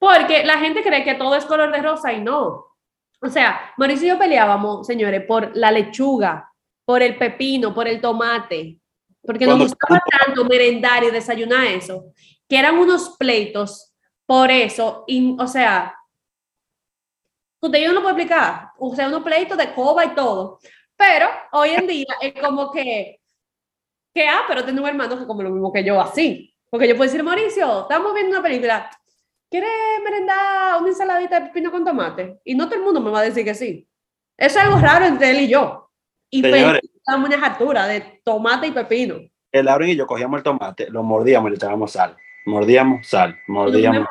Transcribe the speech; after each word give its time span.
Porque 0.00 0.44
la 0.44 0.58
gente 0.58 0.82
cree 0.82 1.04
que 1.04 1.14
todo 1.14 1.36
es 1.36 1.44
color 1.44 1.70
de 1.70 1.82
rosa 1.82 2.12
y 2.12 2.20
no. 2.20 2.66
O 3.22 3.28
sea, 3.28 3.72
Mauricio 3.76 4.06
y 4.06 4.08
yo 4.08 4.18
peleábamos, 4.18 4.86
señores, 4.86 5.24
por 5.26 5.54
la 5.54 5.70
lechuga, 5.70 6.50
por 6.86 7.02
el 7.02 7.16
pepino, 7.16 7.74
por 7.74 7.86
el 7.86 8.00
tomate, 8.00 8.80
porque 9.22 9.46
nos 9.46 9.58
gustaba 9.58 10.02
tanto 10.18 10.44
merendar 10.44 11.04
y 11.04 11.10
desayunar 11.10 11.66
eso, 11.66 12.12
que 12.48 12.58
eran 12.58 12.78
unos 12.78 13.16
pleitos 13.18 13.92
por 14.26 14.50
eso, 14.50 15.04
y, 15.06 15.36
o 15.38 15.46
sea, 15.46 15.94
usted 17.60 17.78
yo 17.78 17.92
no 17.92 18.00
puedo 18.00 18.16
explicar, 18.16 18.70
o 18.78 18.94
sea, 18.94 19.08
unos 19.08 19.22
pleitos 19.22 19.58
de 19.58 19.74
coba 19.74 20.04
y 20.04 20.14
todo, 20.14 20.58
pero 20.96 21.28
hoy 21.52 21.70
en 21.70 21.86
día 21.86 22.16
es 22.20 22.34
como 22.40 22.72
que, 22.72 23.20
que 24.14 24.28
ah, 24.28 24.42
pero 24.48 24.64
tengo 24.64 24.82
un 24.82 24.88
hermano 24.88 25.18
que 25.18 25.26
como 25.26 25.42
lo 25.42 25.50
mismo 25.50 25.72
que 25.72 25.84
yo, 25.84 26.00
así, 26.00 26.54
porque 26.70 26.88
yo 26.88 26.96
puedo 26.96 27.10
decir, 27.10 27.22
Mauricio, 27.22 27.82
estamos 27.82 28.14
viendo 28.14 28.38
una 28.38 28.42
película, 28.42 28.90
¿quieres 29.50 29.70
merendar 30.02 30.80
una 30.80 30.88
ensaladita 30.88 31.40
de 31.40 31.46
pepino 31.46 31.70
con 31.70 31.84
tomate? 31.84 32.40
Y 32.44 32.54
no 32.54 32.66
todo 32.66 32.76
el 32.76 32.84
mundo 32.84 33.00
me 33.00 33.10
va 33.10 33.20
a 33.20 33.24
decir 33.24 33.44
que 33.44 33.54
sí. 33.54 33.86
Eso 34.38 34.58
es 34.58 34.64
algo 34.64 34.78
raro 34.78 35.04
entre 35.04 35.30
él 35.30 35.40
y 35.40 35.48
yo. 35.48 35.90
Y 36.30 36.42
Señores, 36.42 36.82
una 37.06 37.44
altura 37.44 37.86
de 37.86 38.22
tomate 38.24 38.68
y 38.68 38.70
pepino. 38.70 39.16
El 39.52 39.66
Lauren 39.66 39.90
y 39.90 39.96
yo 39.96 40.06
cogíamos 40.06 40.38
el 40.38 40.44
tomate, 40.44 40.88
lo 40.90 41.02
mordíamos 41.02 41.48
y 41.48 41.50
le 41.50 41.56
echábamos 41.56 41.92
sal. 41.92 42.16
Mordíamos 42.46 43.06
sal, 43.06 43.36
mordíamos. 43.48 44.06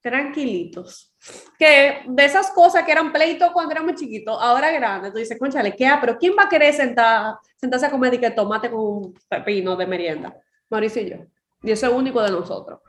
tranquilitos. 0.00 1.14
Que 1.58 2.02
de 2.06 2.24
esas 2.24 2.50
cosas 2.50 2.84
que 2.84 2.92
eran 2.92 3.12
pleitos 3.12 3.50
cuando 3.52 3.72
éramos 3.72 3.94
chiquitos, 3.94 4.36
ahora 4.40 4.70
grandes, 4.72 5.12
tú 5.12 5.18
dices, 5.18 5.38
conchale, 5.38 5.76
¿qué? 5.76 5.90
Pero 6.00 6.18
¿quién 6.18 6.34
va 6.38 6.44
a 6.44 6.48
querer 6.48 6.72
sentar, 6.72 7.36
sentarse 7.56 7.86
a 7.86 7.90
comer 7.90 8.14
y 8.14 8.18
que 8.18 8.30
tomate 8.30 8.70
con 8.70 8.80
un 8.80 9.14
pepino 9.28 9.76
de 9.76 9.86
merienda? 9.86 10.34
Mauricio 10.70 11.02
y 11.02 11.10
yo. 11.10 11.16
Y 11.62 11.70
eso 11.70 11.86
es 11.86 11.92
único 11.92 12.22
de 12.22 12.30
nosotros. 12.30 12.80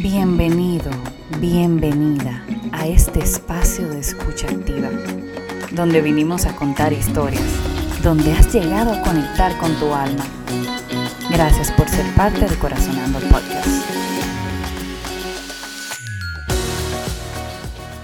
Bienvenido, 0.00 0.92
bienvenida 1.40 2.44
a 2.70 2.86
este 2.86 3.18
espacio 3.18 3.88
de 3.88 3.98
escucha 3.98 4.46
activa, 4.46 4.90
donde 5.72 6.00
vinimos 6.00 6.46
a 6.46 6.54
contar 6.54 6.92
historias, 6.92 7.42
donde 8.04 8.30
has 8.30 8.54
llegado 8.54 8.92
a 8.92 9.02
conectar 9.02 9.58
con 9.58 9.74
tu 9.80 9.92
alma. 9.92 10.24
Gracias 11.30 11.72
por 11.72 11.88
ser 11.88 12.06
parte 12.14 12.46
de 12.46 12.56
Corazonando 12.58 13.18
Podcast. 13.28 13.66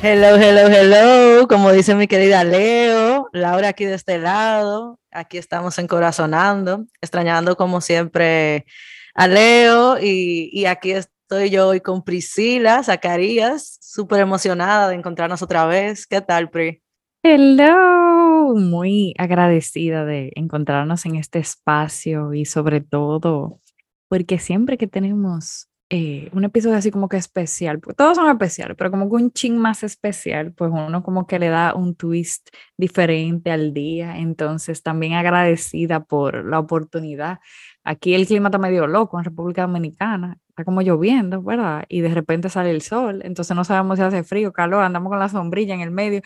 Hello, 0.02 0.34
hello, 0.36 0.66
hello. 0.66 1.46
Como 1.46 1.70
dice 1.70 1.94
mi 1.94 2.08
querida 2.08 2.42
Leo, 2.42 3.28
Laura 3.32 3.68
aquí 3.68 3.84
de 3.84 3.94
este 3.94 4.18
lado. 4.18 4.98
Aquí 5.12 5.38
estamos 5.38 5.78
en 5.78 5.86
Corazonando, 5.86 6.86
extrañando 7.00 7.56
como 7.56 7.80
siempre 7.80 8.66
a 9.14 9.28
Leo 9.28 10.00
y, 10.00 10.50
y 10.52 10.64
aquí 10.64 10.90
está 10.90 11.13
Estoy 11.26 11.48
yo 11.48 11.68
hoy 11.68 11.80
con 11.80 12.04
Priscila 12.04 12.82
Zacarías, 12.82 13.78
súper 13.80 14.20
emocionada 14.20 14.90
de 14.90 14.94
encontrarnos 14.94 15.40
otra 15.40 15.64
vez. 15.64 16.06
¿Qué 16.06 16.20
tal, 16.20 16.50
Pri? 16.50 16.82
Hello, 17.22 18.54
muy 18.54 19.14
agradecida 19.16 20.04
de 20.04 20.32
encontrarnos 20.36 21.06
en 21.06 21.16
este 21.16 21.38
espacio 21.38 22.34
y 22.34 22.44
sobre 22.44 22.82
todo 22.82 23.62
porque 24.08 24.38
siempre 24.38 24.76
que 24.76 24.86
tenemos 24.86 25.70
eh, 25.88 26.28
un 26.34 26.44
episodio 26.44 26.76
así 26.76 26.90
como 26.90 27.08
que 27.08 27.16
especial, 27.16 27.80
pues 27.80 27.96
todos 27.96 28.16
son 28.16 28.28
especiales, 28.28 28.76
pero 28.76 28.90
como 28.90 29.08
que 29.08 29.16
un 29.16 29.32
ching 29.32 29.56
más 29.56 29.82
especial, 29.82 30.52
pues 30.52 30.70
uno 30.70 31.02
como 31.02 31.26
que 31.26 31.38
le 31.38 31.48
da 31.48 31.74
un 31.74 31.94
twist 31.94 32.50
diferente 32.76 33.50
al 33.50 33.72
día. 33.72 34.18
Entonces 34.18 34.82
también 34.82 35.14
agradecida 35.14 36.04
por 36.04 36.44
la 36.44 36.58
oportunidad. 36.58 37.38
Aquí 37.82 38.12
el 38.14 38.26
clima 38.26 38.48
está 38.48 38.58
medio 38.58 38.86
loco 38.86 39.18
en 39.18 39.24
República 39.24 39.62
Dominicana 39.62 40.38
está 40.54 40.64
como 40.64 40.82
lloviendo, 40.82 41.42
¿verdad? 41.42 41.84
Y 41.88 42.00
de 42.00 42.14
repente 42.14 42.48
sale 42.48 42.70
el 42.70 42.80
sol, 42.80 43.22
entonces 43.24 43.56
no 43.56 43.64
sabemos 43.64 43.98
si 43.98 44.04
hace 44.04 44.22
frío, 44.22 44.52
calor, 44.52 44.84
andamos 44.84 45.10
con 45.10 45.18
la 45.18 45.28
sombrilla 45.28 45.74
en 45.74 45.80
el 45.80 45.90
medio. 45.90 46.22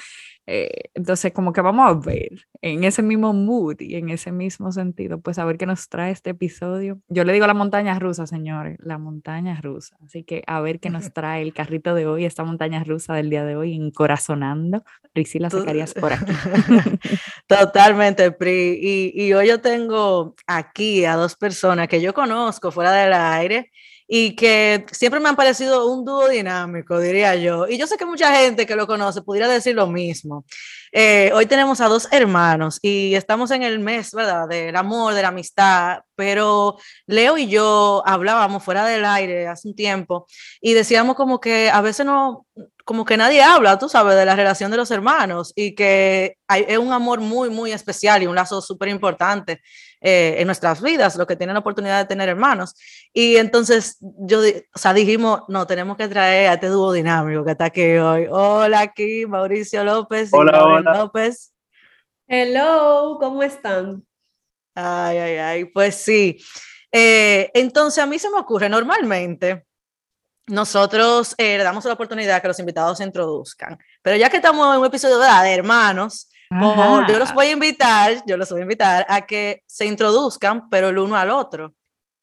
Eh, 0.46 0.90
entonces, 0.94 1.32
como 1.32 1.54
que 1.54 1.62
vamos 1.62 1.88
a 1.88 1.94
ver 1.94 2.46
en 2.60 2.84
ese 2.84 3.03
mismo 3.03 3.32
mood 3.32 3.80
y 3.80 3.97
en 3.97 4.10
ese 4.10 4.30
mismo 4.30 4.70
sentido, 4.70 5.19
pues 5.19 5.38
a 5.38 5.47
ver 5.47 5.56
qué 5.56 5.64
nos 5.64 5.88
trae 5.88 6.10
este 6.10 6.30
episodio. 6.30 7.00
Yo 7.08 7.25
le 7.25 7.32
digo 7.32 7.47
la 7.47 7.54
montaña 7.54 7.98
rusa, 7.98 8.26
señores, 8.26 8.76
la 8.82 8.98
montaña 8.98 9.58
rusa. 9.62 9.97
Así 10.04 10.25
que 10.25 10.42
a 10.47 10.60
ver 10.60 10.78
qué 10.78 10.91
nos 10.91 11.10
trae 11.14 11.41
el 11.41 11.54
carrito 11.54 11.94
de 11.94 12.06
hoy, 12.06 12.26
esta 12.26 12.44
montaña 12.44 12.84
rusa 12.84 13.14
del 13.14 13.30
día 13.30 13.44
de 13.44 13.56
hoy, 13.56 13.74
encorazonando. 13.74 14.84
Priscila 15.14 15.48
sacarías 15.48 15.94
por 15.94 16.12
aquí. 16.12 16.32
Totalmente, 17.47 18.30
Pri. 18.32 18.78
Y, 18.80 19.22
y 19.22 19.32
hoy 19.32 19.48
yo 19.48 19.60
tengo 19.62 20.34
aquí 20.47 21.06
a 21.06 21.16
dos 21.16 21.34
personas 21.34 21.88
que 21.88 22.03
yo 22.03 22.12
conozco 22.12 22.70
fuera 22.70 22.92
del 22.92 23.14
aire 23.14 23.70
y 24.10 24.34
que 24.34 24.86
siempre 24.91 25.20
me 25.20 25.28
han 25.28 25.36
parecido 25.36 25.86
un 25.86 26.02
dúo 26.02 26.28
dinámico, 26.28 26.98
diría 26.98 27.34
yo. 27.34 27.69
Y 27.69 27.76
yo 27.76 27.86
sé 27.86 27.98
que 27.98 28.06
mucha 28.06 28.34
gente 28.34 28.64
que 28.64 28.74
lo 28.74 28.86
conoce 28.86 29.20
pudiera 29.20 29.48
decir 29.48 29.74
lo 29.74 29.86
mismo. 29.86 30.46
Eh, 30.92 31.30
hoy 31.34 31.44
tenemos 31.44 31.82
a 31.82 31.88
dos 31.88 32.08
hermanos 32.10 32.78
y 32.80 33.14
estamos 33.14 33.50
en 33.50 33.62
el 33.62 33.78
mes, 33.78 34.12
¿verdad? 34.12 34.48
Del 34.48 34.74
amor, 34.76 35.12
de 35.12 35.20
la 35.20 35.28
amistad, 35.28 35.98
pero 36.16 36.78
Leo 37.06 37.36
y 37.36 37.48
yo 37.48 38.02
hablábamos 38.06 38.64
fuera 38.64 38.86
del 38.86 39.04
aire 39.04 39.47
hace 39.47 39.68
un 39.68 39.76
tiempo 39.76 40.26
y 40.62 40.72
decíamos 40.72 41.14
como 41.14 41.38
que 41.38 41.68
a 41.68 41.82
veces 41.82 42.06
no, 42.06 42.47
como 42.86 43.04
que 43.04 43.18
nadie 43.18 43.42
habla, 43.42 43.78
tú 43.78 43.91
sabes, 43.91 44.16
de 44.16 44.24
la 44.24 44.34
relación 44.34 44.70
de 44.70 44.78
los 44.78 44.91
hermanos 44.91 45.52
y 45.54 45.74
que 45.74 46.38
hay, 46.48 46.64
es 46.66 46.78
un 46.78 46.92
amor 46.94 47.20
muy, 47.20 47.50
muy 47.50 47.72
especial 47.72 48.22
y 48.22 48.26
un 48.26 48.34
lazo 48.34 48.62
súper 48.62 48.88
importante 48.88 49.60
eh, 50.00 50.36
en 50.38 50.47
nuestras 50.47 50.81
vidas, 50.81 51.16
los 51.16 51.26
que 51.26 51.36
tienen 51.36 51.54
la 51.54 51.60
oportunidad 51.60 51.98
de 51.98 52.06
tener 52.06 52.28
hermanos. 52.28 52.75
Y 53.12 53.36
entonces 53.36 53.98
yo, 54.00 54.41
o 54.41 54.78
sea, 54.78 54.94
dijimos, 54.94 55.42
no, 55.48 55.66
tenemos 55.66 55.97
que 55.97 56.09
traer 56.09 56.50
a 56.50 56.54
este 56.54 56.69
dúo 56.69 56.92
dinámico 56.92 57.44
que 57.44 57.53
está 57.53 57.66
aquí 57.66 57.97
hoy. 57.97 58.26
Hola, 58.31 58.81
aquí 58.81 59.26
Mauricio 59.26 59.84
López. 59.84 60.31
Hola, 60.32 60.64
hola. 60.64 60.94
López. 60.94 61.53
Hello, 62.26 63.16
¿cómo 63.20 63.42
están? 63.42 64.04
Ay, 64.75 65.19
ay, 65.19 65.36
ay, 65.36 65.64
pues 65.66 65.94
sí. 65.97 66.38
Eh, 66.92 67.50
entonces 67.54 68.03
a 68.03 68.06
mí 68.06 68.19
se 68.19 68.30
me 68.30 68.38
ocurre 68.38 68.69
normalmente 68.69 69.66
nosotros 70.48 71.34
eh, 71.38 71.59
le 71.59 71.65
damos 71.65 71.84
la 71.84 71.92
oportunidad 71.92 72.41
que 72.41 72.48
los 72.48 72.59
invitados 72.59 72.98
se 72.98 73.04
introduzcan. 73.04 73.78
Pero 74.03 74.16
ya 74.16 74.30
que 74.30 74.38
estamos 74.38 74.75
en 74.75 74.80
un 74.80 74.86
episodio 74.86 75.19
de, 75.19 75.54
hermanos, 75.54 76.30
yo 76.50 77.19
los 77.19 77.34
voy 77.34 77.47
a 77.47 77.53
invitar, 77.53 78.22
yo 78.26 78.36
los 78.36 78.50
voy 78.50 78.60
a 78.60 78.62
invitar 78.62 79.06
a 79.09 79.26
que 79.26 79.62
se 79.66 79.86
introduzcan, 79.86 80.69
pero 80.69 80.88
el 80.88 80.98
uno 80.98 81.16
al 81.16 81.31
otro. 81.31 81.75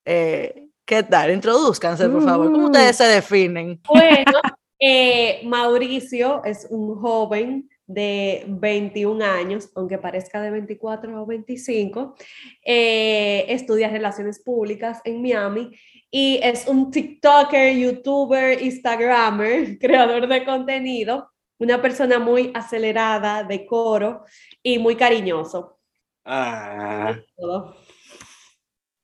Eh, 0.06 0.68
¿Qué 0.86 1.04
tal? 1.04 1.32
Introduzcanse, 1.32 2.08
por 2.10 2.24
favor. 2.24 2.52
¿Cómo 2.52 2.66
ustedes 2.66 2.98
se 2.98 3.06
definen? 3.06 3.82
Bueno, 3.88 4.40
eh, 4.80 5.42
Mauricio 5.46 6.44
es 6.44 6.68
un 6.70 6.96
joven 6.96 7.70
de 7.88 8.46
21 8.48 9.24
años, 9.24 9.70
aunque 9.76 9.98
parezca 9.98 10.42
de 10.42 10.52
24 10.52 11.22
o 11.22 11.26
25, 11.26 12.16
estudia 12.62 13.90
relaciones 13.90 14.42
públicas 14.44 15.02
en 15.06 15.22
Miami 15.22 15.72
y 16.18 16.40
es 16.42 16.66
un 16.68 16.92
TikToker, 16.92 17.76
YouTuber, 17.76 18.62
Instagramer, 18.62 19.78
creador 19.80 20.28
de 20.28 20.46
contenido, 20.46 21.30
una 21.58 21.82
persona 21.82 22.20
muy 22.20 22.52
acelerada, 22.54 23.44
de 23.44 23.66
coro 23.66 24.26
y 24.62 24.80
muy 24.80 24.96
cariñoso. 24.96 25.80
Ah. 26.24 27.18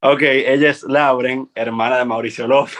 Ok, 0.01 0.21
ella 0.23 0.69
es 0.69 0.83
Lauren, 0.83 1.49
hermana 1.53 1.99
de 1.99 2.05
Mauricio 2.05 2.47
López. 2.47 2.77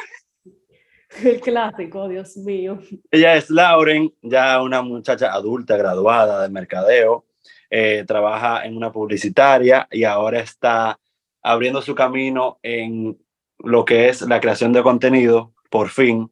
El 1.24 1.40
clásico, 1.42 2.08
Dios 2.08 2.38
mío. 2.38 2.80
Ella 3.12 3.36
es 3.36 3.50
Lauren, 3.50 4.14
ya 4.22 4.62
una 4.62 4.82
muchacha 4.82 5.34
adulta, 5.34 5.78
graduada 5.78 6.42
de 6.42 6.50
mercadeo, 6.50 7.26
eh, 7.70 8.03
trabaja 8.08 8.66
en 8.66 8.76
una 8.76 8.92
publicitaria 8.92 9.88
y 9.92 10.03
ahora 10.03 10.40
está 10.40 11.00
abriendo 11.44 11.82
su 11.82 11.96
camino 11.96 12.59
en 12.64 13.18
lo 13.59 13.86
que 13.86 14.09
es 14.09 14.22
la 14.22 14.40
creación 14.40 14.74
de 14.74 14.84
contenido, 14.84 15.53
por 15.70 15.90
fin, 15.90 16.32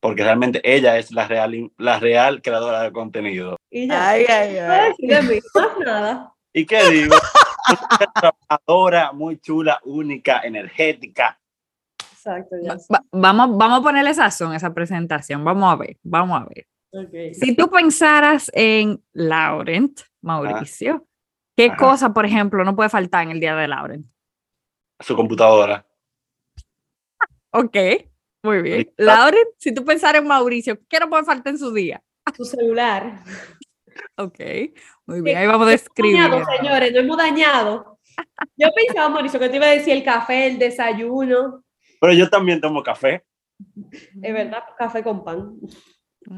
porque 0.00 0.24
realmente 0.24 0.60
ella 0.64 0.98
es 0.98 1.12
la 1.12 1.28
real, 1.28 1.70
la 1.76 2.00
real 2.00 2.42
creadora 2.42 2.82
de 2.82 2.92
contenido. 2.92 3.56
Y 3.70 3.86
ya, 3.86 4.10
ay, 4.10 4.24
ay, 4.24 4.56
ay. 4.58 5.40
nada. 5.84 6.34
¿Y 6.52 6.66
qué 6.66 6.82
digo? 6.90 7.16
trabajadora, 8.14 9.12
muy 9.12 9.38
chula, 9.38 9.78
única, 9.84 10.40
energética. 10.40 11.38
Exacto, 12.12 12.56
vamos, 13.12 13.56
vamos 13.56 13.80
a 13.80 13.82
ponerle 13.82 14.12
sazón 14.12 14.52
a 14.52 14.56
esa 14.56 14.74
presentación. 14.74 15.44
Vamos 15.44 15.72
a 15.72 15.76
ver, 15.76 15.96
vamos 16.02 16.40
a 16.40 16.46
ver. 16.46 16.66
Si 17.34 17.54
tú 17.54 17.70
pensaras 17.70 18.50
en 18.52 19.02
Laurent, 19.12 20.00
Mauricio, 20.22 21.06
¿qué 21.56 21.74
cosa, 21.76 22.12
por 22.12 22.26
ejemplo, 22.26 22.64
no 22.64 22.74
puede 22.74 22.90
faltar 22.90 23.22
en 23.24 23.30
el 23.30 23.40
día 23.40 23.54
de 23.54 23.68
Laurent? 23.68 24.06
Su 24.98 25.14
computadora. 25.14 25.86
Ok, 27.52 27.76
muy 28.42 28.62
bien. 28.62 28.92
Lauren, 28.96 29.44
si 29.58 29.72
tú 29.72 29.84
pensaras 29.84 30.22
en 30.22 30.28
Mauricio, 30.28 30.78
¿qué 30.88 30.98
no 30.98 31.08
puede 31.08 31.24
faltar 31.24 31.52
en 31.52 31.58
su 31.58 31.72
día? 31.72 32.02
Su 32.36 32.44
celular. 32.44 33.22
Ok, 34.16 34.38
muy 35.06 35.20
bien. 35.20 35.38
Ahí 35.38 35.46
vamos 35.46 35.66
a 35.66 35.70
describir. 35.70 36.20
Dañado, 36.20 36.44
señores, 36.56 36.92
no 36.92 37.00
hemos 37.00 37.16
dañado. 37.16 37.98
Yo 38.56 38.68
pensaba, 38.74 39.08
Mauricio, 39.08 39.40
que 39.40 39.48
te 39.48 39.56
iba 39.56 39.66
a 39.66 39.70
decir 39.70 39.94
el 39.94 40.04
café, 40.04 40.46
el 40.46 40.58
desayuno. 40.58 41.64
Pero 42.00 42.12
yo 42.12 42.28
también 42.30 42.60
tomo 42.60 42.82
café. 42.82 43.24
Es 44.22 44.32
verdad, 44.32 44.62
café 44.78 45.02
con 45.02 45.24
pan. 45.24 45.54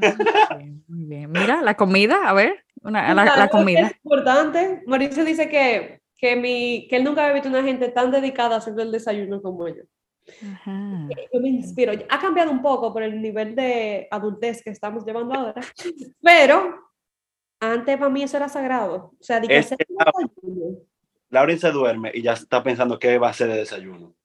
Ah, 0.01 0.59
muy 0.87 1.05
bien. 1.05 1.31
Mira, 1.31 1.61
la 1.61 1.75
comida, 1.75 2.27
a 2.27 2.33
ver, 2.33 2.65
una, 2.81 3.13
la, 3.13 3.25
la, 3.25 3.47
comida. 3.47 3.87
Es 3.87 3.95
importante. 4.03 4.81
Mauricio 4.87 5.23
dice 5.23 5.49
que, 5.49 6.01
que, 6.17 6.35
mi, 6.35 6.87
que 6.89 6.97
él 6.97 7.03
nunca 7.03 7.23
había 7.23 7.35
visto 7.35 7.49
una 7.49 7.63
gente 7.63 7.89
tan 7.89 8.11
dedicada 8.11 8.55
a 8.55 8.57
hacer 8.59 8.73
el 8.79 8.91
desayuno 8.91 9.41
como 9.41 9.67
yo. 9.67 9.83
Ajá. 10.53 11.07
Yo 11.33 11.39
me 11.39 11.49
inspiro. 11.49 11.93
Ha 12.09 12.19
cambiado 12.19 12.51
un 12.51 12.61
poco 12.61 12.93
por 12.93 13.03
el 13.03 13.21
nivel 13.21 13.55
de 13.55 14.07
adultez 14.09 14.63
que 14.63 14.69
estamos 14.69 15.05
llevando 15.05 15.33
ahora, 15.33 15.61
pero 16.21 16.79
antes 17.59 17.97
para 17.97 18.09
mí 18.09 18.23
eso 18.23 18.37
era 18.37 18.49
sagrado. 18.49 19.11
O 19.19 19.23
sea, 19.23 19.39
de 19.39 19.57
hacer 19.57 19.77
Lauren 21.29 21.59
se 21.59 21.71
duerme 21.71 22.11
y 22.13 22.21
ya 22.21 22.33
está 22.33 22.61
pensando 22.61 22.99
qué 22.99 23.17
va 23.17 23.27
a 23.27 23.31
hacer 23.31 23.47
de 23.47 23.57
desayuno. 23.57 24.15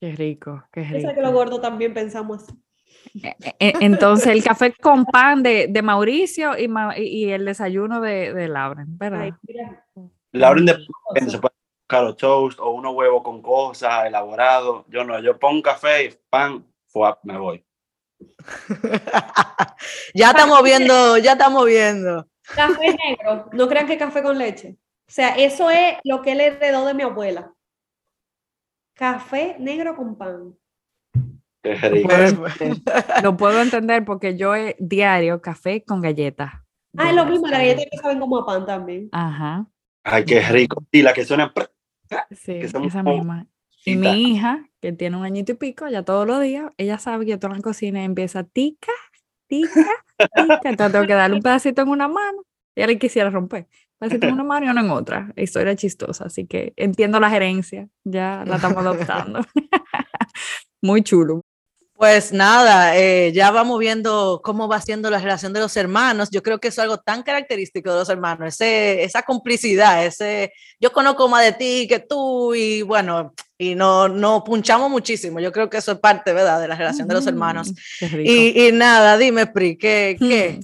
Qué 0.00 0.12
rico, 0.12 0.64
qué 0.72 0.84
rico. 0.84 1.14
que 1.14 1.20
los 1.20 1.32
gordos 1.32 1.60
también 1.60 1.92
pensamos 1.92 2.44
así. 2.44 2.54
E, 3.22 3.36
e, 3.58 3.72
entonces, 3.80 4.28
el 4.28 4.42
café 4.42 4.72
con 4.74 5.04
pan 5.04 5.42
de, 5.42 5.66
de 5.68 5.82
Mauricio 5.82 6.56
y, 6.56 6.70
y, 7.02 7.30
el 7.30 7.44
desayuno 7.44 8.00
de, 8.00 8.32
de 8.32 8.48
Lauren, 8.48 8.96
¿verdad? 8.98 9.30
Lauren 10.32 10.66
de 10.66 10.74
se 11.28 11.38
puede 11.38 11.59
buscar 11.90 12.14
toast 12.14 12.58
o 12.60 12.70
unos 12.70 12.94
huevos 12.94 13.22
con 13.22 13.42
cosas 13.42 14.06
elaborados. 14.06 14.84
Yo 14.88 15.04
no, 15.04 15.18
yo 15.20 15.38
pongo 15.38 15.62
café 15.62 16.04
y 16.04 16.14
pan, 16.28 16.64
me 17.24 17.38
voy. 17.38 17.64
ya 20.14 20.30
estamos 20.30 20.62
viendo, 20.62 21.18
ya 21.18 21.32
estamos 21.32 21.66
viendo. 21.66 22.28
Café 22.54 22.96
negro, 22.96 23.48
no 23.52 23.68
crean 23.68 23.86
que 23.86 23.98
café 23.98 24.22
con 24.22 24.38
leche. 24.38 24.76
O 25.08 25.12
sea, 25.12 25.30
eso 25.30 25.70
es 25.70 25.96
lo 26.04 26.22
que 26.22 26.32
él 26.32 26.40
heredó 26.40 26.86
de 26.86 26.94
mi 26.94 27.02
abuela. 27.02 27.52
Café 28.94 29.56
negro 29.58 29.96
con 29.96 30.16
pan. 30.16 30.56
Lo 33.22 33.36
puedo 33.36 33.60
entender 33.60 34.04
porque 34.04 34.36
yo 34.36 34.54
he 34.54 34.76
diario 34.78 35.42
café 35.42 35.82
con 35.84 36.00
galletas. 36.00 36.52
Ah, 36.96 37.10
es 37.10 37.16
lo 37.16 37.24
mismo, 37.26 37.46
las 37.48 37.58
galletas 37.58 37.86
que 37.90 37.98
saben 37.98 38.20
como 38.20 38.38
a 38.38 38.46
pan 38.46 38.66
también. 38.66 39.08
Ajá. 39.12 39.66
Ay, 40.04 40.24
qué 40.24 40.40
rico. 40.40 40.84
Y 40.90 41.02
la 41.02 41.12
que 41.12 41.24
suena. 41.24 41.52
Sí, 42.30 42.52
esa 42.52 43.02
misma. 43.02 43.46
Y 43.84 43.96
mi 43.96 44.32
hija, 44.32 44.68
que 44.80 44.92
tiene 44.92 45.16
un 45.16 45.24
añito 45.24 45.52
y 45.52 45.54
pico, 45.54 45.88
ya 45.88 46.02
todos 46.02 46.26
los 46.26 46.40
días, 46.40 46.70
ella 46.76 46.98
sabe 46.98 47.24
que 47.24 47.32
yo 47.32 47.38
toda 47.38 47.54
la 47.54 47.60
cocina 47.60 48.04
empieza 48.04 48.44
tica, 48.44 48.92
tica, 49.46 49.70
tica. 50.34 50.68
Entonces 50.68 50.92
tengo 50.92 51.06
que 51.06 51.14
darle 51.14 51.36
un 51.36 51.42
pedacito 51.42 51.82
en 51.82 51.88
una 51.88 52.08
mano. 52.08 52.44
Y 52.74 52.82
ahora 52.82 52.94
quisiera 52.96 53.30
romper. 53.30 53.68
Un 54.00 54.08
pedacito 54.08 54.26
en 54.26 54.34
una 54.34 54.44
mano 54.44 54.66
y 54.66 54.68
uno 54.68 54.80
en 54.80 54.90
otra. 54.90 55.32
Historia 55.36 55.74
chistosa. 55.76 56.24
Así 56.26 56.46
que 56.46 56.72
entiendo 56.76 57.20
la 57.20 57.30
gerencia. 57.30 57.88
Ya 58.04 58.44
la 58.46 58.56
estamos 58.56 58.78
adoptando. 58.78 59.40
Muy 60.82 61.02
chulo. 61.02 61.42
Pues 62.00 62.32
nada, 62.32 62.96
eh, 62.96 63.30
ya 63.34 63.50
vamos 63.50 63.78
viendo 63.78 64.40
cómo 64.42 64.68
va 64.68 64.80
siendo 64.80 65.10
la 65.10 65.18
relación 65.18 65.52
de 65.52 65.60
los 65.60 65.76
hermanos. 65.76 66.30
Yo 66.30 66.42
creo 66.42 66.58
que 66.58 66.68
es 66.68 66.78
algo 66.78 66.96
tan 66.96 67.22
característico 67.22 67.92
de 67.92 67.98
los 67.98 68.08
hermanos, 68.08 68.54
ese, 68.54 69.04
esa 69.04 69.20
complicidad, 69.20 70.06
ese 70.06 70.50
yo 70.80 70.92
conozco 70.92 71.28
más 71.28 71.44
de 71.44 71.52
ti 71.52 71.86
que 71.86 71.98
tú 71.98 72.54
y 72.54 72.80
bueno, 72.80 73.34
y 73.58 73.74
no, 73.74 74.08
no 74.08 74.42
punchamos 74.42 74.88
muchísimo. 74.90 75.40
Yo 75.40 75.52
creo 75.52 75.68
que 75.68 75.76
eso 75.76 75.92
es 75.92 75.98
parte, 75.98 76.32
¿verdad?, 76.32 76.58
de 76.62 76.68
la 76.68 76.74
relación 76.74 77.06
de 77.06 77.12
los 77.12 77.26
hermanos. 77.26 77.70
Y, 78.00 78.68
y, 78.68 78.72
nada, 78.72 79.18
dime, 79.18 79.46
Pri, 79.46 79.76
¿qué? 79.76 80.16
qué? 80.18 80.58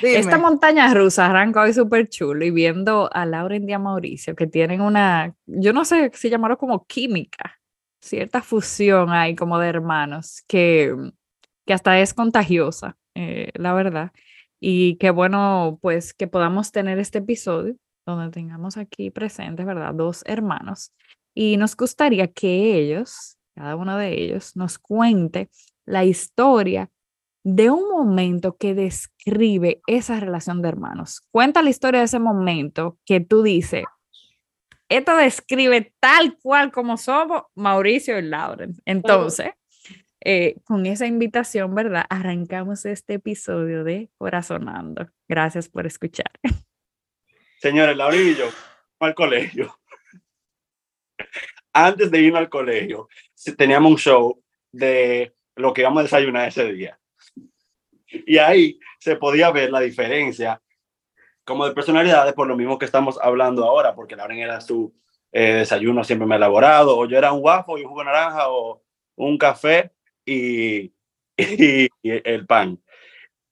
Hmm. 0.00 0.06
Esta 0.06 0.36
montaña 0.36 0.92
rusa 0.92 1.26
arranca 1.26 1.60
hoy 1.60 1.72
súper 1.74 2.08
chulo 2.08 2.44
y 2.44 2.50
viendo 2.50 3.08
a 3.12 3.24
Lauren 3.24 3.70
y 3.70 3.72
a 3.72 3.78
Mauricio 3.78 4.34
que 4.34 4.48
tienen 4.48 4.80
una, 4.80 5.32
yo 5.46 5.72
no 5.72 5.84
sé 5.84 6.10
si 6.12 6.28
llamarlo 6.28 6.58
como 6.58 6.84
química 6.86 7.61
cierta 8.02 8.42
fusión 8.42 9.10
ahí 9.10 9.34
como 9.34 9.58
de 9.58 9.68
hermanos 9.68 10.42
que, 10.46 10.94
que 11.64 11.72
hasta 11.72 11.98
es 12.00 12.12
contagiosa, 12.12 12.96
eh, 13.14 13.50
la 13.54 13.72
verdad. 13.72 14.12
Y 14.60 14.96
qué 14.96 15.10
bueno, 15.10 15.78
pues, 15.80 16.12
que 16.12 16.26
podamos 16.26 16.72
tener 16.72 16.98
este 16.98 17.18
episodio 17.18 17.76
donde 18.06 18.30
tengamos 18.30 18.76
aquí 18.76 19.10
presentes, 19.10 19.64
¿verdad? 19.64 19.94
Dos 19.94 20.22
hermanos. 20.26 20.92
Y 21.34 21.56
nos 21.56 21.76
gustaría 21.76 22.28
que 22.28 22.76
ellos, 22.78 23.38
cada 23.54 23.76
uno 23.76 23.96
de 23.96 24.12
ellos, 24.20 24.56
nos 24.56 24.78
cuente 24.78 25.48
la 25.86 26.04
historia 26.04 26.90
de 27.44 27.70
un 27.70 27.88
momento 27.88 28.56
que 28.56 28.74
describe 28.74 29.80
esa 29.86 30.20
relación 30.20 30.62
de 30.62 30.68
hermanos. 30.68 31.22
Cuenta 31.30 31.62
la 31.62 31.70
historia 31.70 32.00
de 32.00 32.06
ese 32.06 32.18
momento 32.18 32.98
que 33.04 33.20
tú 33.20 33.42
dices, 33.42 33.84
esto 34.96 35.16
describe 35.16 35.92
tal 36.00 36.36
cual 36.38 36.70
como 36.70 36.96
somos 36.96 37.42
Mauricio 37.54 38.18
y 38.18 38.22
Lauren. 38.22 38.74
Entonces, 38.84 39.50
eh, 40.24 40.56
con 40.64 40.86
esa 40.86 41.06
invitación, 41.06 41.74
¿verdad? 41.74 42.04
Arrancamos 42.08 42.84
este 42.84 43.14
episodio 43.14 43.84
de 43.84 44.10
Corazonando. 44.18 45.10
Gracias 45.28 45.68
por 45.68 45.86
escuchar. 45.86 46.30
Señores, 47.60 47.96
Lauren 47.96 48.28
y 48.28 48.34
yo 48.34 48.48
al 49.00 49.14
colegio. 49.14 49.76
Antes 51.72 52.10
de 52.10 52.20
irnos 52.20 52.40
al 52.40 52.48
colegio, 52.48 53.08
teníamos 53.56 53.90
un 53.90 53.98
show 53.98 54.42
de 54.70 55.34
lo 55.56 55.72
que 55.72 55.80
íbamos 55.80 56.00
a 56.00 56.02
desayunar 56.04 56.48
ese 56.48 56.72
día. 56.72 56.98
Y 58.06 58.38
ahí 58.38 58.78
se 59.00 59.16
podía 59.16 59.50
ver 59.50 59.70
la 59.70 59.80
diferencia 59.80 60.61
como 61.44 61.66
de 61.66 61.74
personalidades, 61.74 62.34
por 62.34 62.46
lo 62.46 62.56
mismo 62.56 62.78
que 62.78 62.84
estamos 62.84 63.18
hablando 63.20 63.64
ahora, 63.64 63.94
porque 63.94 64.16
Lauren 64.16 64.38
era 64.38 64.60
su 64.60 64.94
eh, 65.32 65.54
desayuno 65.54 66.04
siempre 66.04 66.26
me 66.26 66.36
elaborado, 66.36 66.96
o 66.98 67.06
yo 67.06 67.18
era 67.18 67.32
un 67.32 67.42
waffle 67.42 67.80
y 67.80 67.84
un 67.84 67.88
jugo 67.88 68.00
de 68.00 68.06
naranja, 68.06 68.48
o 68.48 68.82
un 69.16 69.38
café 69.38 69.92
y, 70.24 70.92
y, 71.36 71.88
el 72.02 72.46
pan. 72.46 72.78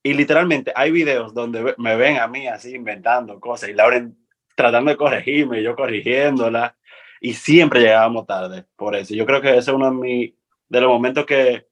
Y 0.02 0.14
literalmente 0.14 0.72
hay 0.74 0.90
videos 0.90 1.34
donde 1.34 1.74
me 1.78 1.96
ven 1.96 2.18
a 2.18 2.26
mí 2.26 2.46
así 2.46 2.74
inventando 2.74 3.38
cosas 3.38 3.68
y 3.68 3.74
Lauren 3.74 4.16
tratando 4.54 4.90
de 4.90 4.96
corregirme 4.96 5.60
y 5.60 5.62
yo 5.62 5.76
corrigiéndola. 5.76 6.76
Y 7.20 7.34
siempre 7.34 7.80
llegábamos 7.80 8.26
tarde 8.26 8.64
por 8.76 8.96
eso. 8.96 9.14
Yo 9.14 9.26
creo 9.26 9.42
que 9.42 9.50
ese 9.50 9.58
es 9.58 9.68
uno 9.68 9.90
de, 9.90 9.96
mi, 9.96 10.36
de 10.68 10.80
los 10.80 10.88
momentos 10.90 11.26
que 11.26 11.66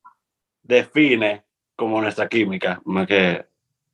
define 0.62 1.44
como 1.74 2.02
nuestra 2.02 2.28
química, 2.28 2.82
más 2.84 3.06
que 3.06 3.46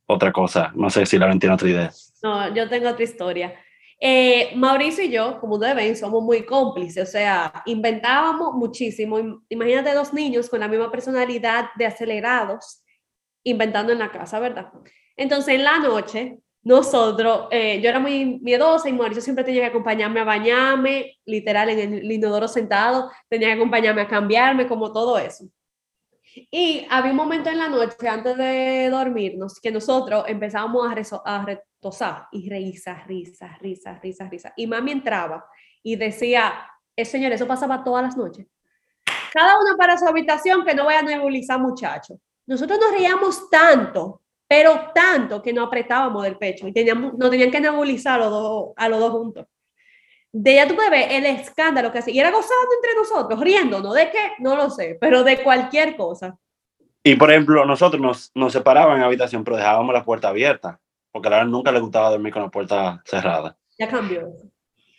otra 0.07 0.31
cosa. 0.31 0.71
No 0.75 0.89
sé 0.89 1.05
si 1.05 1.17
Lauren 1.17 1.39
tiene 1.39 1.55
otra 1.55 1.69
idea. 1.69 1.91
No, 2.23 2.53
yo 2.53 2.69
tengo 2.69 2.89
otra 2.89 3.03
historia. 3.03 3.53
Eh, 3.99 4.51
Mauricio 4.55 5.03
y 5.03 5.09
yo, 5.09 5.39
como 5.39 5.55
ustedes 5.55 5.75
ven, 5.75 5.95
somos 5.95 6.21
muy 6.21 6.43
cómplices, 6.45 7.07
o 7.07 7.11
sea, 7.11 7.63
inventábamos 7.65 8.53
muchísimo. 8.53 9.41
Imagínate 9.49 9.93
dos 9.93 10.13
niños 10.13 10.49
con 10.49 10.59
la 10.59 10.67
misma 10.67 10.91
personalidad 10.91 11.69
de 11.77 11.85
acelerados, 11.85 12.83
inventando 13.43 13.93
en 13.93 13.99
la 13.99 14.11
casa, 14.11 14.39
¿verdad? 14.39 14.71
Entonces, 15.15 15.55
en 15.55 15.63
la 15.63 15.79
noche, 15.79 16.39
nosotros, 16.63 17.47
eh, 17.51 17.79
yo 17.81 17.89
era 17.89 17.99
muy 17.99 18.39
miedosa 18.41 18.89
y 18.89 18.93
Mauricio 18.93 19.21
siempre 19.21 19.45
tenía 19.45 19.61
que 19.61 19.67
acompañarme 19.67 20.19
a 20.19 20.23
bañarme, 20.25 21.17
literal, 21.25 21.69
en 21.69 21.93
el 21.93 22.11
inodoro 22.11 22.47
sentado, 22.47 23.11
tenía 23.29 23.49
que 23.49 23.53
acompañarme 23.53 24.01
a 24.01 24.07
cambiarme, 24.07 24.67
como 24.67 24.91
todo 24.91 25.17
eso. 25.17 25.45
Y 26.35 26.85
había 26.89 27.11
un 27.11 27.17
momento 27.17 27.49
en 27.49 27.57
la 27.57 27.69
noche 27.69 28.07
antes 28.09 28.37
de 28.37 28.89
dormirnos 28.89 29.59
que 29.59 29.71
nosotros 29.71 30.25
empezábamos 30.27 30.85
a, 30.85 31.21
a 31.25 31.45
retosar 31.45 32.27
y 32.31 32.49
risa, 32.49 33.03
risa, 33.07 33.57
risa, 33.61 33.99
risa, 34.01 34.29
risa. 34.29 34.53
Y 34.57 34.67
mami 34.67 34.91
entraba 34.91 35.45
y 35.81 35.95
decía, 35.95 36.53
eh, 36.95 37.05
señor, 37.05 37.31
eso 37.31 37.47
pasaba 37.47 37.83
todas 37.83 38.03
las 38.03 38.17
noches. 38.17 38.47
Cada 39.31 39.59
uno 39.59 39.77
para 39.77 39.97
su 39.97 40.05
habitación 40.07 40.65
que 40.65 40.75
no 40.75 40.85
vaya 40.85 40.99
a 40.99 41.03
nebulizar 41.03 41.59
muchachos. 41.59 42.19
Nosotros 42.47 42.79
nos 42.79 42.91
reíamos 42.91 43.49
tanto, 43.49 44.21
pero 44.47 44.91
tanto 44.93 45.41
que 45.41 45.53
nos 45.53 45.67
apretábamos 45.67 46.23
del 46.23 46.37
pecho 46.37 46.67
y 46.67 46.73
teníamos, 46.73 47.13
no 47.17 47.29
tenían 47.29 47.51
que 47.51 47.61
nebulizar 47.61 48.21
a 48.21 48.25
los 48.25 48.31
dos, 48.31 48.73
a 48.75 48.89
los 48.89 48.99
dos 48.99 49.11
juntos 49.11 49.45
de 50.37 50.51
ella 50.51 50.67
tú 50.67 50.75
puedes 50.75 50.91
ver 50.91 51.11
el 51.11 51.25
escándalo 51.25 51.93
que 51.93 51.99
hacía. 51.99 52.13
Y 52.13 52.19
era 52.19 52.29
gozando 52.29 52.67
entre 52.75 52.93
nosotros, 52.93 53.39
riendo, 53.39 53.93
¿De 53.93 54.11
qué? 54.11 54.33
No 54.39 54.57
lo 54.57 54.69
sé, 54.69 54.97
pero 54.99 55.23
de 55.23 55.41
cualquier 55.41 55.95
cosa. 55.95 56.37
Y 57.03 57.15
por 57.15 57.31
ejemplo, 57.31 57.65
nosotros 57.65 58.01
nos, 58.01 58.31
nos 58.35 58.51
separaban 58.51 58.97
en 58.97 59.03
habitación, 59.03 59.45
pero 59.45 59.55
dejábamos 59.55 59.93
la 59.93 60.03
puerta 60.03 60.27
abierta, 60.27 60.81
porque 61.11 61.29
a 61.29 61.31
la 61.31 61.45
nunca 61.45 61.71
le 61.71 61.79
gustaba 61.79 62.09
dormir 62.09 62.33
con 62.33 62.41
la 62.41 62.49
puerta 62.49 63.01
cerrada. 63.05 63.55
Ya 63.79 63.87
cambió. 63.87 64.27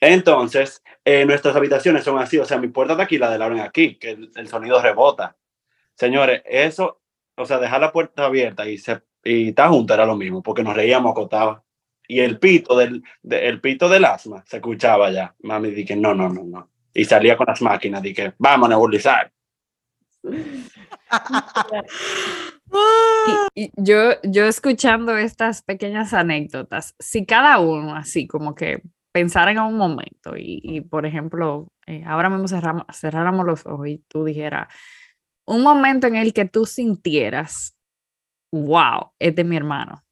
Entonces, 0.01 0.83
eh, 1.05 1.27
nuestras 1.27 1.55
habitaciones 1.55 2.05
son 2.05 2.19
así, 2.19 2.39
o 2.39 2.47
sea, 2.47 2.57
mi 2.57 2.69
puerta 2.69 2.95
de 2.95 3.03
aquí, 3.03 3.19
la 3.19 3.31
de 3.31 3.39
Lauren 3.39 3.61
aquí, 3.61 3.99
que 3.99 4.13
el, 4.35 4.49
sonido 4.49 4.81
rebota. 4.81 5.37
Señores, 5.95 6.43
eso, 6.47 7.03
o 7.37 7.45
sea, 7.45 7.59
dejar 7.59 7.83
la 7.83 7.93
puerta 7.93 8.25
abierta 8.25 8.67
y, 8.67 8.79
se, 8.79 9.03
y 9.23 9.51
estar 9.51 9.69
juntos 9.69 9.95
era 9.95 10.07
lo 10.07 10.17
mismo, 10.17 10.43
porque 10.43 10.63
nos 10.63 10.75
reíamos 10.75 11.11
acotados 11.11 11.59
y 12.09 12.21
el 12.21 12.39
pito 12.39 12.77
del, 12.77 13.03
el 13.29 13.61
pito 13.61 13.89
del 13.89 14.05
asma 14.05 14.45
se 14.47 14.57
escuchaba 14.57 15.11
ya. 15.11 15.35
Mami 15.43 15.71
dije, 15.71 15.97
no, 15.97 16.15
no, 16.15 16.29
no, 16.29 16.45
no. 16.45 16.71
Y 16.95 17.05
salía 17.05 17.37
con 17.37 17.47
las 17.47 17.61
máquinas, 17.63 18.03
dije, 18.03 18.35
vamos 18.39 18.67
a 18.67 18.71
nebulizar. 18.71 19.33
y, 23.55 23.71
yo, 23.77 24.21
yo 24.23 24.47
escuchando 24.47 25.17
estas 25.17 25.63
pequeñas 25.63 26.15
anécdotas, 26.15 26.95
si 26.99 27.27
cada 27.27 27.59
uno 27.59 27.95
así 27.95 28.27
como 28.27 28.55
que 28.55 28.83
pensara 29.13 29.51
en 29.51 29.61
un 29.61 29.77
momento 29.77 30.35
y, 30.37 30.83
por 30.83 31.07
ejemplo, 31.07 31.69
eh, 31.87 32.03
ahora 32.07 32.29
mismo 32.29 32.49
cerramos, 32.49 32.85
cerráramos 32.93 33.47
los 33.47 33.65
ojos 33.65 33.89
y 33.89 34.05
tú 34.09 34.25
dijeras, 34.25 34.69
un 35.47 35.63
momento 35.63 36.07
en 36.07 36.17
el 36.17 36.35
que 36.35 36.45
tú 36.45 36.67
sintieras, 36.67 37.77
wow, 38.53 39.13
este 39.19 39.43
es 39.43 39.47
mi 39.47 39.57
hermano. 39.57 40.06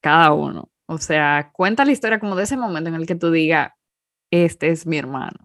Cada 0.00 0.32
uno. 0.32 0.70
O 0.86 0.98
sea, 0.98 1.50
cuenta 1.52 1.84
la 1.84 1.92
historia 1.92 2.18
como 2.18 2.36
de 2.36 2.44
ese 2.44 2.56
momento 2.56 2.88
en 2.88 2.96
el 2.96 3.06
que 3.06 3.14
tú 3.14 3.30
digas, 3.30 3.72
este 4.30 4.70
es 4.70 4.86
mi 4.86 4.98
hermano. 4.98 5.38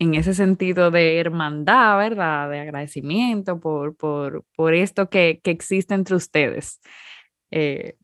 En 0.00 0.14
ese 0.14 0.34
sentido 0.34 0.90
de 0.90 1.18
hermandad, 1.18 1.98
¿verdad? 1.98 2.50
De 2.50 2.60
agradecimiento 2.60 3.58
por, 3.58 3.96
por, 3.96 4.44
por 4.54 4.74
esto 4.74 5.10
que, 5.10 5.40
que, 5.42 5.50
existe 5.50 5.94
entre 5.94 6.14
ustedes. 6.14 6.80
Eh, 7.50 7.96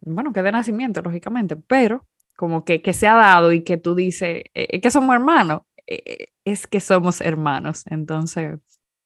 bueno, 0.00 0.32
que 0.32 0.42
de 0.42 0.50
nacimiento, 0.52 1.00
lógicamente, 1.02 1.56
pero 1.56 2.06
como 2.36 2.64
que, 2.64 2.82
que 2.82 2.92
se 2.92 3.06
ha 3.06 3.14
dado 3.14 3.52
y 3.52 3.62
que 3.62 3.76
tú 3.76 3.94
dices, 3.94 4.42
eh, 4.54 4.80
que 4.80 4.90
somos 4.90 5.14
hermanos, 5.14 5.62
eh, 5.86 6.26
es 6.44 6.66
que 6.66 6.80
somos 6.80 7.20
hermanos. 7.20 7.84
Entonces, 7.86 8.58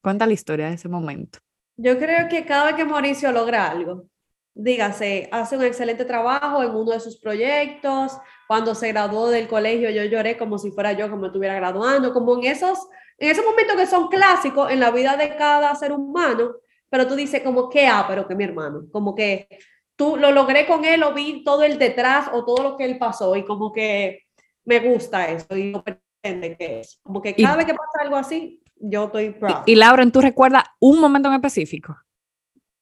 cuenta 0.03 0.27
la 0.27 0.33
historia 0.33 0.69
de 0.69 0.75
ese 0.75 0.89
momento. 0.89 1.41
Yo 1.77 1.99
creo 1.99 2.29
que 2.29 2.47
cada 2.47 2.67
vez 2.67 2.77
que 2.77 2.87
Mauricio 2.87 3.33
logra 3.33 3.71
algo, 3.71 4.09
dígase, 4.57 5.29
hace 5.33 5.57
un 5.57 5.65
excelente 5.65 6.07
trabajo 6.07 6.63
en 6.63 6.71
uno 6.71 6.93
de 6.93 7.01
sus 7.01 7.19
proyectos, 7.19 8.19
cuando 8.49 8.75
se 8.75 8.89
graduó 8.89 9.29
del 9.29 9.49
colegio 9.49 9.91
yo 9.91 10.05
lloré 10.05 10.39
como 10.39 10.59
si 10.59 10.71
fuera 10.71 10.93
yo 10.93 11.11
como 11.11 11.27
estuviera 11.27 11.55
graduando, 11.55 12.13
como 12.15 12.39
en 12.39 12.45
esos, 12.45 12.79
en 13.19 13.31
esos 13.31 13.45
momentos 13.45 13.77
que 13.77 13.87
son 13.87 14.09
clásicos 14.09 14.71
en 14.71 14.81
la 14.81 14.91
vida 14.91 15.17
de 15.17 15.37
cada 15.37 15.75
ser 15.75 15.93
humano, 15.93 16.55
pero 16.89 17.07
tú 17.07 17.15
dices 17.15 17.43
como 17.43 17.69
que, 17.69 17.87
ah, 17.87 18.07
pero 18.09 18.27
que 18.27 18.35
mi 18.35 18.45
hermano, 18.45 18.85
como 18.91 19.15
que 19.15 19.47
tú 19.95 20.17
lo 20.17 20.33
logré 20.33 20.67
con 20.67 20.87
él, 20.87 21.03
o 21.03 21.13
vi 21.13 21.45
todo 21.45 21.63
el 21.63 21.79
detrás 21.79 22.31
o 22.33 22.45
todo 22.45 22.63
lo 22.63 22.77
que 22.79 22.87
él 22.87 22.97
pasó 22.97 23.37
y 23.37 23.45
como 23.45 23.73
que 23.73 24.23
me 24.65 24.81
gusta 24.81 25.29
eso 25.29 25.55
y 25.55 25.71
no 25.71 25.85
pretende 25.85 26.57
que 26.57 26.81
es. 26.81 26.99
Como 27.03 27.21
que 27.21 27.35
cada 27.35 27.57
vez 27.57 27.67
que 27.67 27.75
pasa 27.75 28.01
algo 28.01 28.17
así, 28.17 28.63
yo 28.77 29.05
estoy 29.05 29.31
proud. 29.31 29.65
Y, 29.67 29.73
y 29.73 29.75
Lauren, 29.75 30.11
¿tú 30.11 30.23
recuerdas 30.23 30.65
un 30.81 30.99
momento 30.99 31.29
en 31.29 31.35
específico? 31.35 31.95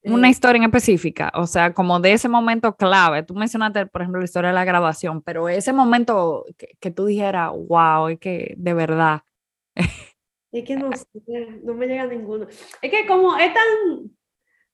Una 0.05 0.29
historia 0.29 0.59
en 0.59 0.65
específica, 0.65 1.33
o 1.35 1.47
sea, 1.47 1.73
como 1.73 1.99
de 1.99 2.13
ese 2.13 2.29
momento 2.29 2.77
clave. 2.77 3.23
Tú 3.23 3.35
mencionaste, 3.35 3.87
por 3.87 4.03
ejemplo, 4.03 4.21
la 4.21 4.27
historia 4.27 4.51
de 4.51 4.55
la 4.55 4.65
graduación, 4.65 5.23
pero 5.23 5.49
ese 5.49 5.73
momento 5.73 6.45
que, 6.59 6.77
que 6.79 6.91
tú 6.91 7.07
dijeras, 7.07 7.53
wow, 7.53 8.09
es 8.09 8.19
que 8.19 8.55
de 8.57 8.75
verdad. 8.75 9.23
Es 10.53 10.65
que 10.65 10.77
no, 10.77 10.91
no 11.65 11.75
me 11.75 11.87
llega 11.87 12.07
ninguno. 12.07 12.47
Es 12.81 12.91
que 12.91 13.07
como 13.07 13.37
es 13.37 13.53
tan, 13.53 14.11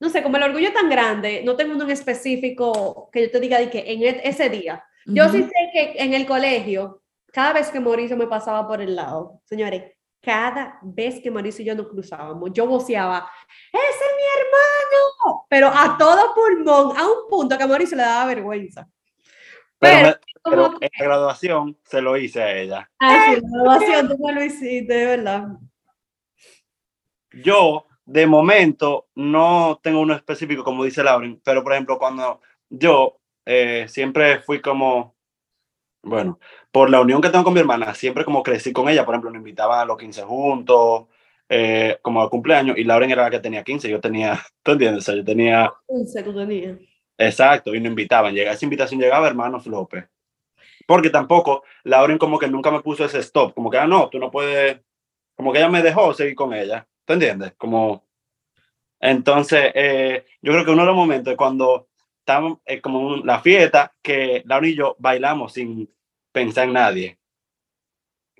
no 0.00 0.08
sé, 0.10 0.22
como 0.22 0.36
el 0.36 0.42
orgullo 0.42 0.68
es 0.68 0.74
tan 0.74 0.90
grande, 0.90 1.42
no 1.44 1.56
tengo 1.56 1.74
uno 1.74 1.84
en 1.84 1.90
específico 1.90 3.08
que 3.12 3.22
yo 3.22 3.30
te 3.30 3.40
diga 3.40 3.58
de 3.58 3.70
que 3.70 3.84
en 3.86 4.02
e, 4.02 4.20
ese 4.24 4.50
día. 4.50 4.84
Yo 5.06 5.28
sí 5.28 5.42
sé 5.42 5.70
que 5.72 5.94
en 5.96 6.12
el 6.12 6.26
colegio, 6.26 7.02
cada 7.32 7.52
vez 7.54 7.70
que 7.70 7.80
Mauricio 7.80 8.16
me 8.16 8.26
pasaba 8.26 8.68
por 8.68 8.80
el 8.80 8.94
lado, 8.94 9.40
señores, 9.44 9.92
cada 10.22 10.78
vez 10.82 11.20
que 11.22 11.30
Mauricio 11.30 11.62
y 11.62 11.66
yo 11.66 11.74
nos 11.74 11.88
cruzábamos, 11.88 12.50
yo 12.52 12.66
voceaba, 12.66 13.30
¡Ese 13.72 13.80
es 13.80 14.16
mi 14.16 14.40
hermano! 14.40 15.46
Pero 15.48 15.68
a 15.68 15.96
todo 15.96 16.34
pulmón, 16.34 16.96
a 16.96 17.06
un 17.06 17.28
punto 17.28 17.56
que 17.56 17.64
a 17.64 17.66
Mauricio 17.66 17.96
le 17.96 18.02
daba 18.02 18.26
vergüenza. 18.26 18.88
Pero, 19.78 20.10
pero, 20.10 20.20
pero 20.42 20.66
en 20.80 20.90
la 20.98 21.04
graduación 21.04 21.78
se 21.84 22.02
lo 22.02 22.16
hice 22.16 22.42
a 22.42 22.56
ella. 22.56 22.90
Ah, 23.00 23.26
sí, 23.28 23.34
en 23.34 23.50
la 23.50 23.62
graduación 23.62 24.08
tú 24.08 24.18
me 24.18 24.32
lo 24.32 24.44
hiciste, 24.44 24.92
de 24.92 25.06
verdad. 25.06 25.48
Yo, 27.32 27.86
de 28.04 28.26
momento, 28.26 29.08
no 29.14 29.80
tengo 29.82 30.00
uno 30.00 30.14
específico, 30.14 30.64
como 30.64 30.84
dice 30.84 31.02
Lauren, 31.02 31.40
pero 31.42 31.62
por 31.62 31.72
ejemplo, 31.72 31.98
cuando 31.98 32.40
yo 32.68 33.20
eh, 33.46 33.86
siempre 33.88 34.40
fui 34.40 34.60
como, 34.60 35.16
bueno, 36.02 36.38
por 36.72 36.90
la 36.90 37.00
unión 37.00 37.20
que 37.20 37.30
tengo 37.30 37.44
con 37.44 37.54
mi 37.54 37.60
hermana, 37.60 37.94
siempre 37.94 38.24
como 38.24 38.42
crecí 38.42 38.72
con 38.72 38.88
ella, 38.88 39.04
por 39.04 39.14
ejemplo, 39.14 39.30
nos 39.30 39.38
invitaban 39.38 39.80
a 39.80 39.84
los 39.84 39.98
15 39.98 40.22
juntos, 40.22 41.06
eh, 41.48 41.98
como 42.02 42.22
a 42.22 42.30
cumpleaños, 42.30 42.78
y 42.78 42.84
Lauren 42.84 43.10
era 43.10 43.24
la 43.24 43.30
que 43.30 43.40
tenía 43.40 43.64
15, 43.64 43.90
yo 43.90 44.00
tenía, 44.00 44.40
¿tú 44.62 44.72
entiendes? 44.72 45.02
O 45.02 45.04
sea, 45.04 45.16
yo 45.16 45.24
tenía... 45.24 45.72
15 45.88 46.22
tú 46.22 46.34
tenías. 46.34 46.78
Exacto, 47.18 47.74
y 47.74 47.80
nos 47.80 47.90
invitaban, 47.90 48.34
llega, 48.34 48.52
esa 48.52 48.64
invitación 48.64 49.00
llegaba 49.00 49.26
hermanos 49.26 49.66
López. 49.66 50.08
Porque 50.86 51.10
tampoco, 51.10 51.64
Lauren 51.84 52.18
como 52.18 52.38
que 52.38 52.48
nunca 52.48 52.70
me 52.70 52.80
puso 52.80 53.04
ese 53.04 53.18
stop, 53.18 53.54
como 53.54 53.70
que, 53.70 53.78
ah, 53.78 53.86
no, 53.86 54.08
tú 54.08 54.18
no 54.18 54.30
puedes, 54.30 54.80
como 55.34 55.52
que 55.52 55.58
ella 55.58 55.68
me 55.68 55.82
dejó 55.82 56.14
seguir 56.14 56.34
con 56.34 56.54
ella, 56.54 56.86
¿tú 57.04 57.14
entiendes? 57.14 57.52
Como... 57.56 58.04
Entonces, 59.02 59.72
eh, 59.74 60.26
yo 60.42 60.52
creo 60.52 60.64
que 60.64 60.70
uno 60.72 60.82
de 60.82 60.86
los 60.86 60.96
momentos 60.96 61.30
es 61.32 61.36
cuando 61.36 61.88
estamos 62.18 62.58
eh, 62.66 62.80
como 62.80 63.16
la 63.16 63.40
fiesta, 63.40 63.94
que 64.02 64.42
Lauren 64.46 64.70
y 64.70 64.74
yo 64.76 64.94
bailamos 64.98 65.54
sin 65.54 65.88
pensar 66.32 66.64
en 66.64 66.74
nadie. 66.74 67.18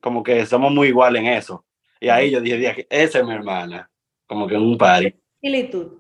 Como 0.00 0.23
que 0.23 0.47
somos 0.47 0.73
muy 0.73 0.88
iguales 0.88 1.23
en 1.23 1.28
eso. 1.28 1.64
Y 2.00 2.09
ahí 2.09 2.30
yo 2.30 2.40
dije, 2.40 2.56
dije 2.56 2.87
esa 2.88 3.18
es 3.18 3.25
mi 3.25 3.35
hermana. 3.35 3.90
Como 4.26 4.47
que 4.47 4.54
en 4.54 4.62
un 4.62 4.78
party. 4.78 5.14
Similitud. 5.40 5.99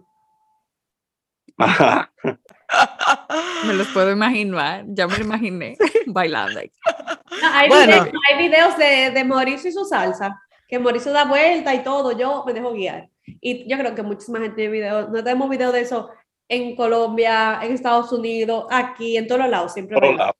me 3.66 3.74
los 3.74 3.88
puedo 3.88 4.10
imaginar, 4.10 4.84
ya 4.86 5.06
me 5.06 5.18
lo 5.18 5.24
imaginé 5.24 5.76
bailando. 6.06 6.60
No, 6.60 7.48
hay, 7.52 7.68
bueno. 7.68 7.86
videos, 7.86 8.08
hay, 8.28 8.38
videos, 8.38 8.78
de, 8.78 9.10
de 9.10 9.24
Mauricio 9.24 9.70
y 9.70 9.72
su 9.72 9.84
salsa, 9.84 10.40
que 10.66 10.78
Mauricio 10.78 11.12
da 11.12 11.24
vuelta 11.24 11.74
y 11.74 11.82
todo, 11.82 12.16
yo 12.16 12.44
me 12.46 12.54
dejo 12.54 12.72
guiar. 12.72 13.10
Y 13.40 13.68
yo 13.68 13.78
creo 13.78 13.94
que 13.94 14.02
muchísima 14.02 14.38
gente 14.38 14.56
tiene 14.56 14.72
videos, 14.72 15.10
no 15.10 15.22
tenemos 15.22 15.50
videos 15.50 15.72
de 15.72 15.80
eso 15.80 16.10
en 16.48 16.74
Colombia, 16.74 17.60
en 17.62 17.72
Estados 17.72 18.10
Unidos, 18.12 18.66
aquí, 18.70 19.16
en 19.16 19.26
todos 19.26 19.48
lados, 19.48 19.72
siempre. 19.72 20.00
Todos 20.00 20.16
lados. 20.16 20.34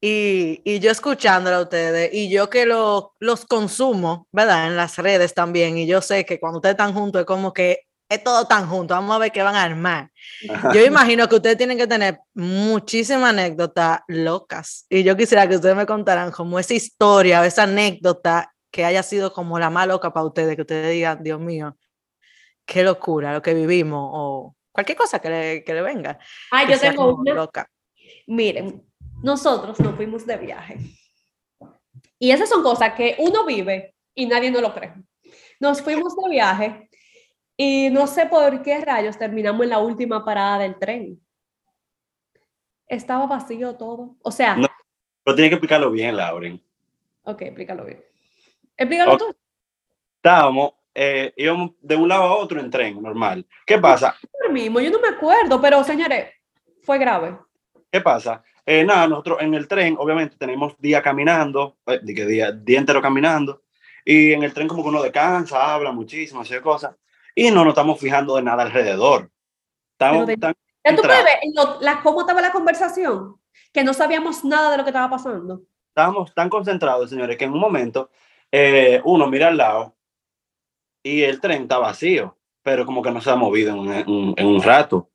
Y, 0.00 0.60
y, 0.64 0.78
yo 0.78 0.90
escuchándolo 0.90 1.56
a 1.56 1.62
ustedes, 1.62 2.12
y 2.12 2.28
yo 2.28 2.50
que 2.50 2.66
lo, 2.66 3.14
los 3.18 3.46
consumo, 3.46 4.28
¿verdad? 4.30 4.66
En 4.66 4.76
las 4.76 4.98
redes 4.98 5.32
también, 5.32 5.78
y 5.78 5.86
yo 5.86 6.02
sé 6.02 6.26
que 6.26 6.38
cuando 6.38 6.58
ustedes 6.58 6.74
están 6.74 6.92
juntos 6.92 7.20
es 7.20 7.26
como 7.26 7.52
que 7.52 7.86
es 8.10 8.22
todo 8.22 8.46
tan 8.46 8.68
junto, 8.68 8.92
vamos 8.92 9.16
a 9.16 9.18
ver 9.18 9.32
qué 9.32 9.42
van 9.42 9.54
a 9.54 9.62
armar. 9.62 10.10
Yo 10.74 10.84
imagino 10.84 11.28
que 11.28 11.36
ustedes 11.36 11.56
tienen 11.56 11.78
que 11.78 11.86
tener 11.86 12.18
muchísimas 12.34 13.30
anécdotas 13.30 14.00
locas, 14.08 14.84
y 14.90 15.02
yo 15.02 15.16
quisiera 15.16 15.48
que 15.48 15.56
ustedes 15.56 15.76
me 15.76 15.86
contaran 15.86 16.30
como 16.30 16.58
esa 16.58 16.74
historia, 16.74 17.44
esa 17.46 17.62
anécdota 17.62 18.52
que 18.70 18.84
haya 18.84 19.02
sido 19.02 19.32
como 19.32 19.58
la 19.58 19.70
más 19.70 19.86
loca 19.86 20.12
para 20.12 20.26
ustedes, 20.26 20.56
que 20.56 20.62
ustedes 20.62 20.92
digan, 20.92 21.22
Dios 21.22 21.40
mío, 21.40 21.76
qué 22.66 22.82
locura 22.82 23.32
lo 23.32 23.40
que 23.40 23.54
vivimos, 23.54 24.10
o 24.12 24.56
cualquier 24.72 24.98
cosa 24.98 25.20
que 25.20 25.30
le, 25.30 25.64
que 25.64 25.72
le 25.72 25.82
venga. 25.82 26.18
Ah, 26.50 26.68
yo 26.68 26.78
tengo 26.78 27.16
una. 27.16 27.34
Loca. 27.34 27.70
Miren, 28.26 28.89
nosotros 29.22 29.78
nos 29.80 29.94
fuimos 29.96 30.26
de 30.26 30.36
viaje. 30.36 30.78
Y 32.18 32.30
esas 32.30 32.48
son 32.48 32.62
cosas 32.62 32.94
que 32.94 33.16
uno 33.18 33.44
vive 33.44 33.94
y 34.14 34.26
nadie 34.26 34.50
no 34.50 34.60
lo 34.60 34.74
cree. 34.74 34.92
Nos 35.58 35.82
fuimos 35.82 36.14
de 36.16 36.30
viaje 36.30 36.90
y 37.56 37.90
no 37.90 38.06
sé 38.06 38.26
por 38.26 38.62
qué 38.62 38.80
rayos 38.80 39.18
terminamos 39.18 39.62
en 39.62 39.70
la 39.70 39.78
última 39.78 40.24
parada 40.24 40.58
del 40.58 40.78
tren. 40.78 41.20
Estaba 42.86 43.26
vacío 43.26 43.76
todo. 43.76 44.16
O 44.22 44.30
sea... 44.30 44.56
No, 44.56 44.68
pero 45.22 45.34
tiene 45.34 45.50
que 45.50 45.54
explicarlo 45.54 45.90
bien, 45.90 46.16
Lauren. 46.16 46.62
Ok, 47.24 47.42
explícalo 47.42 47.84
bien. 47.84 48.04
Explícalo 48.76 49.14
okay. 49.14 49.26
tú. 49.26 49.36
Estábamos, 50.16 50.72
eh, 50.94 51.32
íbamos 51.36 51.72
de 51.80 51.96
un 51.96 52.08
lado 52.08 52.24
a 52.24 52.36
otro 52.36 52.60
en 52.60 52.70
tren, 52.70 53.00
normal. 53.00 53.46
¿Qué 53.64 53.78
pasa? 53.78 54.16
Mismo, 54.50 54.80
yo 54.80 54.90
no 54.90 54.98
me 54.98 55.08
acuerdo, 55.08 55.60
pero 55.60 55.84
señores, 55.84 56.34
fue 56.82 56.98
grave. 56.98 57.38
¿Qué 57.90 58.00
pasa? 58.00 58.42
Eh, 58.64 58.84
nada, 58.84 59.08
nosotros 59.08 59.38
en 59.40 59.54
el 59.54 59.66
tren, 59.66 59.96
obviamente, 59.98 60.36
tenemos 60.36 60.78
día 60.78 61.02
caminando, 61.02 61.78
eh, 61.86 62.00
día, 62.02 62.52
día 62.52 62.78
entero 62.78 63.02
caminando, 63.02 63.62
y 64.04 64.32
en 64.32 64.42
el 64.42 64.54
tren 64.54 64.68
como 64.68 64.82
que 64.82 64.90
uno 64.90 65.02
descansa, 65.02 65.74
habla 65.74 65.90
muchísimo, 65.90 66.42
hace 66.42 66.60
cosas, 66.60 66.94
y 67.34 67.50
no 67.50 67.64
nos 67.64 67.72
estamos 67.72 67.98
fijando 67.98 68.36
de 68.36 68.42
nada 68.42 68.62
alrededor. 68.62 69.30
Estamos 69.92 70.26
de, 70.26 70.36
tan 70.36 70.54
¿Ya 70.84 70.96
tú 70.96 71.02
puedes 71.02 71.24
ver 71.24 71.38
la, 71.80 72.00
cómo 72.02 72.20
estaba 72.20 72.40
la 72.40 72.52
conversación? 72.52 73.36
Que 73.72 73.84
no 73.84 73.92
sabíamos 73.92 74.44
nada 74.44 74.70
de 74.70 74.78
lo 74.78 74.84
que 74.84 74.90
estaba 74.90 75.10
pasando. 75.10 75.62
Estábamos 75.88 76.32
tan 76.34 76.48
concentrados, 76.48 77.10
señores, 77.10 77.36
que 77.36 77.44
en 77.44 77.52
un 77.52 77.60
momento 77.60 78.10
eh, 78.50 79.00
uno 79.04 79.26
mira 79.26 79.48
al 79.48 79.56
lado 79.56 79.94
y 81.02 81.22
el 81.22 81.40
tren 81.40 81.62
está 81.62 81.78
vacío, 81.78 82.36
pero 82.62 82.86
como 82.86 83.02
que 83.02 83.10
no 83.10 83.20
se 83.20 83.30
ha 83.30 83.36
movido 83.36 83.72
en 83.72 83.78
un, 83.78 84.34
en 84.36 84.46
un 84.46 84.62
rato. 84.62 85.10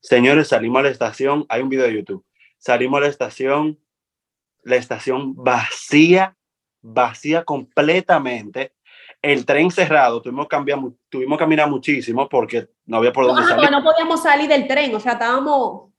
Señores, 0.00 0.48
salimos 0.48 0.80
a 0.80 0.82
la 0.84 0.88
estación, 0.90 1.44
hay 1.48 1.62
un 1.62 1.68
video 1.68 1.86
de 1.86 1.94
YouTube 1.94 2.24
Salimos 2.58 2.98
a 2.98 3.02
la 3.02 3.06
estación, 3.06 3.78
la 4.64 4.76
estación 4.76 5.34
vacía, 5.36 6.36
vacía 6.82 7.44
completamente. 7.44 8.74
El 9.22 9.46
tren 9.46 9.70
cerrado, 9.70 10.20
tuvimos 10.20 10.46
que, 10.46 10.50
cambiar, 10.50 10.78
tuvimos 11.08 11.38
que 11.38 11.44
caminar 11.44 11.70
muchísimo 11.70 12.28
porque 12.28 12.68
no 12.86 12.98
había 12.98 13.12
por 13.12 13.26
dónde 13.26 13.42
no, 13.42 13.48
salir. 13.48 13.70
No 13.70 13.82
podíamos 13.82 14.22
salir 14.22 14.48
del 14.48 14.66
tren, 14.66 14.94
o 14.94 15.00
sea, 15.00 15.12
estábamos... 15.12 15.90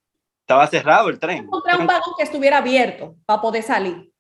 Estaba 0.42 0.68
cerrado 0.68 1.10
el 1.10 1.20
tren. 1.20 1.46
Encontré 1.46 1.78
un 1.78 1.88
vagón 1.88 2.14
que 2.18 2.24
estuviera 2.24 2.58
abierto 2.58 3.16
para 3.26 3.42
poder 3.42 3.64
salir. 3.64 4.12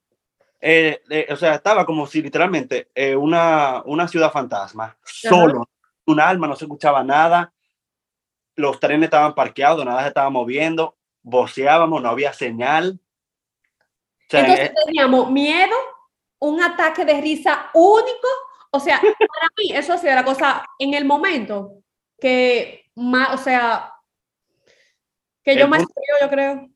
Eh, 0.62 1.01
eh, 1.09 1.27
o 1.31 1.36
sea, 1.36 1.55
estaba 1.55 1.86
como 1.86 2.05
si 2.05 2.21
literalmente 2.21 2.89
eh, 2.93 3.15
una, 3.15 3.81
una 3.86 4.07
ciudad 4.07 4.31
fantasma, 4.31 4.98
solo, 5.03 5.69
un 6.05 6.19
alma, 6.19 6.48
no 6.48 6.55
se 6.55 6.65
escuchaba 6.65 7.03
nada, 7.03 7.53
los 8.60 8.80
trenes 8.80 9.06
estaban 9.08 9.34
parqueados, 9.36 9.86
nada 9.86 10.01
se 10.01 10.10
estaba 10.10 10.30
moviendo, 10.30 10.96
voceábamos, 11.22 12.01
no 12.01 12.10
había 12.10 12.34
señal. 12.34 13.00
O 13.80 14.30
sea, 14.30 14.42
Entonces 14.42 14.72
teníamos 14.86 15.32
miedo, 15.32 15.75
un 16.39 16.62
ataque 16.62 17.04
de 17.06 17.20
risa 17.22 17.70
único 17.74 18.28
o 18.72 18.80
sea, 18.80 19.00
para 19.01 19.48
mí 19.58 19.72
eso 19.74 19.94
ha 19.94 19.98
sido 19.98 20.13
la 20.13 20.24
cosa 20.24 20.63
en 20.78 20.94
el 20.94 21.04
momento 21.06 21.74
que 22.22 22.86
más, 22.96 23.34
o 23.39 23.44
sea, 23.44 23.94
que 25.44 25.56
yo 25.56 25.63
El 25.63 25.70
más 25.70 25.80
punto- 25.80 26.01
yo 26.22 26.30
creo. 26.30 26.70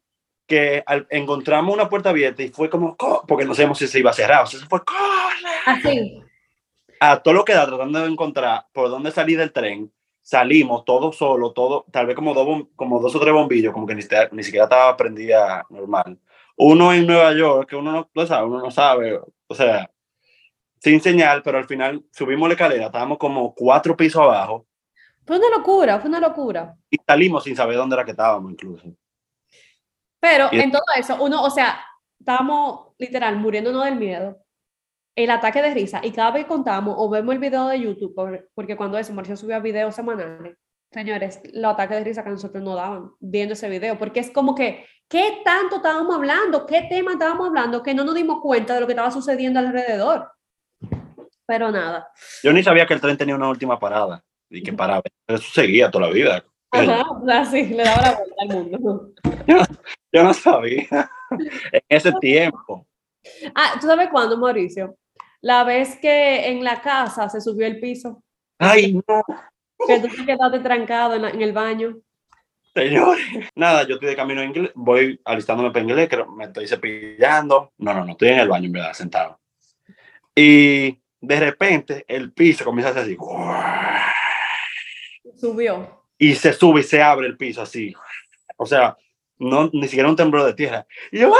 Que 0.48 0.84
al- 0.86 1.08
encontramos 1.10 1.74
una 1.74 1.88
puerta 1.90 2.10
abierta 2.10 2.42
y 2.44 2.50
fue 2.50 2.70
como, 2.70 2.96
"Co-", 2.98 3.24
porque 3.28 3.46
no 3.46 3.54
sabemos 3.54 3.78
si 3.78 3.88
se 3.88 4.00
iba 4.00 4.10
a 4.10 4.14
cerrar, 4.14 4.44
o 4.44 4.48
sea, 4.48 4.60
se 4.60 4.66
fue, 4.66 4.84
corre. 4.84 5.52
Así. 5.66 6.22
A 7.00 7.22
todo 7.22 7.34
lo 7.34 7.46
que 7.46 7.54
da, 7.54 7.66
tratando 7.68 8.00
de 8.00 8.08
encontrar 8.08 8.66
por 8.74 8.90
dónde 8.90 9.12
salir 9.12 9.38
del 9.38 9.54
tren, 9.54 9.92
salimos 10.24 10.86
todos 10.86 11.18
solos, 11.18 11.54
todo, 11.54 11.86
tal 11.92 12.08
vez 12.08 12.16
como 12.16 12.34
dos, 12.34 12.68
como 12.76 13.00
dos 13.00 13.14
o 13.16 13.20
tres 13.20 13.34
bombillos, 13.34 13.74
como 13.74 13.86
que 13.86 13.94
ni, 13.94 14.02
siquiera- 14.02 14.30
ni 14.32 14.42
siquiera 14.42 14.64
estaba 14.64 14.96
prendida 14.98 15.66
normal. 15.70 16.18
Uno 16.58 16.94
en 16.94 17.06
Nueva 17.06 17.34
York, 17.34 17.70
que 17.70 17.76
uno 17.76 17.92
no 17.92 18.10
lo 18.14 18.26
sabe, 18.26 18.48
uno 18.48 18.60
no 18.62 18.72
sabe, 18.72 19.20
o 19.48 19.54
sea, 19.56 19.90
sin 20.80 21.02
señal, 21.02 21.42
pero 21.44 21.58
al 21.58 21.66
final 21.66 22.04
subimos 22.12 22.48
la 22.48 22.54
escalera, 22.54 22.86
estábamos 22.88 23.18
como 23.18 23.54
cuatro 23.54 23.96
pisos 23.98 24.22
abajo 24.22 24.66
Fue 25.26 25.38
una 25.38 25.50
locura, 25.58 26.00
fue 26.00 26.10
una 26.10 26.20
locura. 26.20 26.76
y 26.90 26.98
salimos 27.06 27.44
sin 27.44 27.56
saber 27.56 27.78
dónde 27.78 27.96
era 27.96 28.06
que 28.06 28.12
estábamos 28.12 28.52
incluso. 28.52 28.88
Pero 30.20 30.48
Y- 30.52 30.60
en 30.60 30.72
todo 30.72 30.84
eso, 30.98 31.18
uno, 31.22 31.44
o 31.44 31.50
sea, 31.50 31.84
estábamos 32.20 32.94
literal 32.98 33.36
muriéndonos 33.38 33.84
del 33.86 33.96
miedo, 33.96 34.38
el 35.16 35.30
ataque 35.30 35.62
de 35.62 35.74
risa, 35.74 36.02
y 36.04 36.12
cada 36.12 36.32
vez 36.32 36.44
que 36.44 36.50
contamos 36.50 36.96
o 36.98 37.10
vemos 37.10 37.34
el 37.36 37.40
video 37.40 37.68
de 37.68 37.80
YouTube, 37.80 38.16
por- 38.16 38.50
porque 38.56 38.76
cuando 38.76 38.98
eso, 38.98 39.14
Marcia 39.14 39.36
subía 39.36 39.60
videos 39.60 39.96
semanales, 39.96 40.58
señores, 40.92 41.40
los 41.54 41.74
ataques 41.74 41.98
de 41.98 42.04
risa 42.04 42.24
que 42.24 42.30
nosotros 42.32 42.64
nos 42.64 42.76
daban 42.76 43.12
viendo 43.20 43.54
ese 43.54 43.70
video, 43.70 43.98
porque 43.98 44.20
es 44.22 44.32
como 44.32 44.56
que, 44.56 44.86
¿qué 45.08 45.42
tanto 45.44 45.78
estábamos 45.78 46.16
hablando? 46.16 46.66
¿Qué 46.66 46.88
tema 46.90 47.14
estábamos 47.14 47.48
hablando? 47.48 47.84
Que 47.84 47.94
no 47.94 48.04
nos 48.04 48.16
dimos 48.16 48.42
cuenta 48.42 48.74
de 48.74 48.82
lo 48.82 48.88
que 48.88 48.94
estaba 48.94 49.12
sucediendo 49.12 49.60
alrededor. 49.60 50.32
Pero 51.46 51.72
nada. 51.72 52.08
Yo 52.42 52.54
ni 52.54 52.64
sabía 52.64 52.86
que 52.86 52.94
el 52.94 53.02
tren 53.02 53.18
tenía 53.18 53.36
una 53.36 53.50
última 53.50 53.78
parada 53.78 54.24
y 54.50 54.64
que 54.64 54.72
paraba. 54.74 55.02
Eso 55.28 55.52
seguía 55.52 55.92
toda 55.92 56.08
la 56.08 56.14
vida. 56.14 56.46
Ajá, 56.72 57.04
así, 57.32 57.66
le 57.68 57.84
daba 57.84 58.02
la 58.02 58.18
vuelta 58.18 58.36
al 58.40 58.48
mundo. 58.48 59.12
Yo 60.12 60.24
no 60.24 60.34
sabía. 60.34 60.88
en 61.72 61.82
ese 61.90 62.12
tiempo. 62.14 62.88
Ah, 63.54 63.74
¿tú 63.80 63.88
sabes 63.88 64.10
cuándo, 64.10 64.38
Mauricio? 64.38 64.96
La 65.44 65.66
vez 65.66 65.98
que 65.98 66.48
en 66.48 66.64
la 66.64 66.82
casa 66.82 67.28
se 67.28 67.42
subió 67.42 67.68
el 67.68 67.78
piso, 67.82 68.24
Ay, 68.58 68.94
no, 68.94 69.24
que 69.86 70.00
tú 70.00 70.08
te 70.08 70.26
quedaste 70.26 70.60
trancado 70.60 71.16
en, 71.16 71.22
la- 71.24 71.30
en 71.32 71.42
el 71.42 71.52
baño. 71.52 71.98
señores. 72.74 73.26
Nada, 73.54 73.84
yo 73.86 73.96
estoy 73.96 74.08
de 74.10 74.16
camino 74.16 74.40
a 74.40 74.46
inglés, 74.46 74.72
voy 74.74 75.20
alistándome 75.26 75.72
para 75.72 75.84
inglés, 75.84 76.08
creo, 76.10 76.28
me 76.32 76.46
estoy 76.46 76.66
cepillando. 76.66 77.74
No, 77.78 77.94
no, 77.94 78.06
no, 78.06 78.12
estoy 78.14 78.30
en 78.30 78.40
el 78.40 78.48
baño, 78.48 78.68
en 78.68 78.72
verdad, 78.72 78.94
sentado. 78.94 79.38
Y 80.34 80.98
de 81.20 81.40
repente 81.42 82.06
el 82.08 82.32
piso 82.32 82.64
comienza 82.64 82.90
a 82.90 82.92
hacer 82.94 83.04
así. 83.04 83.18
Subió. 85.40 86.04
Y 86.18 86.36
se 86.36 86.54
sube 86.54 86.80
y 86.80 86.84
se 86.84 87.02
abre 87.02 87.28
el 87.28 87.36
piso 87.36 87.62
así. 87.62 87.94
O 88.56 88.66
sea, 88.66 88.96
no, 89.40 89.70
ni 89.74 89.88
siquiera 89.90 90.08
un 90.08 90.16
temblor 90.16 90.46
de 90.46 90.54
tierra. 90.54 90.86
Y 91.12 91.20
yo, 91.20 91.34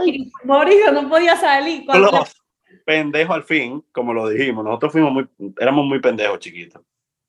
¡ay! 0.00 0.32
Mauricio 0.44 0.90
no 0.92 1.08
podía 1.08 1.36
salir. 1.36 1.84
Cuando 1.84 2.24
Los 2.86 2.96
pendejos 2.96 3.34
al 3.34 3.44
fin, 3.44 3.84
como 3.92 4.12
lo 4.12 4.28
dijimos, 4.28 4.64
nosotros 4.64 4.92
fuimos 4.92 5.12
muy, 5.12 5.28
éramos 5.58 5.86
muy 5.86 6.00
pendejos 6.00 6.38
chiquitos. 6.38 6.82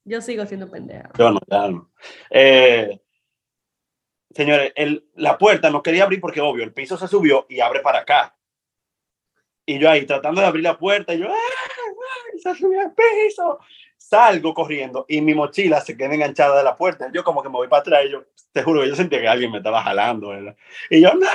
Yo 0.04 0.20
sigo 0.20 0.44
siendo 0.46 0.70
pendeja. 0.70 1.10
Yo 1.18 1.30
no, 1.30 1.40
ya 1.46 1.68
no. 1.68 1.90
Eh, 2.30 3.00
señores, 4.30 4.72
el, 4.76 5.08
la 5.14 5.38
puerta 5.38 5.70
no 5.70 5.82
quería 5.82 6.04
abrir 6.04 6.20
porque, 6.20 6.40
obvio, 6.40 6.62
el 6.62 6.72
piso 6.72 6.96
se 6.96 7.08
subió 7.08 7.46
y 7.48 7.60
abre 7.60 7.80
para 7.80 8.00
acá. 8.00 8.36
Y 9.64 9.78
yo 9.78 9.90
ahí 9.90 10.06
tratando 10.06 10.40
de 10.40 10.46
abrir 10.46 10.62
la 10.62 10.78
puerta, 10.78 11.12
y 11.14 11.18
yo, 11.20 11.26
¡ay, 11.26 11.34
ay, 11.34 12.38
se 12.38 12.54
subió 12.54 12.82
el 12.82 12.92
piso! 12.92 13.58
Salgo 13.96 14.54
corriendo 14.54 15.04
y 15.08 15.20
mi 15.20 15.34
mochila 15.34 15.80
se 15.80 15.96
queda 15.96 16.14
enganchada 16.14 16.58
de 16.58 16.62
la 16.62 16.76
puerta. 16.76 17.10
Yo 17.12 17.24
como 17.24 17.42
que 17.42 17.48
me 17.48 17.54
voy 17.56 17.66
para 17.66 17.80
atrás 17.80 18.04
y 18.06 18.10
yo, 18.10 18.26
te 18.52 18.62
juro 18.62 18.82
que 18.82 18.88
yo 18.88 18.94
sentía 18.94 19.20
que 19.20 19.26
alguien 19.26 19.50
me 19.50 19.58
estaba 19.58 19.82
jalando, 19.82 20.28
¿verdad? 20.28 20.56
Y 20.90 21.00
yo, 21.00 21.14
no, 21.14 21.26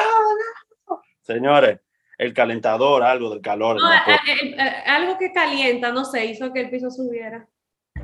no. 0.87 1.01
Señores, 1.19 1.79
el 2.21 2.33
calentador, 2.33 3.01
algo 3.01 3.31
del 3.31 3.41
calor. 3.41 3.77
No, 3.77 3.91
eh, 3.91 3.97
eh, 4.27 4.55
eh, 4.55 4.83
algo 4.85 5.17
que 5.17 5.31
calienta, 5.33 5.91
no 5.91 6.05
sé, 6.05 6.25
hizo 6.27 6.53
que 6.53 6.61
el 6.61 6.69
piso 6.69 6.91
subiera. 6.91 7.47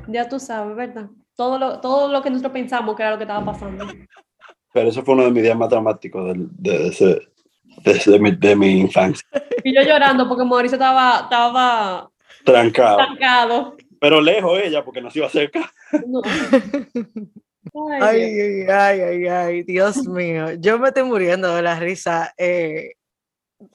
Ya 0.08 0.28
tú 0.28 0.40
sabes, 0.40 0.74
¿verdad? 0.76 1.06
Todo 1.36 1.56
lo, 1.56 1.80
todo 1.80 2.10
lo 2.10 2.20
que 2.20 2.28
nosotros 2.30 2.52
pensamos 2.52 2.96
que 2.96 3.02
era 3.02 3.12
lo 3.12 3.18
que 3.18 3.22
estaba 3.24 3.44
pasando. 3.46 3.84
Pero 4.72 4.88
eso 4.88 5.04
fue 5.04 5.14
uno 5.14 5.24
de 5.24 5.30
mis 5.30 5.42
días 5.44 5.56
más 5.56 5.70
dramáticos 5.70 6.34
de, 6.36 6.46
de, 6.50 6.86
ese- 6.88 8.10
de 8.10 8.18
mi, 8.18 8.32
de 8.34 8.56
mi 8.56 8.80
infancia. 8.80 9.24
Y 9.62 9.72
yo 9.72 9.82
llorando 9.82 10.28
porque 10.28 10.44
Mauricio 10.44 10.74
estaba, 10.76 11.20
estaba 11.22 12.10
Trancado. 12.44 12.96
trancado. 12.96 13.76
Pero 14.00 14.20
lejos 14.20 14.58
ella, 14.62 14.84
porque 14.84 15.00
nos 15.00 15.14
iba 15.14 15.26
a 15.26 15.28
acercar. 15.28 15.70
No. 16.06 16.22
Ay, 18.00 18.22
ay, 18.22 18.62
ay, 18.70 19.00
ay, 19.00 19.26
ay, 19.26 19.62
Dios 19.62 20.06
mío, 20.08 20.52
yo 20.58 20.78
me 20.78 20.88
estoy 20.88 21.02
muriendo 21.04 21.54
de 21.54 21.62
la 21.62 21.78
risa. 21.78 22.32
eh, 22.38 22.94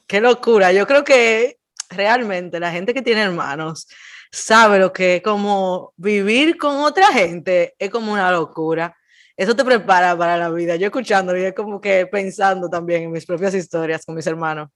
qué 0.07 0.21
locura. 0.21 0.71
Yo 0.71 0.85
creo 0.87 1.03
que 1.03 1.57
realmente 1.89 2.59
la 2.59 2.71
gente 2.71 2.93
que 2.93 3.01
tiene 3.01 3.21
hermanos 3.21 3.87
sabe 4.31 4.79
lo 4.79 4.91
que 4.91 5.17
es 5.17 5.21
como 5.21 5.93
vivir 5.95 6.57
con 6.57 6.77
otra 6.77 7.11
gente, 7.13 7.75
es 7.77 7.89
como 7.89 8.11
una 8.11 8.31
locura. 8.31 8.95
Eso 9.35 9.55
te 9.55 9.65
prepara 9.65 10.17
para 10.17 10.37
la 10.37 10.49
vida. 10.49 10.75
Yo 10.75 10.87
escuchándolo 10.87 11.39
y 11.39 11.45
es 11.45 11.53
como 11.53 11.81
que 11.81 12.05
pensando 12.07 12.69
también 12.69 13.03
en 13.03 13.11
mis 13.11 13.25
propias 13.25 13.53
historias 13.53 14.05
con 14.05 14.15
mis 14.15 14.27
hermanos. 14.27 14.69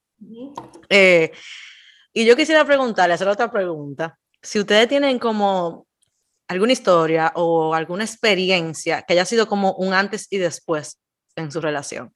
Eh, 0.88 1.30
y 2.12 2.24
yo 2.24 2.36
quisiera 2.36 2.64
preguntarle, 2.64 3.14
hacer 3.14 3.28
otra 3.28 3.50
pregunta. 3.50 4.18
Si 4.42 4.58
ustedes 4.58 4.88
tienen 4.88 5.18
como 5.18 5.86
alguna 6.48 6.72
historia 6.72 7.32
o 7.34 7.74
alguna 7.74 8.04
experiencia 8.04 9.02
que 9.02 9.12
haya 9.12 9.24
sido 9.24 9.46
como 9.46 9.74
un 9.74 9.92
antes 9.92 10.26
y 10.30 10.38
después 10.38 10.98
en 11.36 11.52
su 11.52 11.60
relación. 11.60 12.14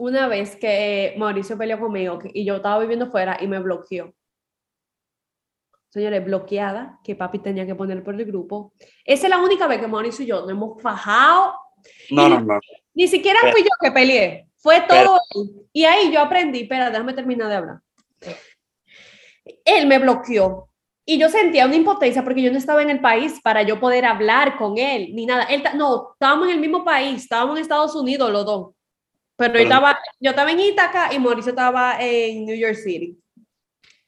Una 0.00 0.28
vez 0.28 0.56
que 0.56 1.12
Mauricio 1.18 1.58
peleó 1.58 1.78
conmigo 1.78 2.20
y 2.32 2.46
yo 2.46 2.56
estaba 2.56 2.78
viviendo 2.78 3.10
fuera 3.10 3.36
y 3.38 3.46
me 3.46 3.58
bloqueó. 3.58 4.14
Señores, 5.90 6.24
bloqueada, 6.24 6.98
que 7.04 7.14
papi 7.14 7.40
tenía 7.40 7.66
que 7.66 7.74
poner 7.74 8.02
por 8.02 8.14
el 8.14 8.24
grupo. 8.24 8.72
Esa 9.04 9.26
es 9.26 9.30
la 9.30 9.36
única 9.36 9.66
vez 9.66 9.78
que 9.78 9.86
Mauricio 9.86 10.24
y 10.24 10.28
yo 10.28 10.40
nos 10.40 10.52
hemos 10.52 10.80
fajado. 10.80 11.54
No, 12.10 12.30
no, 12.30 12.40
no. 12.40 12.58
Ni 12.94 13.08
siquiera 13.08 13.40
fui 13.52 13.60
yo 13.60 13.68
que 13.78 13.92
peleé, 13.92 14.46
fue 14.56 14.80
todo 14.88 15.18
él. 15.34 15.68
Y 15.70 15.84
ahí 15.84 16.10
yo 16.10 16.20
aprendí, 16.20 16.62
espera, 16.62 16.88
déjame 16.88 17.12
terminar 17.12 17.50
de 17.50 17.54
hablar. 17.56 17.80
Él 19.66 19.86
me 19.86 19.98
bloqueó 19.98 20.70
y 21.04 21.18
yo 21.18 21.28
sentía 21.28 21.66
una 21.66 21.76
impotencia 21.76 22.24
porque 22.24 22.40
yo 22.40 22.50
no 22.50 22.56
estaba 22.56 22.80
en 22.80 22.88
el 22.88 23.02
país 23.02 23.38
para 23.42 23.64
yo 23.64 23.78
poder 23.78 24.06
hablar 24.06 24.56
con 24.56 24.78
él, 24.78 25.10
ni 25.12 25.26
nada. 25.26 25.42
Él, 25.42 25.62
no, 25.76 26.12
estábamos 26.14 26.48
en 26.48 26.54
el 26.54 26.60
mismo 26.60 26.86
país, 26.86 27.22
estábamos 27.22 27.58
en 27.58 27.62
Estados 27.64 27.94
Unidos 27.94 28.32
los 28.32 28.46
dos. 28.46 28.79
Pero 29.48 29.58
yo 29.58 29.62
estaba, 29.62 29.98
yo 30.20 30.30
estaba 30.30 30.50
en 30.52 30.60
Ítaca 30.60 31.14
y 31.14 31.18
Mauricio 31.18 31.50
estaba 31.50 31.96
en 31.98 32.44
New 32.44 32.56
York 32.56 32.74
City. 32.74 33.18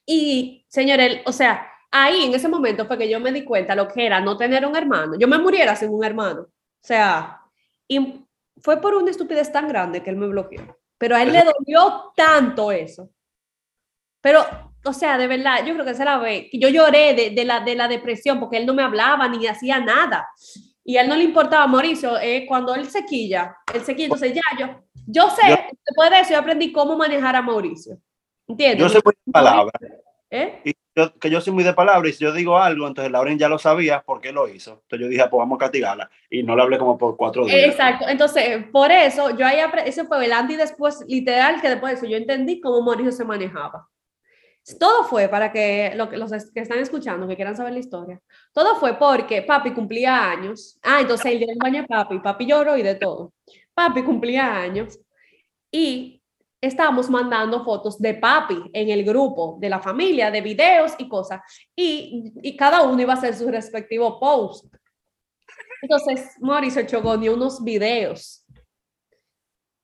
Y, 0.05 0.63
señor, 0.67 0.99
él, 0.99 1.21
o 1.25 1.31
sea, 1.31 1.67
ahí 1.89 2.25
en 2.25 2.35
ese 2.35 2.47
momento 2.47 2.85
fue 2.85 2.99
que 2.99 3.09
yo 3.09 3.19
me 3.19 3.31
di 3.31 3.43
cuenta 3.43 3.73
lo 3.73 3.87
que 3.87 4.05
era 4.05 4.19
no 4.19 4.37
tener 4.37 4.63
un 4.65 4.75
hermano. 4.75 5.17
Yo 5.17 5.27
me 5.27 5.39
muriera 5.39 5.75
sin 5.75 5.89
un 5.89 6.03
hermano. 6.03 6.41
O 6.41 6.85
sea, 6.85 7.41
y 7.87 8.25
fue 8.57 8.79
por 8.79 8.93
una 8.93 9.09
estupidez 9.09 9.51
tan 9.51 9.67
grande 9.67 10.03
que 10.03 10.11
él 10.11 10.17
me 10.17 10.27
bloqueó. 10.27 10.77
Pero 10.99 11.15
a 11.15 11.23
él 11.23 11.33
le 11.33 11.43
dolió 11.43 12.11
tanto 12.15 12.71
eso. 12.71 13.09
Pero, 14.21 14.45
o 14.85 14.93
sea, 14.93 15.17
de 15.17 15.27
verdad, 15.27 15.65
yo 15.65 15.73
creo 15.73 15.83
que 15.83 15.91
esa 15.91 16.05
la 16.05 16.23
que 16.23 16.49
yo 16.53 16.69
lloré 16.69 17.15
de, 17.15 17.29
de 17.31 17.43
la, 17.43 17.59
de 17.61 17.75
la 17.75 17.87
depresión 17.87 18.39
porque 18.39 18.57
él 18.57 18.65
no 18.65 18.73
me 18.73 18.83
hablaba 18.83 19.27
ni 19.27 19.47
hacía 19.47 19.79
nada. 19.79 20.29
Y 20.83 20.97
a 20.97 21.01
él 21.01 21.09
no 21.09 21.15
le 21.15 21.23
importaba, 21.23 21.65
Mauricio, 21.65 22.19
eh, 22.19 22.45
cuando 22.47 22.75
él 22.75 22.89
se 22.89 23.05
quilla, 23.05 23.55
él 23.73 23.83
se 23.83 23.95
quilla, 23.95 24.05
entonces 24.05 24.33
ya 24.33 24.41
yo, 24.59 24.83
yo 25.07 25.29
sé, 25.29 25.41
Yo- 25.49 25.55
después 25.85 26.09
de 26.09 26.19
eso 26.19 26.31
yo 26.31 26.39
aprendí 26.39 26.71
cómo 26.71 26.95
manejar 26.97 27.35
a 27.35 27.41
Mauricio. 27.41 27.97
¿Entiendes? 28.47 28.79
Yo 28.79 28.89
soy 28.89 29.01
muy 29.05 29.13
de 29.25 29.31
palabra. 29.31 29.71
¿Eh? 30.29 30.61
Y 30.65 30.73
yo, 30.95 31.13
que 31.19 31.29
yo 31.29 31.39
soy 31.41 31.53
muy 31.53 31.63
de 31.63 31.73
palabra. 31.73 32.09
Y 32.09 32.13
si 32.13 32.23
yo 32.23 32.33
digo 32.33 32.57
algo, 32.57 32.87
entonces 32.87 33.11
Lauren 33.11 33.37
ya 33.37 33.47
lo 33.47 33.59
sabía 33.59 34.03
porque 34.05 34.31
lo 34.31 34.47
hizo. 34.47 34.81
Entonces 34.81 34.99
yo 34.99 35.07
dije, 35.07 35.21
ah, 35.21 35.29
pues 35.29 35.37
vamos 35.39 35.57
a 35.57 35.59
castigarla. 35.59 36.09
Y 36.29 36.41
no 36.43 36.55
le 36.55 36.63
hablé 36.63 36.77
como 36.79 36.97
por 36.97 37.15
cuatro 37.15 37.45
días. 37.45 37.69
Exacto, 37.69 38.07
entonces 38.07 38.65
por 38.71 38.91
eso 38.91 39.37
yo 39.37 39.45
ahí, 39.45 39.59
ese 39.85 40.05
fue 40.05 40.25
el 40.25 40.33
antes 40.33 40.55
y 40.55 40.57
después, 40.57 41.05
literal, 41.07 41.61
que 41.61 41.69
después 41.69 41.93
de 41.93 41.97
eso 41.97 42.05
yo 42.11 42.17
entendí 42.17 42.59
cómo 42.59 42.81
Mauricio 42.81 43.11
se 43.11 43.23
manejaba. 43.25 43.87
Todo 44.79 45.03
fue 45.03 45.27
para 45.27 45.51
que 45.51 45.91
lo 45.95 46.05
los 46.11 46.31
que 46.53 46.61
están 46.61 46.79
escuchando, 46.79 47.27
que 47.27 47.35
quieran 47.35 47.55
saber 47.55 47.73
la 47.73 47.79
historia, 47.79 48.21
todo 48.53 48.77
fue 48.77 48.97
porque 48.97 49.41
papi 49.41 49.71
cumplía 49.73 50.31
años. 50.31 50.79
Ah, 50.81 51.01
entonces 51.01 51.33
el 51.33 51.39
día 51.39 51.47
del 51.47 51.57
baño 51.61 51.81
de 51.81 51.87
papi, 51.87 52.19
papi 52.19 52.45
lloró 52.45 52.77
y 52.77 52.81
de 52.81 52.95
todo. 52.95 53.33
Papi 53.73 54.03
cumplía 54.03 54.55
años 54.55 54.99
y 55.71 56.21
estábamos 56.61 57.09
mandando 57.09 57.63
fotos 57.63 57.99
de 57.99 58.13
papi 58.13 58.69
en 58.71 58.89
el 58.89 59.03
grupo 59.03 59.57
de 59.59 59.69
la 59.69 59.79
familia, 59.79 60.31
de 60.31 60.41
videos 60.41 60.93
y 60.97 61.09
cosas. 61.09 61.41
Y, 61.75 62.31
y 62.41 62.55
cada 62.55 62.83
uno 62.83 63.01
iba 63.01 63.13
a 63.13 63.17
hacer 63.17 63.35
su 63.35 63.49
respectivo 63.49 64.19
post. 64.19 64.73
Entonces, 65.81 66.37
Mauricio 66.39 66.85
chogoneó 66.85 67.33
unos 67.33 67.61
videos. 67.63 68.45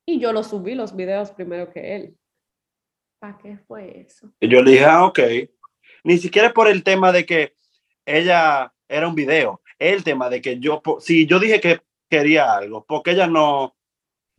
Y 0.06 0.20
yo 0.20 0.32
los 0.32 0.48
subí 0.48 0.74
los 0.74 0.96
videos 0.96 1.32
primero 1.32 1.70
que 1.72 1.96
él. 1.96 2.18
¿Para 3.20 3.38
qué 3.38 3.58
fue 3.68 4.02
eso? 4.08 4.32
Y 4.40 4.48
yo 4.48 4.62
le 4.62 4.72
dije, 4.72 4.86
ah, 4.86 5.06
ok. 5.06 5.20
Ni 6.06 6.18
siquiera 6.18 6.54
por 6.54 6.70
el 6.70 6.84
tema 6.84 7.12
de 7.12 7.26
que 7.26 7.54
ella 8.06 8.74
era 8.88 9.08
un 9.08 9.16
video, 9.16 9.62
el 9.78 10.04
tema 10.04 10.30
de 10.30 10.42
que 10.42 10.58
yo, 10.60 10.82
si 11.00 11.28
yo 11.28 11.40
dije 11.40 11.60
que 11.60 11.82
quería 12.10 12.54
algo, 12.54 12.86
porque 12.86 13.12
ella 13.12 13.28
no, 13.28 13.76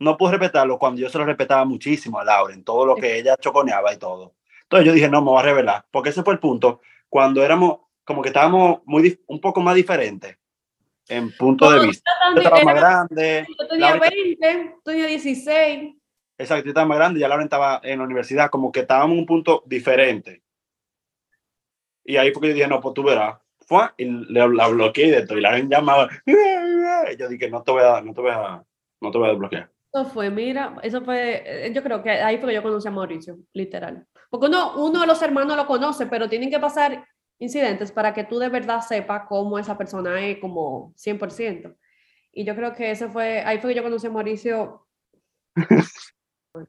no 0.01 0.17
pudo 0.17 0.31
respetarlo 0.31 0.79
cuando 0.79 0.99
yo 0.99 1.09
se 1.09 1.17
lo 1.19 1.25
respetaba 1.25 1.63
muchísimo 1.63 2.19
a 2.19 2.25
Laura 2.25 2.53
en 2.53 2.63
todo 2.63 2.85
lo 2.87 2.95
que 2.95 3.19
ella 3.19 3.37
choconeaba 3.37 3.93
y 3.93 3.97
todo. 3.97 4.33
Entonces 4.63 4.87
yo 4.87 4.93
dije, 4.93 5.07
no, 5.07 5.21
me 5.21 5.29
voy 5.29 5.39
a 5.39 5.43
revelar, 5.43 5.85
porque 5.91 6.09
ese 6.09 6.23
fue 6.23 6.33
el 6.33 6.39
punto, 6.39 6.81
cuando 7.07 7.43
éramos, 7.43 7.81
como 8.03 8.21
que 8.21 8.29
estábamos 8.29 8.79
muy, 8.85 9.21
un 9.27 9.39
poco 9.39 9.61
más 9.61 9.75
diferentes 9.75 10.37
en 11.07 11.31
punto 11.37 11.69
de 11.69 11.85
vista. 11.85 12.09
Yo 12.33 12.41
estaba 12.41 12.63
más 12.63 12.75
grande. 12.75 13.45
Yo 13.59 13.67
tenía 13.67 13.95
20, 13.95 14.75
tú 14.83 14.91
tenía 14.91 15.05
16. 15.05 15.95
Exacto, 16.37 16.65
yo 16.65 16.69
estaba 16.71 16.87
más 16.87 16.97
grande, 16.97 17.19
ya 17.19 17.27
Laura 17.27 17.43
estaba 17.43 17.79
en 17.83 17.99
la 17.99 18.05
universidad, 18.05 18.49
como 18.49 18.71
que 18.71 18.79
estábamos 18.79 19.13
en 19.13 19.19
un 19.19 19.25
punto 19.27 19.61
diferente. 19.67 20.41
Y 22.03 22.17
ahí 22.17 22.31
porque 22.31 22.47
yo 22.47 22.55
dije, 22.55 22.67
no, 22.67 22.81
pues 22.81 22.95
tú 22.95 23.03
verás. 23.03 23.37
Fue, 23.67 23.83
y 23.97 24.05
le, 24.05 24.49
la 24.49 24.67
bloqueé 24.67 25.07
y 25.07 25.11
de 25.11 25.27
todo. 25.27 25.37
Y 25.37 25.41
la 25.41 25.59
llamaba. 25.59 26.09
Y 26.25 27.17
yo 27.17 27.29
dije, 27.29 27.49
no 27.51 27.61
te 27.61 27.71
voy 27.71 27.83
a, 27.83 28.01
no 28.01 28.13
te 28.13 28.21
voy 28.21 28.31
a, 28.31 28.63
no 28.99 29.11
te 29.11 29.17
voy 29.17 29.27
a 29.27 29.31
desbloquear. 29.31 29.69
Eso 29.93 30.05
fue, 30.05 30.29
mira, 30.29 30.77
eso 30.83 31.01
fue, 31.01 31.43
eh, 31.67 31.73
yo 31.73 31.83
creo 31.83 32.01
que 32.01 32.11
ahí 32.11 32.37
fue 32.37 32.49
que 32.49 32.55
yo 32.55 32.63
conocí 32.63 32.87
a 32.87 32.91
Mauricio, 32.91 33.37
literal. 33.53 34.07
Porque 34.29 34.47
uno, 34.47 34.75
uno 34.77 35.01
de 35.01 35.07
los 35.07 35.21
hermanos 35.21 35.57
lo 35.57 35.67
conoce, 35.67 36.05
pero 36.05 36.29
tienen 36.29 36.49
que 36.49 36.59
pasar 36.59 37.05
incidentes 37.39 37.91
para 37.91 38.13
que 38.13 38.23
tú 38.23 38.39
de 38.39 38.47
verdad 38.47 38.81
sepas 38.81 39.23
cómo 39.27 39.59
esa 39.59 39.77
persona 39.77 40.21
es 40.25 40.37
como 40.39 40.93
100%. 40.95 41.75
Y 42.31 42.45
yo 42.45 42.55
creo 42.55 42.73
que 42.73 42.91
ese 42.91 43.09
fue, 43.09 43.41
ahí 43.41 43.59
fue 43.59 43.71
que 43.71 43.77
yo 43.77 43.83
conocí 43.83 44.07
a 44.07 44.11
Mauricio. 44.11 44.87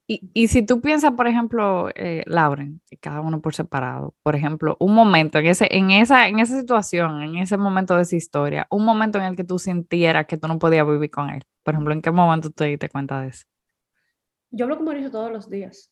Y, 0.06 0.30
y 0.32 0.48
si 0.48 0.64
tú 0.64 0.80
piensas, 0.80 1.12
por 1.12 1.26
ejemplo, 1.26 1.88
eh, 1.94 2.22
Lauren, 2.26 2.80
cada 3.00 3.20
uno 3.20 3.40
por 3.40 3.54
separado, 3.54 4.14
por 4.22 4.36
ejemplo, 4.36 4.76
un 4.78 4.94
momento 4.94 5.38
en, 5.38 5.46
ese, 5.46 5.68
en, 5.70 5.90
esa, 5.90 6.28
en 6.28 6.38
esa 6.38 6.58
situación, 6.58 7.22
en 7.22 7.36
ese 7.36 7.56
momento 7.56 7.96
de 7.96 8.02
esa 8.02 8.16
historia, 8.16 8.66
un 8.70 8.84
momento 8.84 9.18
en 9.18 9.24
el 9.24 9.36
que 9.36 9.44
tú 9.44 9.58
sintieras 9.58 10.26
que 10.26 10.36
tú 10.36 10.46
no 10.46 10.58
podías 10.58 10.86
vivir 10.86 11.10
con 11.10 11.30
él, 11.30 11.42
por 11.64 11.74
ejemplo, 11.74 11.92
¿en 11.94 12.02
qué 12.02 12.10
momento 12.10 12.50
te 12.50 12.66
diste 12.66 12.88
cuenta 12.88 13.20
de 13.20 13.28
eso? 13.28 13.44
Yo 14.50 14.66
hablo 14.66 14.76
con 14.76 14.84
Mauricio 14.84 15.10
todos 15.10 15.32
los 15.32 15.48
días. 15.48 15.90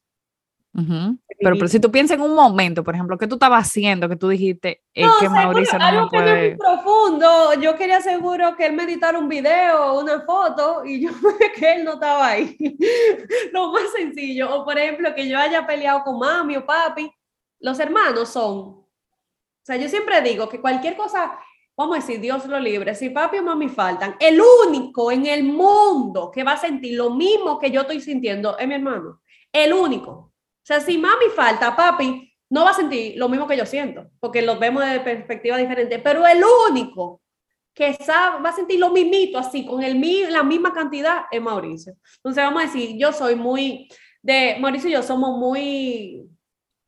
Ujú. 0.72 1.18
Pero, 1.40 1.56
pero 1.56 1.68
si 1.68 1.80
tú 1.80 1.90
piensas 1.90 2.16
en 2.16 2.22
un 2.22 2.34
momento, 2.34 2.84
por 2.84 2.94
ejemplo, 2.94 3.18
¿qué 3.18 3.26
tú 3.26 3.34
estabas 3.34 3.66
haciendo 3.66 4.08
que 4.08 4.16
tú 4.16 4.28
dijiste 4.28 4.82
es 4.94 5.06
No, 5.06 5.14
que 5.14 5.26
seguro, 5.26 5.42
Mauricio 5.42 5.78
no 5.78 5.84
me 5.84 5.90
algo 5.90 6.08
que 6.10 6.16
es 6.16 6.22
puede... 6.22 6.48
muy 6.48 6.58
profundo. 6.58 7.54
Yo 7.60 7.76
quería 7.76 8.00
seguro 8.00 8.56
que 8.56 8.66
él 8.66 8.74
me 8.74 8.84
editara 8.84 9.18
un 9.18 9.28
video, 9.28 9.98
una 9.98 10.20
foto, 10.20 10.84
y 10.84 11.00
yo 11.00 11.10
que 11.56 11.72
él 11.72 11.84
no 11.84 11.94
estaba 11.94 12.28
ahí. 12.28 12.56
Lo 13.52 13.72
más 13.72 13.90
sencillo. 13.96 14.54
O 14.54 14.64
por 14.64 14.78
ejemplo, 14.78 15.14
que 15.14 15.28
yo 15.28 15.38
haya 15.38 15.66
peleado 15.66 16.04
con 16.04 16.18
mami 16.18 16.56
o 16.56 16.66
papi. 16.66 17.10
Los 17.58 17.78
hermanos 17.80 18.28
son. 18.28 18.50
O 18.50 18.86
sea, 19.62 19.76
yo 19.76 19.88
siempre 19.88 20.20
digo 20.22 20.48
que 20.48 20.60
cualquier 20.60 20.96
cosa, 20.96 21.38
vamos 21.76 21.96
a 21.96 22.00
decir, 22.00 22.20
Dios 22.20 22.46
lo 22.46 22.58
libre, 22.60 22.94
si 22.94 23.10
papi 23.10 23.38
o 23.38 23.42
mami 23.42 23.68
faltan, 23.68 24.16
el 24.20 24.40
único 24.66 25.10
en 25.10 25.26
el 25.26 25.42
mundo 25.44 26.30
que 26.30 26.44
va 26.44 26.52
a 26.52 26.56
sentir 26.56 26.96
lo 26.96 27.10
mismo 27.10 27.58
que 27.58 27.70
yo 27.70 27.82
estoy 27.82 28.00
sintiendo 28.00 28.56
es 28.56 28.68
mi 28.68 28.74
hermano. 28.74 29.20
El 29.52 29.72
único. 29.72 30.29
O 30.62 30.66
sea, 30.66 30.80
si 30.80 30.98
mami 30.98 31.26
falta, 31.34 31.74
papi 31.74 32.32
no 32.50 32.64
va 32.64 32.70
a 32.70 32.74
sentir 32.74 33.14
lo 33.16 33.28
mismo 33.28 33.46
que 33.46 33.56
yo 33.56 33.66
siento, 33.66 34.10
porque 34.20 34.42
los 34.42 34.58
vemos 34.58 34.84
de 34.84 35.00
perspectiva 35.00 35.56
diferente, 35.56 35.98
pero 36.00 36.26
el 36.26 36.42
único 36.70 37.22
que 37.74 37.94
sabe, 37.94 38.42
va 38.42 38.50
a 38.50 38.54
sentir 38.54 38.80
lo 38.80 38.90
mismito, 38.90 39.38
así, 39.38 39.64
con 39.64 39.82
el, 39.82 40.00
la 40.32 40.42
misma 40.42 40.72
cantidad, 40.72 41.22
es 41.30 41.40
Mauricio. 41.40 41.94
Entonces, 42.16 42.44
vamos 42.44 42.62
a 42.62 42.66
decir, 42.66 42.96
yo 42.98 43.12
soy 43.12 43.36
muy, 43.36 43.88
de 44.22 44.56
Mauricio 44.60 44.90
y 44.90 44.92
yo 44.94 45.02
somos 45.02 45.38
muy, 45.38 46.28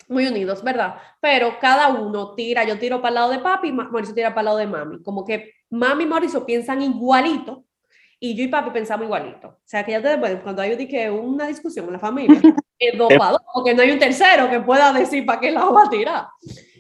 muy 0.09 0.27
unidos, 0.27 0.63
¿verdad? 0.63 0.97
Pero 1.21 1.59
cada 1.61 1.89
uno 1.89 2.35
tira, 2.35 2.65
yo 2.65 2.79
tiro 2.79 3.01
para 3.01 3.09
el 3.11 3.15
lado 3.15 3.31
de 3.31 3.39
papi, 3.39 3.73
Ma- 3.73 3.89
Mauricio 3.91 4.15
tira 4.15 4.31
para 4.31 4.41
el 4.41 4.45
lado 4.47 4.59
de 4.59 4.67
mami. 4.67 5.03
Como 5.03 5.25
que 5.25 5.53
mami 5.71 6.05
y 6.05 6.07
Mauricio 6.07 6.45
piensan 6.45 6.83
igualito 6.83 7.65
y 8.21 8.35
yo 8.35 8.45
y 8.45 8.49
papi 8.49 8.71
pensamos 8.71 9.05
igualito. 9.07 9.49
O 9.49 9.61
sea, 9.65 9.85
que 9.85 9.93
ya 9.93 10.03
te 10.03 10.19
pueden, 10.19 10.41
cuando 10.41 10.63
hay 10.63 10.73
una 11.11 11.47
discusión 11.47 11.87
en 11.87 11.93
la 11.95 11.99
familia, 11.99 12.41
dos 12.97 13.09
para 13.19 13.31
dos, 13.33 13.41
porque 13.55 13.75
no 13.75 13.83
hay 13.83 13.91
un 13.93 13.99
tercero 13.99 14.51
que 14.51 14.61
pueda 14.61 14.93
decir 14.93 15.25
para 15.25 15.41
qué 15.41 15.51
lado 15.51 15.73
va 15.73 15.85
a 15.85 15.91
tirar. 15.91 16.27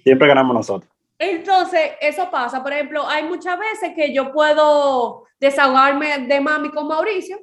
Siempre 0.02 0.26
ganamos 0.28 0.54
nosotros. 0.54 0.90
Entonces, 1.18 1.92
eso 2.00 2.28
pasa. 2.30 2.62
Por 2.62 2.72
ejemplo, 2.72 3.06
hay 3.06 3.22
muchas 3.24 3.56
veces 3.58 3.92
que 3.94 4.12
yo 4.12 4.32
puedo 4.32 5.24
desahogarme 5.38 6.26
de 6.26 6.40
mami 6.40 6.70
con 6.70 6.88
Mauricio 6.88 7.38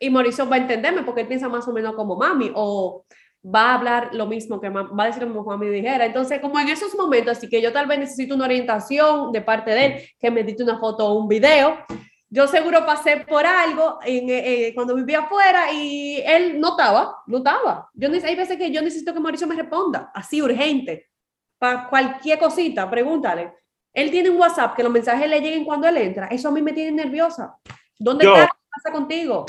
y 0.00 0.10
Mauricio 0.10 0.48
va 0.48 0.56
a 0.56 0.58
entenderme 0.58 1.02
porque 1.02 1.20
él 1.20 1.28
piensa 1.28 1.48
más 1.48 1.66
o 1.68 1.72
menos 1.72 1.94
como 1.94 2.16
mami 2.16 2.50
o 2.54 3.04
va 3.44 3.70
a 3.70 3.74
hablar 3.74 4.10
lo 4.12 4.26
mismo 4.26 4.60
que 4.60 4.70
ma- 4.70 4.82
va 4.88 5.04
a 5.04 5.06
decir 5.06 5.22
lo 5.22 5.28
mismo 5.28 5.44
que 5.44 5.50
mami 5.50 5.68
dijera. 5.68 6.04
Entonces, 6.06 6.40
como 6.40 6.58
en 6.58 6.68
esos 6.68 6.94
momentos, 6.96 7.38
así 7.38 7.48
que 7.48 7.62
yo 7.62 7.72
tal 7.72 7.86
vez 7.86 7.98
necesito 8.00 8.34
una 8.34 8.44
orientación 8.46 9.30
de 9.32 9.40
parte 9.42 9.70
de 9.72 9.86
él, 9.86 10.08
que 10.18 10.30
me 10.30 10.40
edite 10.40 10.62
una 10.64 10.78
foto 10.78 11.06
o 11.06 11.14
un 11.14 11.28
video. 11.28 11.76
Yo 12.34 12.46
seguro 12.46 12.86
pasé 12.86 13.26
por 13.28 13.44
algo 13.44 13.98
en, 14.02 14.30
eh, 14.30 14.68
eh, 14.68 14.74
cuando 14.74 14.94
vivía 14.94 15.20
afuera 15.20 15.70
y 15.70 16.18
él 16.24 16.58
no 16.58 16.70
estaba, 16.70 17.18
no 17.26 17.36
estaba. 17.36 17.90
Yo, 17.92 18.08
hay 18.10 18.34
veces 18.34 18.56
que 18.56 18.70
yo 18.70 18.80
necesito 18.80 19.12
que 19.12 19.20
Mauricio 19.20 19.46
me 19.46 19.54
responda, 19.54 20.10
así 20.14 20.40
urgente 20.40 21.10
para 21.58 21.90
cualquier 21.90 22.38
cosita, 22.38 22.88
pregúntale. 22.88 23.52
Él 23.92 24.10
tiene 24.10 24.30
un 24.30 24.38
WhatsApp 24.38 24.74
que 24.74 24.82
los 24.82 24.90
mensajes 24.90 25.28
le 25.28 25.42
lleguen 25.42 25.66
cuando 25.66 25.86
él 25.86 25.98
entra. 25.98 26.28
Eso 26.28 26.48
a 26.48 26.52
mí 26.52 26.62
me 26.62 26.72
tiene 26.72 27.04
nerviosa. 27.04 27.58
¿Dónde 27.98 28.24
Yo- 28.24 28.34
está? 28.34 28.46
¿Qué 28.46 28.68
pasa 28.82 28.96
contigo? 28.96 29.44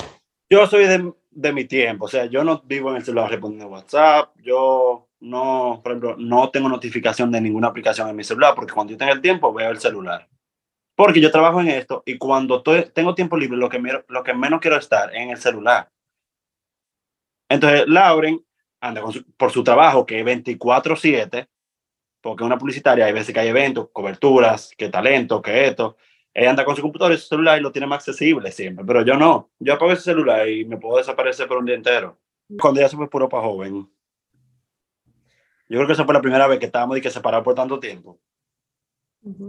Yo 0.50 0.66
soy 0.66 0.84
de, 0.84 1.10
de 1.30 1.52
mi 1.54 1.64
tiempo, 1.64 2.04
o 2.04 2.08
sea, 2.08 2.26
yo 2.26 2.44
no 2.44 2.60
vivo 2.66 2.90
en 2.90 2.96
el 2.96 3.04
celular 3.04 3.30
respondiendo 3.30 3.68
WhatsApp, 3.68 4.28
yo 4.42 5.08
no, 5.20 5.80
por 5.82 5.92
ejemplo, 5.92 6.16
no 6.18 6.50
tengo 6.50 6.68
notificación 6.68 7.32
de 7.32 7.40
ninguna 7.40 7.68
aplicación 7.68 8.10
en 8.10 8.16
mi 8.16 8.24
celular, 8.24 8.54
porque 8.54 8.74
cuando 8.74 8.90
yo 8.90 8.98
tenga 8.98 9.14
el 9.14 9.22
tiempo 9.22 9.54
veo 9.54 9.70
el 9.70 9.80
celular. 9.80 10.28
Porque 10.96 11.20
yo 11.20 11.30
trabajo 11.30 11.60
en 11.60 11.68
esto 11.68 12.02
y 12.06 12.18
cuando 12.18 12.58
estoy- 12.58 12.90
tengo 12.92 13.14
tiempo 13.14 13.36
libre, 13.36 13.56
lo 13.56 13.68
que, 13.68 13.78
menos 14.34 14.60
quiero 14.60 14.76
estar 14.76 15.14
es 15.14 15.20
en 15.22 15.30
el 15.30 15.36
celular. 15.38 15.90
Entonces, 17.48 17.84
Lauren 17.88 18.44
anda 18.80 19.02
su- 19.10 19.24
por 19.36 19.50
su 19.50 19.64
trabajo, 19.64 20.06
que 20.06 20.20
es 20.20 20.24
24/7, 20.24 21.48
porque 22.20 22.42
es 22.44 22.46
una 22.46 22.58
publicitaria, 22.58 23.06
hay 23.06 23.12
veces 23.12 23.34
que 23.34 23.40
hay 23.40 23.48
eventos, 23.48 23.88
coberturas, 23.92 24.70
que 24.76 24.88
talento, 24.88 25.42
que 25.42 25.66
esto. 25.66 25.96
Ella 26.32 26.50
anda 26.50 26.64
con 26.64 26.74
su 26.74 26.82
computadora 26.82 27.14
y 27.14 27.18
su 27.18 27.28
celular 27.28 27.58
y 27.58 27.62
lo 27.62 27.70
tiene 27.70 27.86
más 27.86 27.98
accesible 27.98 28.50
siempre, 28.50 28.84
pero 28.84 29.02
yo 29.02 29.16
no. 29.16 29.50
Yo 29.58 29.74
apago 29.74 29.92
ese 29.92 30.02
celular 30.02 30.48
y 30.48 30.64
me 30.64 30.76
puedo 30.76 30.98
desaparecer 30.98 31.46
por 31.46 31.58
un 31.58 31.64
día 31.66 31.76
entero. 31.76 32.18
Cuando 32.60 32.80
ella 32.80 32.88
se 32.88 32.96
fue 32.96 33.08
puro 33.08 33.28
para 33.28 33.44
joven. 33.44 33.88
Yo 35.68 35.78
creo 35.78 35.86
que 35.86 35.92
esa 35.94 36.04
fue 36.04 36.14
la 36.14 36.20
primera 36.20 36.46
vez 36.46 36.58
que 36.58 36.66
estábamos 36.66 36.94
de 36.96 37.00
que 37.00 37.10
separados 37.10 37.44
por 37.44 37.54
tanto 37.54 37.78
tiempo. 37.80 38.18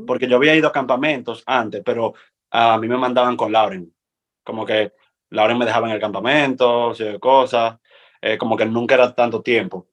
Porque 0.07 0.27
yo 0.27 0.37
había 0.37 0.55
ido 0.55 0.67
a 0.67 0.71
campamentos 0.71 1.43
antes, 1.45 1.81
pero 1.83 2.13
a 2.51 2.77
mí 2.77 2.87
me 2.87 2.97
mandaban 2.97 3.35
con 3.35 3.51
Lauren. 3.51 3.93
Como 4.43 4.65
que 4.65 4.93
Lauren 5.29 5.57
me 5.57 5.65
dejaba 5.65 5.87
en 5.87 5.95
el 5.95 5.99
campamento, 5.99 6.93
cosas. 7.19 7.77
eh, 8.21 8.37
como 8.37 8.55
que 8.55 8.65
nunca 8.65 8.95
era 8.95 9.13
tanto 9.13 9.41
tiempo. 9.41 9.87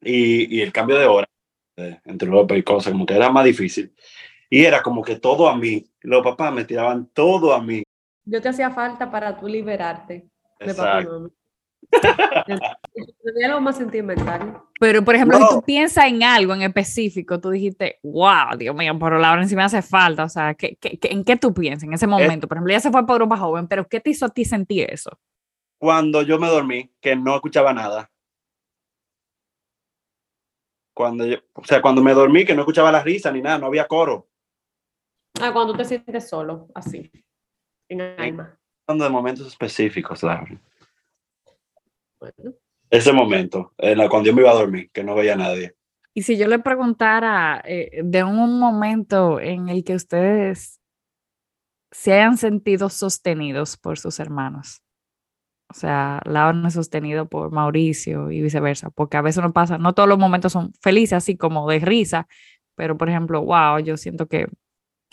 Y, 0.00 0.56
y 0.56 0.62
el 0.62 0.72
cambio 0.72 0.98
de 0.98 1.06
hora 1.06 1.28
eh, 1.76 2.00
entre 2.04 2.28
Europa 2.28 2.56
y 2.56 2.62
cosas, 2.62 2.92
como 2.92 3.04
que 3.04 3.14
era 3.14 3.30
más 3.30 3.44
difícil. 3.44 3.94
Y 4.48 4.64
era 4.64 4.82
como 4.82 5.02
que 5.02 5.16
todo 5.16 5.48
a 5.48 5.56
mí. 5.56 5.84
Los 6.00 6.22
papás 6.22 6.52
me 6.52 6.64
tiraban 6.64 7.06
todo 7.06 7.52
a 7.52 7.62
mí. 7.62 7.82
Yo 8.24 8.40
te 8.40 8.48
hacía 8.48 8.70
falta 8.70 9.10
para 9.10 9.38
tú 9.38 9.46
liberarte 9.48 10.28
de 10.58 10.74
papi 10.74 11.06
algo 13.44 13.60
más 13.60 13.76
sentimental. 13.76 14.62
Pero, 14.78 15.04
por 15.04 15.14
ejemplo, 15.14 15.36
si 15.38 15.48
tú 15.48 15.62
piensas 15.62 16.06
en 16.06 16.22
algo 16.22 16.54
en 16.54 16.62
específico, 16.62 17.38
tú 17.40 17.50
dijiste, 17.50 17.98
wow, 18.02 18.56
Dios 18.58 18.74
mío, 18.74 18.96
pero 18.98 19.18
Laura 19.18 19.44
me 19.44 19.62
hace 19.62 19.82
falta. 19.82 20.24
O 20.24 20.28
sea, 20.28 20.54
¿qué, 20.54 20.76
qué- 20.80 20.98
qué- 20.98 21.08
en 21.12 21.22
qué 21.24 21.36
tú 21.36 21.52
piensas 21.52 21.84
en 21.84 21.92
ese 21.92 22.06
momento? 22.06 22.48
Por 22.48 22.56
ejemplo, 22.56 22.72
ya 22.72 22.80
se 22.80 22.90
fue 22.90 23.02
para 23.02 23.12
Europa 23.14 23.36
joven, 23.36 23.68
pero 23.68 23.86
¿qué 23.86 24.00
te 24.00 24.10
hizo 24.10 24.24
a 24.26 24.30
ti 24.30 24.44
sentir 24.44 24.88
eso? 24.90 25.10
Cuando 25.78 26.22
yo 26.22 26.38
me 26.38 26.48
dormí, 26.48 26.90
que 27.00 27.14
no 27.16 27.34
escuchaba 27.34 27.72
nada. 27.74 28.10
Cuando 30.94 31.24
yo, 31.26 31.38
o 31.54 31.64
sea, 31.64 31.80
cuando 31.80 32.02
me 32.02 32.12
dormí, 32.12 32.44
que 32.44 32.54
no 32.54 32.62
escuchaba 32.62 32.90
la 32.92 33.02
risa 33.02 33.30
ni 33.30 33.40
nada, 33.40 33.58
no 33.58 33.66
había 33.66 33.86
coro. 33.86 34.28
Ah, 35.40 35.52
cuando 35.52 35.74
te 35.76 35.84
sientes 35.84 36.28
solo, 36.28 36.68
así, 36.74 37.10
en 37.88 38.00
alma. 38.00 38.58
Hablando 38.86 39.04
de 39.04 39.10
momentos 39.10 39.46
específicos, 39.46 40.22
Lauren. 40.22 40.60
Bueno. 42.20 42.54
Ese 42.90 43.12
momento, 43.12 43.72
en 43.78 43.98
la, 43.98 44.08
cuando 44.08 44.28
yo 44.28 44.34
me 44.34 44.42
iba 44.42 44.50
a 44.50 44.54
dormir, 44.54 44.90
que 44.92 45.02
no 45.02 45.14
veía 45.14 45.34
a 45.34 45.36
nadie. 45.36 45.74
Y 46.12 46.22
si 46.22 46.36
yo 46.36 46.48
le 46.48 46.58
preguntara 46.58 47.62
eh, 47.64 48.00
de 48.02 48.24
un 48.24 48.58
momento 48.58 49.40
en 49.40 49.68
el 49.68 49.84
que 49.84 49.94
ustedes 49.94 50.80
se 51.92 52.12
hayan 52.12 52.36
sentido 52.36 52.88
sostenidos 52.88 53.76
por 53.76 53.98
sus 53.98 54.20
hermanos. 54.20 54.82
O 55.70 55.74
sea, 55.74 56.20
Laura 56.24 56.66
es 56.66 56.74
sostenido 56.74 57.28
por 57.28 57.52
Mauricio 57.52 58.30
y 58.30 58.42
viceversa, 58.42 58.90
porque 58.90 59.16
a 59.16 59.22
veces 59.22 59.42
no 59.42 59.52
pasa, 59.52 59.78
no 59.78 59.92
todos 59.94 60.08
los 60.08 60.18
momentos 60.18 60.52
son 60.52 60.72
felices, 60.80 61.12
así 61.14 61.36
como 61.36 61.68
de 61.68 61.78
risa, 61.78 62.26
pero 62.74 62.96
por 62.96 63.08
ejemplo, 63.08 63.42
wow, 63.44 63.78
yo 63.78 63.96
siento 63.96 64.26
que 64.26 64.48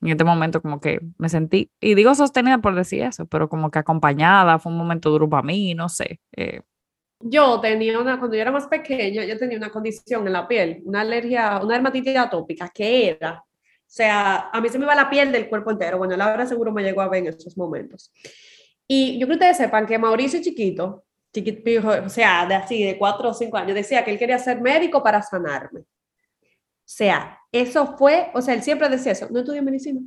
en 0.02 0.10
este 0.10 0.24
momento 0.24 0.62
como 0.62 0.80
que 0.80 1.00
me 1.17 1.30
sentí, 1.30 1.72
y 1.80 1.93
digo 1.93 2.15
sostenida 2.15 2.58
por 2.60 2.74
decir 2.76 3.04
eso, 3.04 3.28
pero 3.28 3.50
como 3.50 3.70
que 3.70 3.80
acompañada, 3.80 4.58
fue 4.58 4.72
un 4.72 4.78
momento 4.80 5.12
duro 5.12 5.30
para 5.30 5.43
mí, 5.43 5.76
no 5.76 5.89
sé. 5.89 6.22
eh, 6.36 6.62
yo 7.19 7.60
tenía 7.60 7.99
una, 7.99 8.19
cuando 8.19 8.36
yo 8.36 8.41
era 8.41 8.51
más 8.51 8.67
pequeña, 8.67 9.25
yo 9.25 9.38
tenía 9.38 9.58
una 9.58 9.69
condición 9.69 10.27
en 10.27 10.34
la 10.34 10.47
piel, 10.47 10.82
una 10.86 11.01
alergia, 11.01 11.60
una 11.62 11.73
dermatitis 11.73 12.15
atópica, 12.15 12.69
que 12.69 13.10
era, 13.10 13.43
o 13.88 13.89
sea, 13.89 14.49
a 14.51 14.60
mí 14.60 14.67
se 14.67 14.77
me 14.77 14.84
iba 14.84 14.93
la 14.93 15.10
piel 15.10 15.32
del 15.32 15.47
cuerpo 15.47 15.71
entero. 15.71 15.97
Bueno, 15.97 16.17
Laura 16.17 16.45
seguro 16.45 16.73
me 16.73 16.84
llegó 16.84 17.01
a 17.01 17.08
ver 17.08 17.23
en 17.23 17.27
esos 17.30 17.58
momentos. 17.58 18.12
Y 18.86 19.13
yo 19.13 19.27
creo 19.27 19.39
que 19.39 19.45
ustedes 19.45 19.58
sepan 19.58 19.86
que 19.86 19.97
Mauricio 19.97 20.41
chiquito, 20.41 21.06
chiquito, 21.34 21.88
o 22.06 22.10
sea, 22.10 22.45
de 22.45 22.56
así, 22.56 22.84
de 22.84 22.97
cuatro 22.97 23.30
o 23.30 23.34
cinco 23.34 23.56
años, 23.56 23.75
decía 23.75 24.03
que 24.03 24.12
él 24.12 24.19
quería 24.19 24.38
ser 24.39 24.60
médico 24.60 25.01
para 25.01 25.21
sanarme. 25.21 25.82
O 25.82 26.89
sea, 26.89 27.39
eso 27.51 27.97
fue, 27.97 28.30
o 28.34 28.41
sea, 28.41 28.53
él 28.53 28.62
siempre 28.62 28.89
decía 28.89 29.13
eso, 29.13 29.27
no 29.32 29.39
estudié 29.39 29.62
medicina. 29.62 30.01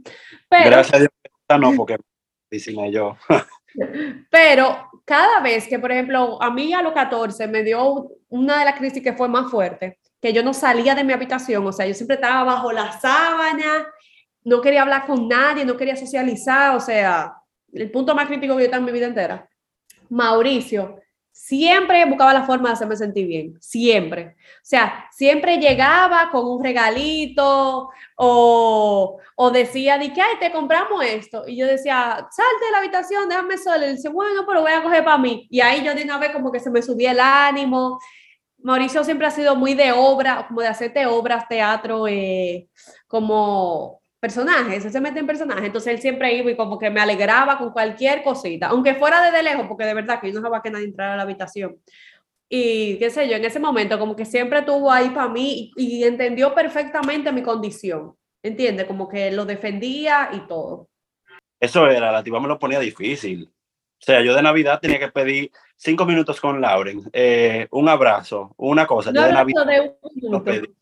Pero, 0.48 0.70
Gracias 0.70 0.94
a 0.94 0.98
Dios, 0.98 1.10
no, 1.58 1.72
porque 1.74 1.96
medicina 2.50 2.88
yo. 2.88 3.16
pero 4.30 4.90
cada 5.04 5.40
vez 5.40 5.66
que, 5.66 5.78
por 5.78 5.92
ejemplo, 5.92 6.40
a 6.42 6.50
mí 6.50 6.72
a 6.72 6.82
los 6.82 6.92
14 6.92 7.46
me 7.48 7.62
dio 7.62 8.10
una 8.28 8.58
de 8.58 8.64
las 8.64 8.78
crisis 8.78 9.02
que 9.02 9.12
fue 9.12 9.28
más 9.28 9.50
fuerte, 9.50 9.98
que 10.20 10.32
yo 10.32 10.42
no 10.42 10.52
salía 10.54 10.94
de 10.94 11.04
mi 11.04 11.12
habitación, 11.12 11.66
o 11.66 11.72
sea, 11.72 11.86
yo 11.86 11.94
siempre 11.94 12.14
estaba 12.16 12.44
bajo 12.44 12.72
la 12.72 12.92
sábana, 13.00 13.86
no 14.44 14.60
quería 14.60 14.82
hablar 14.82 15.06
con 15.06 15.28
nadie, 15.28 15.64
no 15.64 15.76
quería 15.76 15.96
socializar, 15.96 16.76
o 16.76 16.80
sea, 16.80 17.34
el 17.72 17.90
punto 17.90 18.14
más 18.14 18.26
crítico 18.26 18.54
que 18.54 18.62
yo 18.62 18.64
estaba 18.66 18.80
en 18.80 18.86
mi 18.86 18.92
vida 18.92 19.06
entera. 19.06 19.48
Mauricio 20.08 20.99
siempre 21.40 22.04
buscaba 22.04 22.34
la 22.34 22.44
forma 22.44 22.68
de 22.68 22.74
hacerme 22.74 22.96
sentir 22.96 23.26
bien, 23.26 23.56
siempre. 23.60 24.36
O 24.56 24.60
sea, 24.62 25.06
siempre 25.10 25.56
llegaba 25.56 26.28
con 26.30 26.46
un 26.46 26.62
regalito 26.62 27.88
o, 28.16 29.18
o 29.36 29.50
decía, 29.50 29.96
di 29.98 30.12
que, 30.12 30.22
te 30.38 30.52
compramos 30.52 31.02
esto. 31.02 31.44
Y 31.48 31.56
yo 31.56 31.66
decía, 31.66 32.28
salte 32.30 32.64
de 32.66 32.70
la 32.72 32.78
habitación, 32.78 33.28
déjame 33.28 33.56
sola. 33.56 33.86
Y 33.86 33.92
dice, 33.92 34.10
bueno, 34.10 34.44
pero 34.46 34.60
voy 34.60 34.72
a 34.72 34.82
coger 34.82 35.02
para 35.02 35.18
mí. 35.18 35.48
Y 35.50 35.60
ahí 35.60 35.82
yo 35.82 35.94
de 35.94 36.04
una 36.04 36.18
vez 36.18 36.30
como 36.30 36.52
que 36.52 36.60
se 36.60 36.70
me 36.70 36.82
subía 36.82 37.12
el 37.12 37.20
ánimo. 37.20 37.98
Mauricio 38.58 39.02
siempre 39.02 39.26
ha 39.26 39.30
sido 39.30 39.56
muy 39.56 39.74
de 39.74 39.92
obra, 39.92 40.46
como 40.46 40.60
de 40.60 40.68
hacerte 40.68 41.06
obras, 41.06 41.48
teatro, 41.48 42.06
eh, 42.06 42.68
como 43.08 43.99
personajes, 44.20 44.84
él 44.84 44.92
se 44.92 45.00
mete 45.00 45.18
en 45.18 45.26
personajes, 45.26 45.64
entonces 45.64 45.94
él 45.94 46.00
siempre 46.00 46.34
iba 46.34 46.50
y 46.50 46.56
como 46.56 46.78
que 46.78 46.90
me 46.90 47.00
alegraba 47.00 47.58
con 47.58 47.72
cualquier 47.72 48.22
cosita, 48.22 48.68
aunque 48.68 48.94
fuera 48.94 49.22
desde 49.22 49.42
lejos, 49.42 49.66
porque 49.66 49.84
de 49.84 49.94
verdad 49.94 50.20
que 50.20 50.28
yo 50.28 50.34
no 50.34 50.42
sabía 50.42 50.60
que 50.62 50.70
nadie 50.70 50.84
entrara 50.84 51.14
a 51.14 51.16
la 51.16 51.22
habitación. 51.22 51.78
Y 52.48 52.98
qué 52.98 53.10
sé 53.10 53.28
yo, 53.28 53.36
en 53.36 53.44
ese 53.44 53.60
momento 53.60 53.98
como 53.98 54.14
que 54.14 54.24
siempre 54.24 54.58
estuvo 54.58 54.90
ahí 54.90 55.10
para 55.10 55.28
mí 55.28 55.72
y, 55.76 56.04
entendió 56.04 56.54
perfectamente 56.54 57.32
mi 57.32 57.42
condición, 57.42 58.14
¿entiende? 58.42 58.86
Como 58.86 59.08
que 59.08 59.30
lo 59.30 59.46
defendía 59.46 60.30
y 60.32 60.40
todo. 60.46 60.88
Eso 61.58 61.88
era, 61.88 62.10
la 62.10 62.22
tipa 62.22 62.40
me 62.40 62.48
lo 62.48 62.58
ponía 62.58 62.80
difícil. 62.80 63.48
O 63.48 64.02
sea, 64.02 64.22
yo 64.22 64.34
de 64.34 64.42
Navidad 64.42 64.80
tenía 64.80 64.98
que 64.98 65.08
pedir 65.08 65.52
cinco 65.76 66.04
minutos 66.04 66.40
con 66.40 66.60
Lauren, 66.60 67.02
eh, 67.12 67.68
un 67.70 67.88
abrazo, 67.88 68.54
una 68.56 68.86
cosa. 68.86 69.12
yo 69.12 69.22
de 69.22 69.32
Navidad 69.32 69.66
de 69.66 69.96
un 70.22 70.79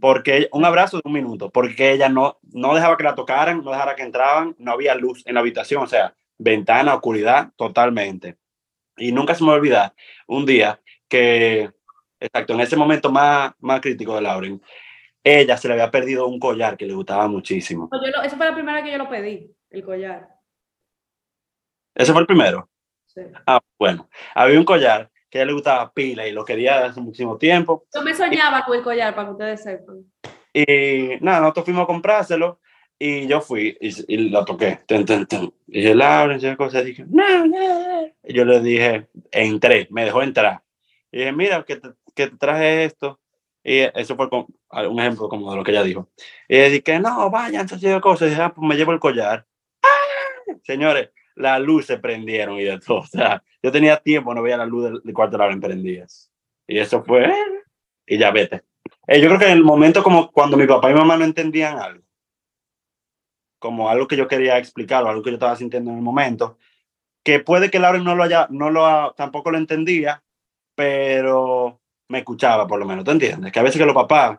porque 0.00 0.48
un 0.52 0.64
abrazo 0.64 0.98
de 0.98 1.02
un 1.04 1.12
minuto, 1.12 1.50
porque 1.50 1.92
ella 1.92 2.08
no, 2.08 2.38
no 2.52 2.74
dejaba 2.74 2.96
que 2.96 3.04
la 3.04 3.14
tocaran, 3.14 3.62
no 3.62 3.70
dejara 3.70 3.96
que 3.96 4.02
entraban, 4.02 4.54
no 4.58 4.72
había 4.72 4.94
luz 4.94 5.22
en 5.26 5.34
la 5.34 5.40
habitación, 5.40 5.82
o 5.82 5.86
sea, 5.86 6.14
ventana, 6.38 6.94
oscuridad, 6.94 7.52
totalmente. 7.56 8.36
Y 8.96 9.12
nunca 9.12 9.34
se 9.34 9.44
me 9.44 9.50
olvida 9.50 9.94
un 10.26 10.46
día 10.46 10.80
que, 11.08 11.70
exacto, 12.18 12.54
en 12.54 12.60
ese 12.60 12.76
momento 12.76 13.10
más, 13.10 13.52
más 13.58 13.80
crítico 13.80 14.14
de 14.14 14.22
Lauren, 14.22 14.60
ella 15.22 15.56
se 15.56 15.68
le 15.68 15.74
había 15.74 15.90
perdido 15.90 16.26
un 16.26 16.38
collar 16.38 16.76
que 16.76 16.86
le 16.86 16.94
gustaba 16.94 17.28
muchísimo. 17.28 17.90
Yo 17.92 18.22
eso 18.22 18.36
fue 18.36 18.46
la 18.46 18.54
primera 18.54 18.82
que 18.82 18.92
yo 18.92 18.98
lo 18.98 19.08
pedí, 19.08 19.54
el 19.70 19.84
collar. 19.84 20.28
¿Ese 21.94 22.12
fue 22.12 22.22
el 22.22 22.26
primero? 22.26 22.68
Sí. 23.06 23.22
Ah, 23.46 23.60
bueno, 23.78 24.08
había 24.34 24.58
un 24.58 24.64
collar 24.64 25.10
que 25.30 25.38
a 25.38 25.42
ella 25.42 25.46
le 25.46 25.52
gustaba 25.52 25.92
pila 25.92 26.26
y 26.26 26.32
lo 26.32 26.44
quería 26.44 26.84
hace 26.84 27.00
muchísimo 27.00 27.38
tiempo. 27.38 27.86
Yo 27.94 28.02
me 28.02 28.14
soñaba 28.14 28.64
con 28.64 28.76
el 28.76 28.82
collar, 28.82 29.14
para 29.14 29.28
que 29.28 29.32
ustedes 29.32 29.62
sepan. 29.62 30.04
Y 30.52 31.16
nada, 31.20 31.40
nosotros 31.40 31.66
fuimos 31.66 31.84
a 31.84 31.86
comprárselo 31.86 32.58
y 32.98 33.26
yo 33.28 33.40
fui 33.40 33.78
y, 33.80 34.16
lo 34.28 34.44
toqué. 34.44 34.80
Ten, 34.86 35.06
ten, 35.06 35.24
ten. 35.26 35.52
Y 35.68 35.80
dije, 35.80 35.94
Laura, 35.94 36.36
y 36.36 36.56
cosas. 36.56 36.84
Dije, 36.84 37.04
no, 37.08 37.46
no. 37.46 38.06
Y 38.24 38.34
yo 38.34 38.44
le 38.44 38.60
dije, 38.60 39.08
entré, 39.30 39.86
me 39.90 40.04
dejó 40.04 40.22
entrar. 40.22 40.60
Y 41.12 41.20
dije, 41.20 41.32
mira, 41.32 41.64
que 41.64 41.76
te, 41.76 41.90
que 42.14 42.26
te 42.26 42.36
traje 42.36 42.84
esto. 42.84 43.20
Y 43.62 43.78
eso 43.94 44.16
fue 44.16 44.28
un 44.32 45.00
ejemplo 45.00 45.28
como 45.28 45.50
de 45.50 45.56
lo 45.56 45.64
que 45.64 45.70
ella 45.70 45.82
dijo. 45.82 46.08
Y 46.48 46.58
dije, 46.58 46.98
no, 46.98 47.30
vayan, 47.30 47.68
se 47.68 48.00
cosas. 48.00 48.26
Y 48.26 48.30
dije, 48.30 48.42
ah, 48.42 48.52
pues 48.52 48.66
me 48.66 48.74
llevo 48.74 48.92
el 48.92 49.00
collar. 49.00 49.46
¡Ah! 49.82 50.54
Señores, 50.64 51.10
las 51.40 51.60
luces 51.60 51.98
prendieron 51.98 52.58
y 52.58 52.64
de 52.64 52.78
todo. 52.78 52.98
O 52.98 53.06
sea, 53.06 53.42
yo 53.62 53.72
tenía 53.72 53.96
tiempo, 53.96 54.34
no 54.34 54.42
veía 54.42 54.56
la 54.56 54.66
luz 54.66 55.02
del, 55.02 55.14
cuarto 55.14 55.36
de 55.36 55.48
la 55.48 55.60
prendidas. 55.60 56.30
Y 56.66 56.78
eso 56.78 57.02
fue, 57.02 57.32
y 58.06 58.18
ya 58.18 58.30
vete. 58.30 58.62
Eh, 59.06 59.20
yo 59.20 59.28
creo 59.28 59.38
que 59.38 59.46
en 59.46 59.52
el 59.52 59.64
momento 59.64 60.02
como 60.02 60.30
cuando 60.30 60.56
mi 60.56 60.66
papá 60.66 60.90
y 60.90 60.94
mamá 60.94 61.16
no 61.16 61.24
entendían 61.24 61.78
algo, 61.78 62.04
como 63.58 63.88
algo 63.90 64.06
que 64.06 64.16
yo 64.16 64.28
quería 64.28 64.58
explicar 64.58 65.02
o 65.04 65.08
algo 65.08 65.22
que 65.22 65.30
yo 65.30 65.36
estaba 65.36 65.56
sintiendo 65.56 65.90
en 65.90 65.96
el 65.96 66.02
momento, 66.02 66.58
que 67.24 67.40
puede 67.40 67.70
que 67.70 67.78
Lauren 67.78 68.04
no 68.04 68.14
lo 68.14 68.22
haya, 68.22 68.46
no 68.50 68.70
lo, 68.70 69.12
tampoco 69.14 69.50
lo 69.50 69.58
entendía, 69.58 70.22
pero 70.74 71.80
me 72.08 72.18
escuchaba 72.18 72.66
por 72.66 72.78
lo 72.78 72.86
menos, 72.86 73.04
¿te 73.04 73.10
entiendes? 73.10 73.52
Que 73.52 73.60
a 73.60 73.62
veces 73.62 73.78
que 73.78 73.86
los 73.86 73.94
papás 73.94 74.38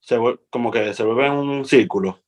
se, 0.00 0.18
como 0.50 0.70
que 0.70 0.94
se 0.94 1.02
vuelven 1.02 1.32
un 1.32 1.64
círculo 1.64 2.25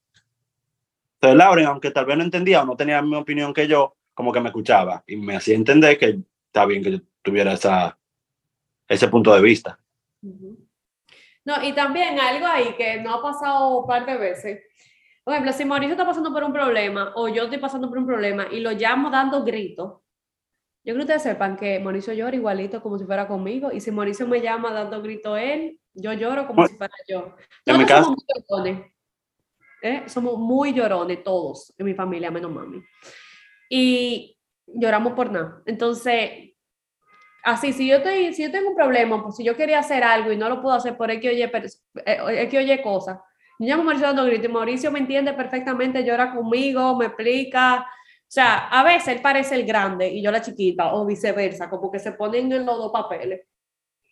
entonces 1.20 1.36
Lauren, 1.36 1.66
aunque 1.66 1.90
tal 1.90 2.06
vez 2.06 2.16
no 2.16 2.22
entendía 2.22 2.62
o 2.62 2.66
no 2.66 2.76
tenía 2.76 2.96
la 2.96 3.02
misma 3.02 3.18
opinión 3.18 3.52
que 3.52 3.66
yo, 3.66 3.96
como 4.14 4.32
que 4.32 4.40
me 4.40 4.48
escuchaba 4.48 5.02
y 5.04 5.16
me 5.16 5.36
hacía 5.36 5.56
entender 5.56 5.98
que 5.98 6.20
está 6.46 6.64
bien 6.64 6.82
que 6.82 6.92
yo 6.92 6.98
tuviera 7.22 7.52
esa, 7.54 7.98
ese 8.86 9.08
punto 9.08 9.34
de 9.34 9.42
vista. 9.42 9.80
No, 11.44 11.64
y 11.64 11.72
también 11.72 12.20
algo 12.20 12.46
ahí 12.46 12.74
que 12.76 13.00
no 13.00 13.14
ha 13.14 13.22
pasado 13.22 13.78
un 13.78 13.86
par 13.86 14.06
de 14.06 14.16
veces. 14.16 14.62
Por 15.24 15.34
ejemplo, 15.34 15.52
si 15.52 15.64
Mauricio 15.64 15.94
está 15.94 16.06
pasando 16.06 16.32
por 16.32 16.44
un 16.44 16.52
problema 16.52 17.12
o 17.16 17.28
yo 17.28 17.44
estoy 17.44 17.58
pasando 17.58 17.88
por 17.88 17.98
un 17.98 18.06
problema 18.06 18.46
y 18.50 18.60
lo 18.60 18.70
llamo 18.70 19.10
dando 19.10 19.44
gritos, 19.44 20.00
yo 20.84 20.94
creo 20.94 20.96
que 20.96 21.02
ustedes 21.02 21.22
sepan 21.22 21.56
que 21.56 21.80
Mauricio 21.80 22.14
llora 22.14 22.36
igualito 22.36 22.80
como 22.80 22.96
si 22.96 23.04
fuera 23.04 23.26
conmigo 23.26 23.72
y 23.72 23.80
si 23.80 23.90
Mauricio 23.90 24.28
me 24.28 24.40
llama 24.40 24.72
dando 24.72 25.02
grito 25.02 25.36
él, 25.36 25.80
yo 25.94 26.12
lloro 26.12 26.46
como 26.46 26.66
si 26.66 26.76
fuera 26.76 26.94
yo. 27.08 27.34
en 27.66 27.78
mi 27.78 27.84
caso, 27.84 28.14
¿eh? 29.82 30.02
Somos 30.06 30.38
muy 30.38 30.72
llorones 30.72 31.22
todos 31.22 31.74
en 31.78 31.86
mi 31.86 31.94
familia, 31.94 32.30
menos 32.30 32.50
mami. 32.50 32.82
Y 33.70 34.36
lloramos 34.66 35.12
por 35.14 35.30
nada. 35.30 35.62
Entonces, 35.66 36.54
así, 37.44 37.72
si 37.72 37.88
yo, 37.88 37.96
estoy, 37.96 38.32
si 38.34 38.42
yo 38.42 38.50
tengo 38.50 38.70
un 38.70 38.76
problema, 38.76 39.22
pues 39.22 39.36
si 39.36 39.44
yo 39.44 39.56
quería 39.56 39.78
hacer 39.78 40.02
algo 40.02 40.32
y 40.32 40.36
no 40.36 40.48
lo 40.48 40.60
puedo 40.60 40.76
hacer 40.76 40.96
por 40.96 41.10
X 41.10 41.30
oye, 41.30 41.50
eh, 42.06 42.48
que 42.48 42.58
oye 42.58 42.82
cosas, 42.82 43.18
yo 43.58 43.66
llamo 43.66 43.84
Mauricio 43.84 44.06
dando 44.06 44.24
grito 44.24 44.46
y 44.46 44.52
Mauricio 44.52 44.92
me 44.92 45.00
entiende 45.00 45.32
perfectamente, 45.32 46.04
llora 46.04 46.32
conmigo, 46.32 46.96
me 46.96 47.06
explica. 47.06 47.80
O 47.80 48.30
sea, 48.30 48.68
a 48.68 48.84
veces 48.84 49.08
él 49.08 49.22
parece 49.22 49.56
el 49.56 49.64
grande 49.64 50.08
y 50.08 50.22
yo 50.22 50.30
la 50.30 50.42
chiquita, 50.42 50.94
o 50.94 51.04
viceversa, 51.04 51.68
como 51.68 51.90
que 51.90 51.98
se 51.98 52.12
ponen 52.12 52.52
en 52.52 52.64
los 52.64 52.76
dos 52.76 52.92
papeles. 52.92 53.46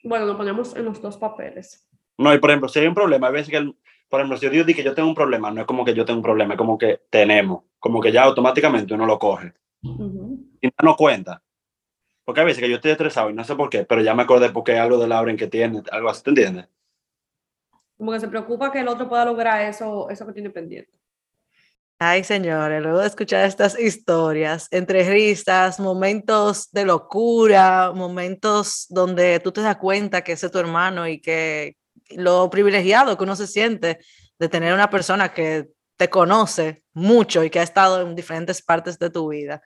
Bueno, 0.02 0.26
nos 0.26 0.37
ponemos 0.37 0.74
en 0.74 0.85
los 0.85 1.00
dos 1.00 1.16
papeles. 1.16 1.87
No, 2.18 2.35
y 2.35 2.38
por 2.38 2.50
ejemplo, 2.50 2.68
si 2.68 2.81
hay 2.81 2.87
un 2.87 2.94
problema, 2.94 3.29
a 3.29 3.31
veces 3.31 3.50
que 3.50 3.72
por 4.09 4.21
ejemplo, 4.21 4.38
si 4.38 4.47
yo 4.47 4.51
digo 4.51 4.66
que 4.66 4.85
yo 4.85 4.95
tengo 4.95 5.09
un 5.09 5.14
problema, 5.14 5.51
no 5.51 5.61
es 5.61 5.66
como 5.66 5.85
que 5.85 5.95
yo 5.95 6.05
tengo 6.05 6.19
un 6.19 6.23
problema, 6.23 6.55
es 6.55 6.59
como 6.59 6.79
que 6.79 7.03
tenemos, 7.11 7.64
como 7.79 8.01
que 8.01 8.12
ya 8.12 8.25
automáticamente 8.25 8.95
uno 8.95 9.07
lo 9.07 9.19
coge. 9.19 9.53
Y 9.83 10.69
no 10.83 10.97
cuenta. 10.97 11.42
Porque 12.25 12.40
a 12.40 12.45
veces 12.45 12.62
que 12.62 12.69
yo 12.69 12.77
estoy 12.77 12.92
estresado 12.92 13.31
y 13.31 13.35
no 13.35 13.45
sé 13.45 13.55
por 13.55 13.71
qué, 13.71 13.85
pero 13.85 14.03
ya 14.03 14.14
me 14.14 14.23
acordé 14.23 14.51
porque 14.51 14.79
algo 14.79 14.99
de 14.99 15.07
Lauren 15.07 15.37
que 15.37 15.47
tiene, 15.47 15.83
algo 15.90 16.09
así, 16.09 16.23
¿te 16.23 16.31
entiendes? 16.31 16.69
Como 17.97 18.12
que 18.12 18.21
se 18.21 18.29
preocupa 18.29 18.71
que 18.71 18.81
el 18.81 18.88
otro 18.88 19.09
pueda 19.09 19.25
lograr 19.25 19.62
eso, 19.62 20.11
eso 20.11 20.27
que 20.27 20.33
tiene 20.33 20.51
pendiente. 20.51 20.92
Ay, 21.99 22.25
señores, 22.25 22.83
luego 22.83 22.99
de 22.99 23.07
escuchar 23.07 23.47
estas 23.47 23.79
historias, 23.79 24.69
entre 24.71 25.09
risas, 25.09 25.81
momentos 25.81 26.71
de 26.73 26.85
locura, 26.85 27.92
momentos 27.95 28.87
donde 28.90 29.40
tú 29.40 29.51
te 29.51 29.62
das 29.62 29.77
cuenta 29.77 30.23
que 30.23 30.33
ese 30.33 30.47
es 30.47 30.53
tu 30.53 30.59
hermano 30.59 31.09
y 31.09 31.23
que, 31.23 31.77
lo 32.11 32.49
privilegiado 32.51 33.16
que 33.16 33.25
uno 33.25 33.37
se 33.37 33.47
siente 33.47 33.99
de 34.38 34.49
tener 34.49 34.75
una 34.75 34.90
persona 34.90 35.33
que 35.33 35.69
te 35.97 36.11
conoce 36.11 36.83
mucho 36.92 37.42
y 37.42 37.51
que 37.51 37.61
ha 37.61 37.62
estado 37.62 38.03
en 38.03 38.14
diferentes 38.14 38.62
partes 38.62 38.99
de 38.99 39.11
tu 39.11 39.29
vida. 39.29 39.62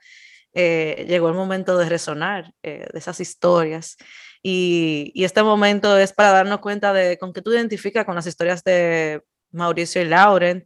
Eh, 0.53 1.05
llegó 1.07 1.29
el 1.29 1.35
momento 1.35 1.77
de 1.77 1.89
resonar 1.89 2.53
eh, 2.63 2.87
de 2.91 2.99
esas 2.99 3.19
historias. 3.19 3.97
Y, 4.43 5.11
y, 5.13 5.23
este 5.23 5.43
momento 5.43 5.97
es 5.97 6.13
para 6.13 6.31
darnos 6.31 6.59
cuenta 6.59 6.93
de 6.93 7.17
con 7.17 7.31
qué 7.31 7.41
tú 7.41 7.51
identificas 7.51 8.05
con 8.05 8.15
las 8.15 8.25
historias 8.25 8.63
de 8.63 9.21
Mauricio 9.51 10.01
y 10.01 10.05
Lauren, 10.05 10.65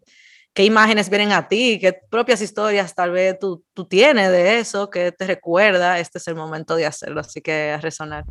qué 0.54 0.64
imágenes 0.64 1.10
vienen 1.10 1.34
a 1.34 1.48
ti, 1.50 1.78
qué 1.80 2.00
propias 2.10 2.42
historias 2.42 2.96
tal 2.96 3.12
vez 3.12 3.38
tú, 3.38 3.64
tú 3.74 3.86
tienes 3.86 4.32
de 4.32 4.60
eso, 4.60 4.90
que 4.90 5.12
te 5.12 5.28
recuerda. 5.28 6.00
Este 6.00 6.18
es 6.20 6.28
el 6.28 6.36
momento 6.36 6.76
de 6.76 6.86
hacerlo, 6.86 7.20
así 7.20 7.42
que 7.42 7.72
a 7.72 7.82
resonar. 7.82 8.24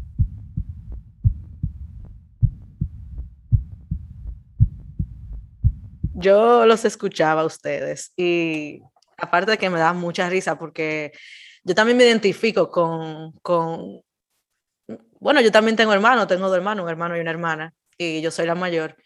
Yo 6.15 6.67
los 6.67 6.85
escuchaba 6.85 7.43
a 7.43 7.47
ustedes 7.47 8.13
y 8.17 8.81
aparte 9.19 9.53
de 9.53 9.59
que 9.59 9.71
me 9.71 9.79
da 9.79 9.93
mucha 9.93 10.29
risa 10.29 10.59
porque 10.59 11.13
yo 11.65 11.75
también 11.75 11.97
me 11.97 12.05
identifico 12.05 12.71
con, 12.71 13.33
con 13.43 14.03
bueno, 15.21 15.41
yo 15.41 15.51
también 15.51 15.77
tengo 15.77 15.93
hermanos, 15.93 16.27
tengo 16.27 16.49
dos 16.49 16.57
hermanos, 16.57 16.85
un 16.85 16.91
hermano 16.91 17.17
y 17.17 17.21
una 17.21 17.31
hermana, 17.31 17.75
y 17.97 18.21
yo 18.21 18.31
soy 18.31 18.47
la 18.47 18.55
mayor. 18.55 18.97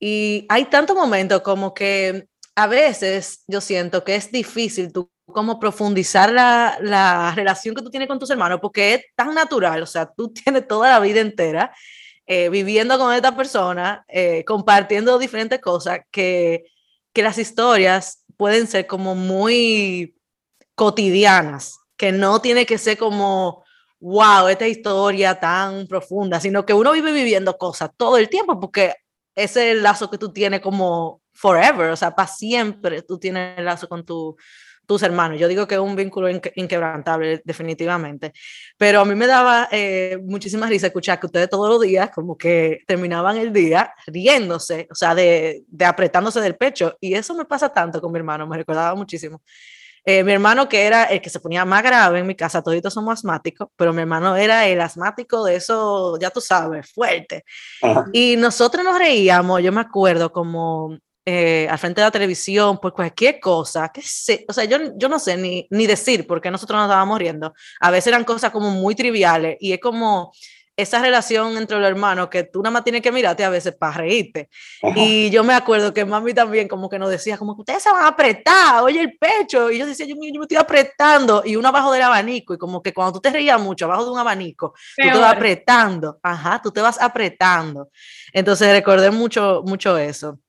Y 0.00 0.46
hay 0.48 0.64
tantos 0.64 0.96
momentos 0.96 1.42
como 1.42 1.72
que 1.72 2.26
a 2.56 2.66
veces 2.66 3.44
yo 3.46 3.60
siento 3.60 4.02
que 4.02 4.16
es 4.16 4.32
difícil 4.32 4.92
tú 4.92 5.10
como 5.26 5.60
profundizar 5.60 6.32
la, 6.32 6.78
la, 6.80 7.32
relación 7.36 7.74
que 7.74 7.82
tú 7.82 7.90
tienes 7.90 8.08
con 8.08 8.18
tus 8.18 8.30
hermanos, 8.30 8.58
porque 8.60 8.94
es 8.94 9.04
tan 9.14 9.32
natural, 9.32 9.82
o 9.82 9.86
sea, 9.86 10.06
tú 10.06 10.32
tienes 10.32 10.66
toda 10.66 10.90
la 10.90 10.98
vida 10.98 11.20
entera 11.20 11.72
eh, 12.32 12.48
viviendo 12.48 12.96
con 12.96 13.12
esta 13.12 13.34
persona, 13.34 14.04
eh, 14.06 14.44
compartiendo 14.44 15.18
diferentes 15.18 15.60
cosas, 15.60 16.02
que, 16.12 16.62
que 17.12 17.24
las 17.24 17.38
historias 17.38 18.24
pueden 18.36 18.68
ser 18.68 18.86
como 18.86 19.16
muy 19.16 20.14
cotidianas, 20.76 21.80
que 21.96 22.12
no 22.12 22.40
tiene 22.40 22.66
que 22.66 22.78
ser 22.78 22.96
como, 22.96 23.64
wow, 23.98 24.46
esta 24.46 24.68
historia 24.68 25.40
tan 25.40 25.88
profunda, 25.88 26.38
sino 26.38 26.64
que 26.64 26.72
uno 26.72 26.92
vive 26.92 27.10
viviendo 27.10 27.58
cosas 27.58 27.90
todo 27.96 28.16
el 28.16 28.28
tiempo, 28.28 28.60
porque 28.60 28.94
ese 29.34 29.70
es 29.70 29.76
el 29.76 29.82
lazo 29.82 30.08
que 30.08 30.16
tú 30.16 30.32
tienes 30.32 30.60
como 30.60 31.22
forever, 31.32 31.90
o 31.90 31.96
sea, 31.96 32.14
para 32.14 32.28
siempre 32.28 33.02
tú 33.02 33.18
tienes 33.18 33.58
el 33.58 33.64
lazo 33.64 33.88
con 33.88 34.06
tu, 34.06 34.36
tus 34.90 35.04
hermanos. 35.04 35.38
Yo 35.38 35.46
digo 35.46 35.68
que 35.68 35.76
es 35.76 35.80
un 35.80 35.94
vínculo 35.94 36.28
inquebrantable, 36.28 37.40
definitivamente. 37.44 38.32
Pero 38.76 39.02
a 39.02 39.04
mí 39.04 39.14
me 39.14 39.28
daba 39.28 39.68
eh, 39.70 40.18
muchísima 40.20 40.66
risa 40.66 40.88
escuchar 40.88 41.20
que 41.20 41.26
ustedes 41.26 41.48
todos 41.48 41.68
los 41.68 41.80
días 41.80 42.10
como 42.10 42.36
que 42.36 42.80
terminaban 42.88 43.36
el 43.36 43.52
día 43.52 43.94
riéndose, 44.08 44.88
o 44.90 44.96
sea, 44.96 45.14
de, 45.14 45.62
de 45.68 45.84
apretándose 45.84 46.40
del 46.40 46.56
pecho. 46.56 46.96
Y 47.00 47.14
eso 47.14 47.36
me 47.36 47.44
pasa 47.44 47.68
tanto 47.68 48.00
con 48.00 48.10
mi 48.10 48.18
hermano, 48.18 48.48
me 48.48 48.56
recordaba 48.56 48.96
muchísimo. 48.96 49.40
Eh, 50.04 50.24
mi 50.24 50.32
hermano, 50.32 50.68
que 50.68 50.84
era 50.84 51.04
el 51.04 51.20
que 51.20 51.30
se 51.30 51.38
ponía 51.38 51.64
más 51.64 51.84
grave 51.84 52.18
en 52.18 52.26
mi 52.26 52.34
casa, 52.34 52.60
todos 52.60 52.92
somos 52.92 53.12
asmáticos, 53.12 53.68
pero 53.76 53.92
mi 53.92 54.00
hermano 54.00 54.34
era 54.34 54.66
el 54.66 54.80
asmático 54.80 55.44
de 55.44 55.54
eso, 55.54 56.18
ya 56.18 56.30
tú 56.30 56.40
sabes, 56.40 56.90
fuerte. 56.90 57.44
Y 58.12 58.34
nosotros 58.36 58.84
nos 58.84 58.98
reíamos, 58.98 59.62
yo 59.62 59.70
me 59.70 59.82
acuerdo, 59.82 60.32
como 60.32 60.98
eh, 61.32 61.68
al 61.70 61.78
frente 61.78 62.00
de 62.00 62.08
la 62.08 62.10
televisión 62.10 62.78
por 62.78 62.92
cualquier 62.92 63.38
cosa, 63.38 63.88
que 63.94 64.02
sé, 64.02 64.44
o 64.48 64.52
sea, 64.52 64.64
yo, 64.64 64.78
yo 64.96 65.08
no 65.08 65.20
sé 65.20 65.36
ni, 65.36 65.64
ni 65.70 65.86
decir 65.86 66.26
por 66.26 66.40
qué 66.40 66.50
nosotros 66.50 66.76
nos 66.76 66.88
estábamos 66.88 67.20
riendo. 67.20 67.54
A 67.78 67.92
veces 67.92 68.08
eran 68.08 68.24
cosas 68.24 68.50
como 68.50 68.70
muy 68.70 68.96
triviales 68.96 69.56
y 69.60 69.72
es 69.72 69.78
como 69.78 70.32
esa 70.76 70.98
relación 70.98 71.56
entre 71.56 71.78
los 71.78 71.88
hermanos 71.88 72.30
que 72.30 72.42
tú 72.42 72.60
nada 72.62 72.72
más 72.72 72.82
tienes 72.82 73.00
que 73.00 73.12
mirarte 73.12 73.44
a 73.44 73.50
veces 73.50 73.76
para 73.76 73.98
reírte. 73.98 74.48
Y 74.96 75.30
yo 75.30 75.44
me 75.44 75.54
acuerdo 75.54 75.94
que 75.94 76.04
mami 76.04 76.34
también 76.34 76.66
como 76.66 76.88
que 76.88 76.98
nos 76.98 77.10
decía, 77.10 77.38
como 77.38 77.54
que 77.54 77.60
ustedes 77.60 77.82
se 77.84 77.92
van 77.92 78.02
a 78.02 78.08
apretar, 78.08 78.82
oye 78.82 79.00
el 79.00 79.16
pecho. 79.16 79.70
Y 79.70 79.78
yo 79.78 79.86
decía, 79.86 80.06
yo, 80.06 80.16
yo 80.16 80.40
me 80.40 80.44
estoy 80.44 80.56
apretando. 80.56 81.42
Y 81.44 81.54
uno 81.54 81.68
abajo 81.68 81.92
del 81.92 82.02
abanico. 82.02 82.54
Y 82.54 82.58
como 82.58 82.82
que 82.82 82.92
cuando 82.92 83.12
tú 83.12 83.20
te 83.20 83.30
reías 83.30 83.60
mucho 83.60 83.84
abajo 83.84 84.04
de 84.04 84.10
un 84.10 84.18
abanico, 84.18 84.74
tú 84.96 85.08
te 85.08 85.18
vas 85.18 85.36
apretando. 85.36 86.18
Ajá, 86.24 86.60
tú 86.60 86.72
te 86.72 86.80
vas 86.80 87.00
apretando. 87.00 87.90
Entonces 88.32 88.72
recordé 88.72 89.12
mucho, 89.12 89.62
mucho 89.64 89.96
eso. 89.96 90.40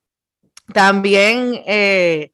También, 0.73 1.61
eh, 1.65 2.31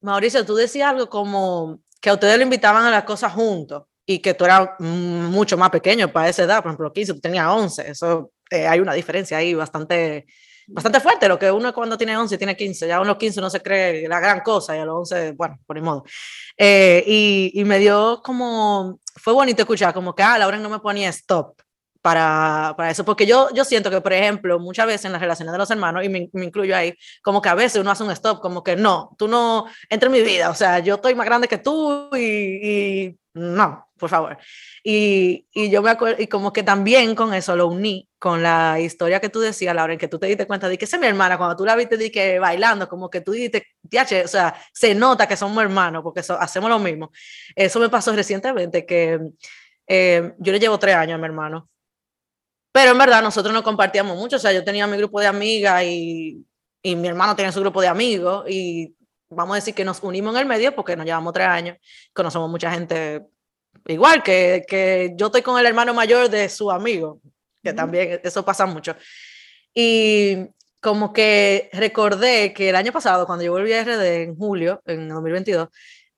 Mauricio, 0.00 0.44
tú 0.44 0.54
decías 0.54 0.90
algo 0.90 1.08
como 1.08 1.80
que 2.00 2.10
a 2.10 2.14
ustedes 2.14 2.36
lo 2.36 2.42
invitaban 2.42 2.84
a 2.84 2.90
las 2.90 3.04
cosas 3.04 3.32
juntos 3.32 3.84
y 4.06 4.18
que 4.18 4.34
tú 4.34 4.44
eras 4.44 4.70
mucho 4.78 5.56
más 5.56 5.70
pequeño 5.70 6.12
para 6.12 6.28
esa 6.28 6.44
edad, 6.44 6.62
por 6.62 6.70
ejemplo, 6.70 6.92
15, 6.92 7.14
tú 7.14 7.20
tenías 7.20 7.46
11, 7.48 7.90
eso 7.90 8.32
eh, 8.50 8.66
hay 8.66 8.80
una 8.80 8.94
diferencia 8.94 9.36
ahí 9.36 9.54
bastante, 9.54 10.26
bastante 10.66 11.00
fuerte, 11.00 11.28
lo 11.28 11.38
que 11.38 11.50
uno 11.52 11.72
cuando 11.72 11.96
tiene 11.96 12.16
11 12.16 12.36
tiene 12.36 12.56
15, 12.56 12.88
ya 12.88 12.96
a 12.96 13.04
los 13.04 13.16
15 13.16 13.40
no 13.40 13.50
se 13.50 13.60
cree 13.60 14.08
la 14.08 14.18
gran 14.18 14.40
cosa 14.40 14.76
y 14.76 14.80
a 14.80 14.84
los 14.84 15.12
11, 15.12 15.32
bueno, 15.32 15.58
por 15.66 15.76
el 15.76 15.84
modo. 15.84 16.04
Eh, 16.56 17.04
y, 17.06 17.52
y, 17.54 17.64
me 17.64 17.78
dio 17.78 18.20
como, 18.24 18.98
fue 19.14 19.32
bonito 19.32 19.62
escuchar 19.62 19.94
como 19.94 20.14
que, 20.14 20.22
ah, 20.22 20.38
Laura 20.38 20.58
no 20.58 20.70
me 20.70 20.80
ponía 20.80 21.08
stop, 21.10 21.60
para, 22.02 22.74
para, 22.76 22.90
eso, 22.90 23.04
porque 23.04 23.26
yo, 23.26 23.48
yo 23.54 23.64
siento 23.64 23.90
que, 23.90 24.00
por 24.00 24.12
ejemplo, 24.12 24.58
muchas 24.58 24.86
veces 24.86 25.04
en 25.06 25.12
las 25.12 25.20
relaciones 25.20 25.52
de 25.52 25.58
los 25.58 25.70
hermanos, 25.70 26.04
y 26.04 26.08
me, 26.08 26.28
me, 26.32 26.46
incluyo 26.46 26.76
ahí, 26.76 26.94
como 27.22 27.42
que 27.42 27.48
a 27.48 27.54
veces 27.54 27.80
uno 27.80 27.90
hace 27.90 28.04
un 28.04 28.10
stop, 28.10 28.40
como 28.40 28.62
que 28.62 28.76
no, 28.76 29.14
tú 29.18 29.28
no 29.28 29.66
entres 29.88 30.12
en 30.12 30.12
mi 30.12 30.22
vida, 30.22 30.50
o 30.50 30.54
sea, 30.54 30.78
yo 30.78 30.94
estoy 30.96 31.14
más 31.14 31.26
grande 31.26 31.48
que 31.48 31.58
tú 31.58 32.10
y, 32.16 33.06
y 33.06 33.18
no, 33.34 33.86
por 33.98 34.10
favor. 34.10 34.38
Y, 34.82 35.46
y, 35.52 35.70
yo 35.70 35.82
me 35.82 35.90
acuerdo, 35.90 36.20
y 36.22 36.26
como 36.26 36.52
que 36.52 36.62
también 36.62 37.14
con 37.14 37.34
eso 37.34 37.54
lo 37.54 37.68
uní 37.68 38.08
con 38.18 38.42
la 38.42 38.80
historia 38.80 39.20
que 39.20 39.28
tú 39.28 39.40
decías, 39.40 39.74
Laura, 39.74 39.92
en 39.92 39.98
que 39.98 40.08
tú 40.08 40.18
te 40.18 40.26
diste 40.26 40.46
cuenta 40.46 40.68
de 40.68 40.76
que 40.78 40.84
esa 40.86 40.96
es 40.96 41.00
mi 41.00 41.06
hermana, 41.06 41.38
cuando 41.38 41.56
tú 41.56 41.64
la 41.64 41.76
viste 41.76 41.96
de 41.96 42.10
que 42.10 42.38
bailando, 42.38 42.88
como 42.88 43.08
que 43.08 43.20
tú 43.20 43.32
dijiste, 43.32 43.66
o 44.24 44.28
sea, 44.28 44.54
se 44.72 44.94
nota 44.94 45.28
que 45.28 45.36
somos 45.36 45.62
hermanos, 45.62 46.02
porque 46.02 46.22
so, 46.22 46.38
hacemos 46.40 46.70
lo 46.70 46.78
mismo. 46.78 47.12
Eso 47.54 47.78
me 47.78 47.88
pasó 47.88 48.12
recientemente, 48.14 48.84
que 48.84 49.20
eh, 49.86 50.32
yo 50.38 50.52
le 50.52 50.58
llevo 50.58 50.78
tres 50.78 50.96
años 50.96 51.14
a 51.16 51.18
mi 51.18 51.26
hermano 51.26 51.68
pero 52.72 52.92
en 52.92 52.98
verdad 52.98 53.22
nosotros 53.22 53.52
no 53.52 53.62
compartíamos 53.62 54.16
mucho, 54.16 54.36
o 54.36 54.38
sea, 54.38 54.52
yo 54.52 54.64
tenía 54.64 54.86
mi 54.86 54.96
grupo 54.96 55.20
de 55.20 55.26
amigas 55.26 55.82
y, 55.84 56.44
y 56.82 56.96
mi 56.96 57.08
hermano 57.08 57.34
tenía 57.36 57.52
su 57.52 57.60
grupo 57.60 57.80
de 57.80 57.88
amigos 57.88 58.44
y 58.48 58.94
vamos 59.28 59.54
a 59.54 59.56
decir 59.56 59.74
que 59.74 59.84
nos 59.84 60.02
unimos 60.02 60.34
en 60.34 60.40
el 60.40 60.46
medio 60.46 60.74
porque 60.74 60.96
nos 60.96 61.06
llevamos 61.06 61.32
tres 61.32 61.46
años, 61.46 61.78
conocemos 62.12 62.50
mucha 62.50 62.70
gente 62.70 63.26
igual, 63.86 64.22
que, 64.22 64.64
que 64.68 65.12
yo 65.16 65.26
estoy 65.26 65.42
con 65.42 65.58
el 65.58 65.66
hermano 65.66 65.94
mayor 65.94 66.28
de 66.28 66.48
su 66.48 66.70
amigo, 66.70 67.20
que 67.62 67.72
también 67.72 68.20
eso 68.22 68.44
pasa 68.44 68.66
mucho. 68.66 68.94
Y 69.74 70.48
como 70.80 71.12
que 71.12 71.70
recordé 71.72 72.52
que 72.52 72.70
el 72.70 72.76
año 72.76 72.92
pasado, 72.92 73.26
cuando 73.26 73.44
yo 73.44 73.52
volví 73.52 73.72
a 73.72 73.84
RD 73.84 74.22
en 74.22 74.36
julio, 74.36 74.82
en 74.86 75.08
2022, 75.08 75.68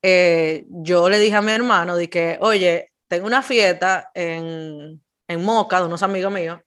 eh, 0.02 0.64
yo 0.68 1.08
le 1.08 1.18
dije 1.18 1.36
a 1.36 1.42
mi 1.42 1.52
hermano, 1.52 1.96
de 1.96 2.08
que, 2.08 2.38
oye, 2.40 2.92
tengo 3.08 3.26
una 3.26 3.42
fiesta 3.42 4.10
en, 4.14 5.02
en 5.32 5.44
Moca, 5.44 5.80
de 5.80 5.86
unos 5.86 6.02
amigos 6.02 6.32
míos, 6.32 6.60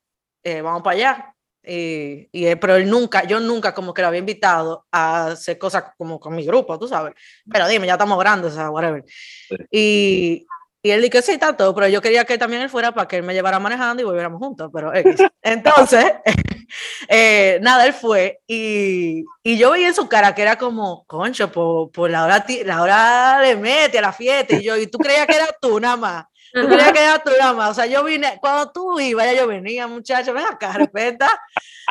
eh, 0.43 0.62
vamos 0.62 0.82
para 0.82 0.95
allá. 0.95 1.36
Y, 1.67 2.30
y, 2.32 2.45
eh, 2.45 2.58
pero 2.58 2.75
él 2.75 2.88
nunca, 2.89 3.23
yo 3.23 3.39
nunca 3.39 3.73
como 3.73 3.93
que 3.93 4.01
lo 4.01 4.10
había 4.10 4.19
invitado 4.19 4.86
a 4.91 5.28
hacer 5.28 5.58
cosas 5.58 5.86
como 5.97 6.19
con 6.19 6.36
mi 6.36 6.45
grupo, 6.45 6.78
tú 6.78 6.88
sabes. 6.88 7.13
Pero 7.51 7.67
dime, 7.67 7.88
ya 7.88 7.93
estamos 7.93 8.19
grandes, 8.19 8.54
o 8.54 8.56
sea, 8.56 8.69
whatever. 8.69 9.04
Y, 9.71 10.45
y 10.86 10.91
él 10.91 11.01
dijo, 11.01 11.19
sí, 11.23 11.32
está 11.32 11.58
todo, 11.58 11.73
pero 11.73 11.88
yo 11.88 11.99
quería 11.99 12.25
que 12.25 12.38
también 12.38 12.62
él 12.62 12.69
fuera 12.69 12.93
para 12.93 13.08
que 13.08 13.15
él 13.15 13.23
me 13.23 13.34
llevara 13.34 13.58
manejando 13.58 14.04
y 14.04 14.06
volviéramos 14.06 14.38
juntos, 14.38 14.69
pero 14.71 14.91
Entonces, 15.41 16.06
eh, 17.10 17.58
nada, 17.63 17.88
él 17.88 17.93
fue 17.93 18.41
y, 18.45 19.25
y, 19.41 19.58
yo 19.58 19.71
vi 19.71 19.84
en 19.84 19.95
su 19.95 20.08
cara 20.08 20.36
que 20.36 20.43
era 20.43 20.60
como, 20.60 21.04
concho, 21.08 21.51
por, 21.51 21.91
por 21.91 22.12
la, 22.12 22.23
hora, 22.23 22.45
la 22.65 22.82
hora 22.84 23.41
le 23.41 23.56
mete 23.56 23.97
a 23.97 24.04
la 24.04 24.13
fiesta 24.13 24.58
y 24.58 24.63
yo, 24.63 24.78
y 24.78 24.86
tú 24.86 24.99
creías 24.99 25.25
que 25.25 25.36
era 25.38 25.47
tú 25.60 25.80
nada 25.80 25.97
más. 25.97 26.25
Tú 26.56 26.70
querías 26.70 26.94
quedar 26.94 27.22
tu 27.22 27.32
O 27.32 27.74
sea, 27.74 27.86
yo 27.86 28.02
vine, 28.06 28.38
cuando 28.39 28.72
tú 28.72 28.98
ibas, 28.98 29.36
yo 29.36 29.46
venía, 29.46 29.88
muchacho, 29.88 30.34
ven 30.34 30.46
acá, 30.46 30.72
respeta. 30.74 31.30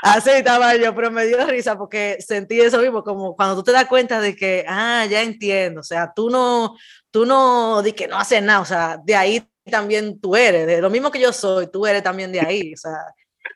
Así 0.03 0.31
estaba 0.31 0.75
yo, 0.77 0.95
pero 0.95 1.11
me 1.11 1.27
dio 1.27 1.45
risa 1.47 1.77
porque 1.77 2.17
sentí 2.21 2.61
eso 2.61 2.79
mismo, 2.79 3.05
como 3.05 3.37
cuando 3.37 3.57
tú 3.57 3.63
te 3.63 3.73
das 3.73 3.85
cuenta 3.87 4.21
de 4.23 4.35
que, 4.35 4.65
ah, 4.67 5.05
ya 5.05 5.21
entiendo. 5.21 5.81
O 5.81 5.85
sea, 5.85 6.13
tú 6.17 6.31
no, 6.31 6.77
tú 7.11 7.27
no, 7.27 7.83
de 7.83 7.95
que 7.95 8.09
no 8.09 8.17
haces 8.17 8.43
nada. 8.43 8.61
O 8.61 8.65
sea, 8.65 8.99
de 9.05 9.15
ahí 9.15 9.47
también 9.71 10.19
tú 10.19 10.35
eres. 10.35 10.67
De 10.67 10.81
lo 10.81 10.89
mismo 10.89 11.11
que 11.11 11.21
yo 11.21 11.33
soy, 11.33 11.67
tú 11.67 11.87
eres 11.87 12.03
también 12.03 12.33
de 12.33 12.41
ahí. 12.41 12.73
O 12.73 12.77
sea, 12.79 12.97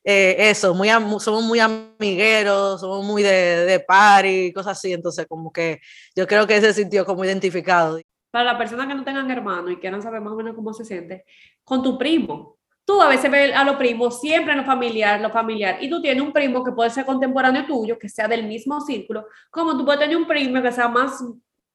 eh, 0.04 0.36
eso, 0.50 0.74
muy, 0.74 0.90
somos 1.20 1.42
muy 1.42 1.58
amigueros, 1.60 2.80
somos 2.80 3.02
muy 3.04 3.22
de, 3.22 3.64
de 3.64 3.80
party, 3.80 4.52
cosas 4.52 4.76
así. 4.76 4.92
Entonces, 4.92 5.26
como 5.26 5.50
que 5.50 5.80
yo 6.14 6.26
creo 6.26 6.46
que 6.46 6.56
ese 6.56 6.74
sintió 6.74 7.06
como 7.06 7.24
identificado 7.24 7.98
para 8.30 8.44
las 8.44 8.56
personas 8.56 8.86
que 8.86 8.94
no 8.94 9.04
tengan 9.04 9.30
hermanos 9.30 9.72
y 9.72 9.76
quieran 9.76 10.02
saber 10.02 10.20
más 10.20 10.32
o 10.32 10.36
menos 10.36 10.54
cómo 10.54 10.72
se 10.72 10.84
siente, 10.84 11.24
con 11.64 11.82
tu 11.82 11.96
primo. 11.98 12.56
Tú 12.84 13.02
a 13.02 13.08
veces 13.08 13.30
ves 13.30 13.54
a 13.54 13.64
los 13.64 13.76
primos 13.76 14.20
siempre 14.20 14.52
en 14.52 14.58
lo 14.58 14.64
familiar, 14.64 15.20
lo 15.20 15.30
familiar, 15.30 15.78
y 15.80 15.90
tú 15.90 16.00
tienes 16.00 16.22
un 16.22 16.32
primo 16.32 16.64
que 16.64 16.72
puede 16.72 16.90
ser 16.90 17.04
contemporáneo 17.04 17.66
tuyo, 17.66 17.98
que 17.98 18.08
sea 18.08 18.28
del 18.28 18.46
mismo 18.46 18.80
círculo, 18.80 19.26
como 19.50 19.76
tú 19.76 19.84
puedes 19.84 20.00
tener 20.00 20.16
un 20.16 20.26
primo 20.26 20.62
que 20.62 20.72
sea 20.72 20.88
más, 20.88 21.22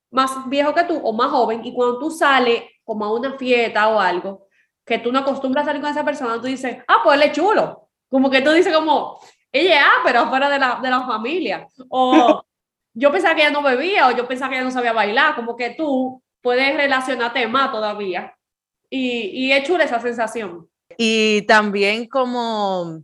más 0.09 0.49
viejo 0.49 0.73
que 0.73 0.83
tú 0.83 0.99
o 1.03 1.13
más 1.13 1.29
joven, 1.29 1.63
y 1.63 1.73
cuando 1.73 1.99
tú 1.99 2.09
sales 2.09 2.63
como 2.83 3.05
a 3.05 3.13
una 3.13 3.37
fiesta 3.37 3.87
o 3.89 3.99
algo, 3.99 4.47
que 4.85 4.99
tú 4.99 5.11
no 5.11 5.19
acostumbras 5.19 5.63
a 5.63 5.67
salir 5.67 5.81
con 5.81 5.91
esa 5.91 6.03
persona, 6.03 6.35
tú 6.35 6.47
dices, 6.47 6.77
ah, 6.87 6.97
pues 7.03 7.15
él 7.15 7.29
es 7.29 7.31
chulo. 7.31 7.89
Como 8.09 8.29
que 8.29 8.41
tú 8.41 8.51
dices 8.51 8.75
como, 8.75 9.19
ella, 9.51 9.81
ah, 9.85 10.01
pero 10.03 10.27
fuera 10.27 10.49
de 10.49 10.59
la, 10.59 10.79
de 10.81 10.89
la 10.89 11.05
familia. 11.05 11.67
O 11.89 12.43
yo 12.93 13.11
pensaba 13.11 13.35
que 13.35 13.41
ella 13.41 13.51
no 13.51 13.61
bebía, 13.61 14.07
o 14.07 14.11
yo 14.11 14.27
pensaba 14.27 14.49
que 14.49 14.57
ella 14.57 14.65
no 14.65 14.71
sabía 14.71 14.93
bailar, 14.93 15.35
como 15.35 15.55
que 15.55 15.71
tú 15.71 16.21
puedes 16.43 16.75
relacionarte 16.75 17.47
más 17.47 17.71
todavía. 17.71 18.37
Y, 18.89 19.47
y 19.47 19.51
es 19.51 19.63
chula 19.65 19.85
esa 19.85 19.99
sensación. 19.99 20.69
Y 20.97 21.41
también 21.43 22.07
como, 22.07 23.01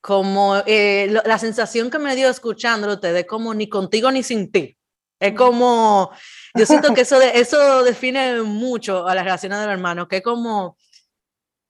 como 0.00 0.56
eh, 0.66 1.08
la 1.24 1.38
sensación 1.38 1.90
que 1.90 2.00
me 2.00 2.16
dio 2.16 2.28
escuchándolo 2.28 2.96
de 2.96 3.26
como 3.26 3.54
ni 3.54 3.68
contigo 3.68 4.10
ni 4.10 4.24
sin 4.24 4.50
ti. 4.50 4.76
Es 5.20 5.34
como, 5.34 6.10
yo 6.54 6.64
siento 6.64 6.94
que 6.94 7.02
eso, 7.02 7.18
de, 7.18 7.38
eso 7.38 7.84
define 7.84 8.40
mucho 8.40 9.06
a 9.06 9.14
las 9.14 9.22
relaciones 9.22 9.58
de 9.58 9.66
los 9.66 9.74
hermanos, 9.74 10.08
que 10.08 10.16
es 10.16 10.22
como, 10.22 10.78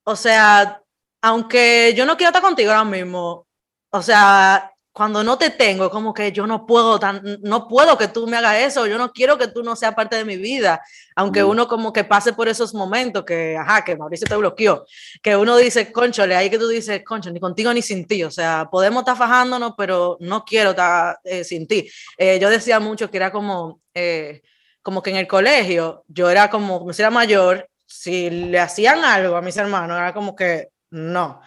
o 0.04 0.16
sea, 0.16 0.80
aunque 1.20 1.92
yo 1.96 2.06
no 2.06 2.16
quiero 2.16 2.28
estar 2.28 2.42
contigo 2.42 2.70
ahora 2.70 2.84
mismo, 2.84 3.48
o 3.90 4.02
sea, 4.02 4.69
cuando 4.93 5.22
no 5.22 5.38
te 5.38 5.51
tengo, 5.51 5.88
como 5.88 6.12
que 6.12 6.32
yo 6.32 6.47
no 6.47 6.66
puedo, 6.66 6.99
tan, 6.99 7.22
no 7.43 7.68
puedo 7.68 7.97
que 7.97 8.09
tú 8.09 8.26
me 8.26 8.36
hagas 8.36 8.57
eso, 8.57 8.86
yo 8.86 8.99
no 8.99 9.12
quiero 9.12 9.38
que 9.38 9.47
tú 9.47 9.62
no 9.62 9.76
seas 9.76 9.95
parte 9.95 10.16
de 10.16 10.24
mi 10.24 10.36
vida, 10.36 10.82
aunque 11.14 11.45
uno 11.45 11.68
como 11.68 11.93
que 11.93 12.03
pase 12.03 12.32
por 12.32 12.49
esos 12.49 12.74
momentos 12.74 13.24
que, 13.24 13.57
ajá, 13.57 13.84
que 13.84 13.97
Mauricio 13.97 14.26
te 14.26 14.36
bloqueó, 14.36 14.84
que 15.22 15.36
uno 15.36 15.57
dice, 15.57 15.93
conchole, 15.93 16.34
ahí 16.34 16.51
que 16.51 16.59
tú 16.59 16.66
dices, 16.68 17.03
concho, 17.05 17.30
ni 17.30 17.38
contigo 17.38 17.72
ni 17.72 17.82
sin 17.82 18.07
ti, 18.07 18.24
o 18.24 18.30
sea, 18.30 18.68
podemos 18.70 19.03
estar 19.03 19.16
fajándonos, 19.16 19.74
pero 19.76 20.16
no 20.20 20.45
quiero 20.45 20.70
estar 20.70 21.20
eh, 21.22 21.45
sin 21.45 21.68
ti. 21.68 21.88
Eh, 22.18 22.38
yo 22.41 22.51
decía 22.51 22.80
mucho 22.80 23.11
que 23.11 23.16
era 23.16 23.30
como, 23.30 23.80
eh, 23.95 24.43
como 24.82 25.03
que 25.03 25.11
en 25.11 25.16
el 25.16 25.28
colegio, 25.28 26.05
yo 26.09 26.30
era 26.30 26.51
como, 26.51 26.80
como 26.80 26.93
si 26.93 27.03
era 27.03 27.11
mayor, 27.11 27.68
si 27.86 28.28
le 28.28 28.59
hacían 28.59 29.05
algo 29.05 29.36
a 29.36 29.43
mis 29.43 29.57
hermanos, 29.57 29.97
era 29.97 30.12
como 30.12 30.34
que, 30.34 30.68
no 30.91 31.41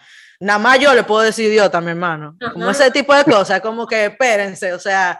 nada 0.44 0.58
más 0.58 0.78
yo 0.78 0.94
le 0.94 1.04
puedo 1.04 1.22
decir 1.22 1.50
idiota 1.50 1.78
a 1.78 1.80
mi 1.80 1.90
hermano. 1.90 2.36
Como 2.52 2.68
ese 2.68 2.90
tipo 2.90 3.14
de 3.14 3.24
cosas, 3.24 3.62
como 3.62 3.86
que 3.86 4.06
espérense, 4.06 4.74
o 4.74 4.78
sea, 4.78 5.18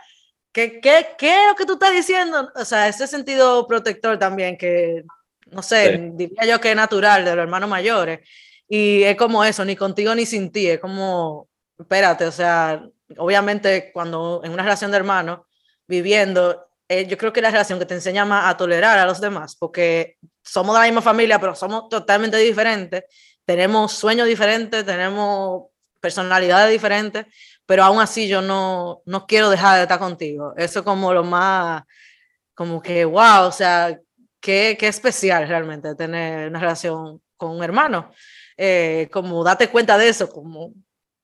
¿qué, 0.52 0.80
qué, 0.80 1.08
qué 1.16 1.30
es 1.30 1.48
lo 1.48 1.54
que 1.54 1.64
tú 1.64 1.72
estás 1.74 1.92
diciendo? 1.92 2.52
O 2.54 2.64
sea, 2.64 2.88
ese 2.88 3.06
sentido 3.06 3.66
protector 3.66 4.18
también 4.18 4.58
que, 4.58 5.02
no 5.46 5.62
sé, 5.62 6.10
diría 6.12 6.44
yo 6.44 6.60
que 6.60 6.70
es 6.70 6.76
natural 6.76 7.24
de 7.24 7.34
los 7.36 7.42
hermanos 7.42 7.70
mayores. 7.70 8.20
Y 8.68 9.02
es 9.04 9.16
como 9.16 9.42
eso, 9.42 9.64
ni 9.64 9.76
contigo 9.76 10.14
ni 10.14 10.26
sin 10.26 10.52
ti, 10.52 10.68
es 10.68 10.78
como, 10.78 11.48
espérate, 11.78 12.26
o 12.26 12.32
sea, 12.32 12.86
obviamente 13.16 13.92
cuando 13.94 14.42
en 14.44 14.52
una 14.52 14.62
relación 14.62 14.90
de 14.90 14.98
hermanos, 14.98 15.40
viviendo, 15.86 16.66
eh, 16.86 17.06
yo 17.06 17.16
creo 17.16 17.32
que 17.32 17.40
la 17.40 17.50
relación 17.50 17.78
que 17.78 17.86
te 17.86 17.94
enseña 17.94 18.26
más 18.26 18.50
a 18.52 18.58
tolerar 18.58 18.98
a 18.98 19.06
los 19.06 19.22
demás, 19.22 19.56
porque 19.56 20.18
somos 20.42 20.74
de 20.74 20.80
la 20.80 20.86
misma 20.86 21.02
familia, 21.02 21.38
pero 21.38 21.54
somos 21.54 21.88
totalmente 21.88 22.36
diferentes 22.36 23.04
tenemos 23.44 23.92
sueños 23.92 24.26
diferentes, 24.26 24.84
tenemos 24.84 25.64
personalidades 26.00 26.70
diferentes, 26.70 27.26
pero 27.66 27.84
aún 27.84 28.00
así 28.00 28.28
yo 28.28 28.42
no, 28.42 29.02
no 29.06 29.26
quiero 29.26 29.50
dejar 29.50 29.76
de 29.76 29.82
estar 29.82 29.98
contigo. 29.98 30.54
Eso 30.56 30.80
es 30.80 30.84
como 30.84 31.12
lo 31.12 31.24
más, 31.24 31.82
como 32.54 32.82
que, 32.82 33.04
wow, 33.04 33.46
o 33.46 33.52
sea, 33.52 33.98
qué, 34.40 34.76
qué 34.78 34.88
especial 34.88 35.48
realmente 35.48 35.94
tener 35.94 36.48
una 36.48 36.60
relación 36.60 37.22
con 37.36 37.52
un 37.52 37.64
hermano. 37.64 38.10
Eh, 38.56 39.08
como 39.12 39.42
date 39.42 39.68
cuenta 39.68 39.98
de 39.98 40.08
eso, 40.08 40.28
como, 40.28 40.72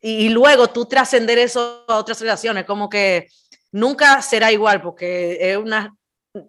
y, 0.00 0.26
y 0.26 0.28
luego 0.30 0.68
tú 0.68 0.86
trascender 0.86 1.38
eso 1.38 1.84
a 1.86 1.96
otras 1.96 2.20
relaciones, 2.20 2.64
como 2.64 2.88
que 2.88 3.28
nunca 3.72 4.20
será 4.22 4.50
igual 4.50 4.80
porque 4.82 5.52
es 5.52 5.56
una 5.56 5.94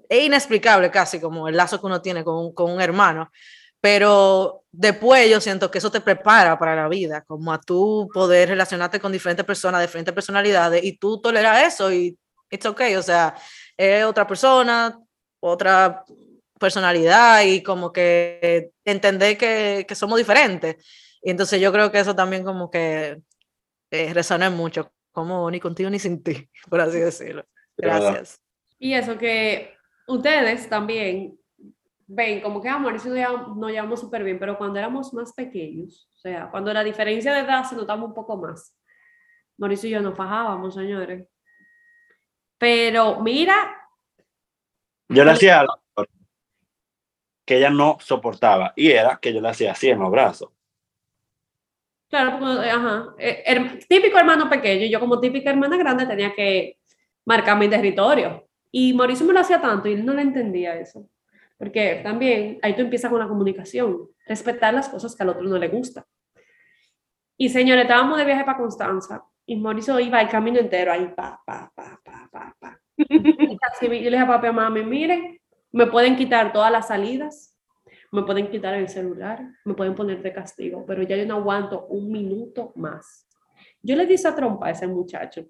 es 0.10 0.24
inexplicable 0.24 0.92
casi 0.92 1.20
como 1.20 1.48
el 1.48 1.58
lazo 1.58 1.80
que 1.80 1.86
uno 1.88 2.02
tiene 2.02 2.24
con, 2.24 2.54
con 2.54 2.72
un 2.72 2.82
hermano, 2.82 3.32
pero 3.82 4.64
después 4.72 5.30
yo 5.30 5.42
siento 5.42 5.70
que 5.70 5.80
eso 5.80 5.92
te 5.92 6.00
prepara 6.00 6.58
para 6.58 6.76
la 6.76 6.88
vida, 6.88 7.24
como 7.26 7.52
a 7.52 7.60
tú 7.60 8.10
poder 8.14 8.50
relacionarte 8.50 9.00
con 9.00 9.12
diferentes 9.12 9.46
personas, 9.46 9.82
diferentes 9.82 10.14
personalidades, 10.14 10.84
y 10.84 10.98
tú 10.98 11.20
toleras 11.20 11.74
eso 11.74 11.92
y 11.92 12.18
it's 12.50 12.66
okay, 12.66 12.96
o 12.96 13.02
sea, 13.02 13.36
es 13.76 14.06
otra 14.06 14.28
persona, 14.28 14.98
otra 15.40 16.06
personalidad 16.60 17.42
y 17.44 17.64
como 17.64 17.92
que 17.92 18.72
entender 18.86 19.38
que, 19.38 19.86
que 19.88 19.96
somos 19.96 20.18
diferentes. 20.20 20.78
Y 21.24 21.32
entonces 21.32 21.60
yo 21.60 21.72
creo 21.72 21.92
que 21.92 22.00
eso 22.00 22.16
también 22.16 22.44
como 22.44 22.70
que 22.70 23.20
eh, 23.90 24.14
resuena 24.14 24.50
mucho, 24.50 24.92
como 25.12 25.50
ni 25.50 25.60
contigo 25.60 25.90
ni 25.90 25.98
sin 25.98 26.22
ti, 26.22 26.50
por 26.70 26.82
así 26.82 27.00
decirlo. 27.00 27.46
Gracias. 27.78 28.40
Y 28.78 28.94
eso 28.94 29.18
que 29.18 29.74
ustedes 30.08 30.70
también 30.70 31.41
ven, 32.14 32.42
como 32.42 32.62
que 32.62 32.68
a 32.68 32.78
Mauricio 32.78 33.12
nos 33.56 33.72
llevamos 33.72 34.00
súper 34.00 34.24
bien, 34.24 34.38
pero 34.38 34.58
cuando 34.58 34.78
éramos 34.78 35.14
más 35.14 35.32
pequeños, 35.34 36.10
o 36.14 36.18
sea, 36.18 36.50
cuando 36.52 36.74
la 36.74 36.84
diferencia 36.84 37.34
de 37.34 37.40
edad 37.40 37.64
se 37.64 37.76
notaba 37.76 38.04
un 38.04 38.14
poco 38.14 38.36
más, 38.38 38.78
Mauricio 39.58 39.90
y 39.90 39.94
yo 39.94 40.02
nos 40.02 40.18
fajábamos, 40.18 40.74
señores. 40.74 41.26
Pero 42.58 43.22
mira. 43.22 43.56
Yo 45.08 45.24
le 45.24 45.32
hacía 45.32 45.62
algo 45.62 45.82
que 47.46 47.58
ella 47.58 47.70
no 47.70 47.98
soportaba 48.00 48.74
y 48.76 48.92
era 48.92 49.18
que 49.22 49.34
yo 49.34 49.42
le 49.42 49.50
hacía 49.50 49.72
así 49.72 49.90
en 49.90 50.00
los 50.00 50.12
brazos. 50.12 50.50
Claro, 52.10 52.46
ajá. 52.46 53.16
Eh, 53.18 53.80
típico 53.88 54.18
hermano 54.18 54.50
pequeño, 54.50 54.86
yo 54.86 55.00
como 55.00 55.20
típica 55.20 55.50
hermana 55.50 55.78
grande 55.78 56.06
tenía 56.06 56.34
que 56.34 56.78
marcar 57.26 57.58
mi 57.58 57.70
territorio. 57.70 58.48
Y 58.72 58.94
Mauricio 58.94 59.26
me 59.26 59.34
lo 59.34 59.40
hacía 59.40 59.62
tanto 59.62 59.88
y 59.88 59.94
él 59.94 60.06
no 60.06 60.14
le 60.14 60.22
entendía 60.22 60.76
eso. 60.76 61.10
Porque 61.62 62.02
también 62.04 62.58
ahí 62.64 62.76
tú 62.76 62.82
empiezas 62.82 63.12
con 63.12 63.20
la 63.20 63.28
comunicación, 63.28 64.10
respetar 64.26 64.74
las 64.74 64.90
cosas 64.90 65.16
que 65.16 65.22
al 65.22 65.30
otro 65.30 65.44
no 65.44 65.60
le 65.60 65.68
gusta. 65.68 66.08
Y 67.38 67.50
señores, 67.50 67.84
estábamos 67.84 68.18
de 68.18 68.26
viaje 68.26 68.44
para 68.44 68.58
Constanza 68.58 69.24
y 69.46 69.58
Mauricio 69.58 70.00
iba 70.00 70.20
el 70.20 70.28
camino 70.28 70.58
entero 70.58 70.92
ahí, 70.92 71.14
pa, 71.16 71.40
pa, 71.46 71.72
pa, 71.76 72.02
pa, 72.04 72.28
pa, 72.32 72.56
pa. 72.60 72.82
yo 72.98 73.06
le 74.10 74.18
dije 74.18 74.18
a 74.18 74.42
y 74.44 74.52
mami, 74.52 74.84
miren, 74.84 75.40
me 75.72 75.86
pueden 75.86 76.16
quitar 76.16 76.52
todas 76.52 76.72
las 76.72 76.88
salidas, 76.88 77.56
me 78.12 78.24
pueden 78.24 78.50
quitar 78.50 78.74
el 78.74 78.90
celular, 78.90 79.48
me 79.64 79.76
pueden 79.76 79.94
poner 79.94 80.24
de 80.24 80.34
castigo, 80.34 80.84
pero 80.88 81.04
ya 81.04 81.16
yo 81.16 81.28
no 81.28 81.36
aguanto 81.36 81.86
un 81.90 82.12
minuto 82.12 82.74
más. 82.76 83.28
Yo 83.84 83.96
le 83.96 84.08
di 84.08 84.16
esa 84.16 84.36
trompa 84.36 84.70
a 84.70 84.72
ese 84.72 84.88
muchacho, 84.88 85.46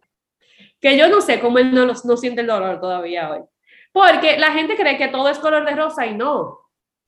que 0.77 0.97
yo 0.97 1.07
no 1.07 1.21
sé 1.21 1.39
cómo 1.39 1.57
él 1.57 1.73
no, 1.73 1.85
no 1.85 2.17
siente 2.17 2.41
el 2.41 2.47
dolor 2.47 2.81
todavía 2.81 3.31
hoy. 3.31 3.43
Porque 3.91 4.37
la 4.37 4.51
gente 4.51 4.75
cree 4.75 4.97
que 4.97 5.09
todo 5.09 5.29
es 5.29 5.39
color 5.39 5.65
de 5.65 5.75
rosa 5.75 6.05
y 6.05 6.13
no. 6.13 6.59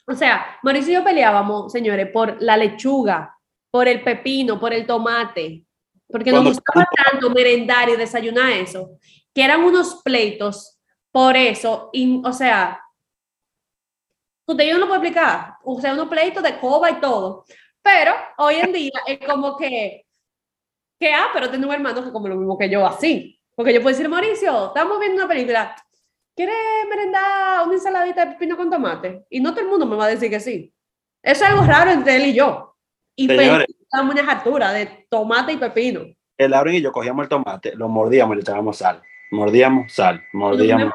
O 0.06 0.14
sea, 0.14 0.58
Mauricio 0.64 0.92
y 0.92 0.96
yo 0.96 1.04
peleábamos, 1.04 1.72
señores, 1.72 2.10
por 2.12 2.42
la 2.42 2.58
lechuga, 2.58 3.38
por 3.72 3.88
el 3.88 4.04
pepino, 4.04 4.60
por 4.60 4.74
el 4.74 4.86
tomate, 4.86 5.66
porque 6.08 6.32
nos 6.32 6.44
gustaba 6.44 6.88
tanto 6.96 7.32
merendar 7.32 7.90
y 7.90 7.96
desayunar 7.96 8.52
eso, 8.52 9.00
que 9.34 9.44
eran 9.44 9.64
unos 9.64 10.02
pleitos 10.04 10.80
por 11.12 11.36
eso, 11.36 11.90
y, 11.92 12.22
o 12.24 12.32
sea, 12.34 12.80
usted 14.46 14.66
yo 14.66 14.74
no 14.74 14.82
lo 14.82 14.88
puedo 14.88 15.02
explicar, 15.02 15.56
o 15.64 15.82
sea, 15.82 15.94
unos 15.94 16.08
pleitos 16.08 16.44
de 16.44 16.60
coba 16.60 16.92
y 16.92 17.00
todo, 17.00 17.46
pero 17.82 18.14
hoy 18.38 18.56
en 18.56 18.74
día 18.74 19.02
es 19.08 19.20
como 19.28 19.58
que, 19.58 20.06
que 21.00 21.14
ah, 21.14 21.30
pero 21.34 21.50
tengo 21.50 21.68
un 21.68 21.74
hermano 21.74 22.04
que 22.04 22.12
come 22.12 22.30
lo 22.30 22.36
mismo 22.36 22.58
que 22.58 22.70
yo, 22.70 22.86
así, 22.86 23.40
porque 23.56 23.74
yo 23.74 23.82
puedo 23.82 23.96
decir, 23.96 24.08
Mauricio, 24.08 24.68
estamos 24.68 25.00
viendo 25.00 25.18
una 25.18 25.28
película, 25.28 25.76
¿quieres 26.36 26.56
merendar 26.90 27.66
una 27.66 27.76
ensaladita 27.76 28.26
de 28.26 28.32
pepino 28.34 28.58
con 28.58 28.70
tomate? 28.70 29.26
Y 29.30 29.40
no 29.40 29.52
todo 29.52 29.62
el 29.62 29.70
mundo 29.70 29.86
me 29.86 29.96
va 29.96 30.06
a 30.06 30.10
decir 30.10 30.30
que 30.30 30.40
sí. 30.40 30.74
Eso 31.22 31.44
es 31.46 31.50
algo 31.50 31.64
raro 31.64 31.92
entre 31.92 32.16
él 32.18 32.28
y 32.28 32.34
yo. 32.34 32.76
Y 33.16 33.28
Señores, 33.28 33.68
una 33.92 34.24
jartura 34.24 34.74
de 34.74 35.08
tomate 35.10 35.54
y 35.54 35.58
pepino. 35.58 36.02
El 36.38 36.52
Lauren 36.52 36.76
y 36.76 36.82
yo 36.82 36.92
cogíamos 36.92 37.24
el 37.24 37.30
tomate, 37.30 37.76
lo 37.76 37.88
mordíamos 37.88 38.34
y 38.34 38.38
le 38.38 38.42
echábamos 38.42 38.78
sal. 38.78 39.02
Mordíamos 39.32 39.92
sal, 39.94 40.24
mordíamos. 40.34 40.94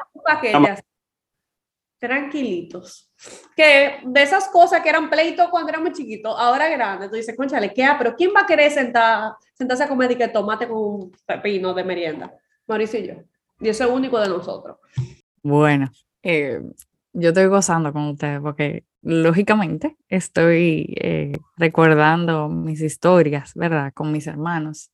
tranquilitos. 1.97 3.11
Que 3.55 3.99
de 4.05 4.23
esas 4.23 4.47
cosas 4.47 4.81
que 4.81 4.89
eran 4.89 5.09
pleitos 5.09 5.49
cuando 5.49 5.69
éramos 5.69 5.93
chiquitos, 5.93 6.33
ahora 6.37 6.69
grande, 6.69 7.09
tú 7.09 7.15
dices, 7.15 7.35
conchale, 7.35 7.73
¿qué? 7.73 7.87
Pero 7.97 8.15
¿quién 8.15 8.31
va 8.35 8.41
a 8.41 8.45
querer 8.45 8.71
sentar, 8.71 9.33
sentarse 9.53 9.83
a 9.83 9.89
comer 9.89 10.11
y 10.11 10.15
que 10.15 10.27
tomate 10.29 10.67
con 10.67 10.77
un 10.77 11.11
pepino 11.25 11.73
de 11.73 11.83
merienda? 11.83 12.33
Mauricio 12.67 12.99
y 12.99 13.07
yo. 13.07 13.13
Y 13.59 13.69
eso 13.69 13.83
es 13.83 13.89
único 13.89 14.19
de 14.19 14.29
nosotros. 14.29 14.77
Bueno, 15.43 15.91
eh, 16.23 16.61
yo 17.13 17.29
estoy 17.29 17.47
gozando 17.47 17.93
con 17.93 18.09
ustedes 18.09 18.41
porque 18.41 18.85
lógicamente 19.01 19.97
estoy 20.07 20.95
eh, 20.99 21.33
recordando 21.57 22.49
mis 22.49 22.81
historias, 22.81 23.53
¿verdad? 23.55 23.93
Con 23.93 24.11
mis 24.11 24.27
hermanos. 24.27 24.91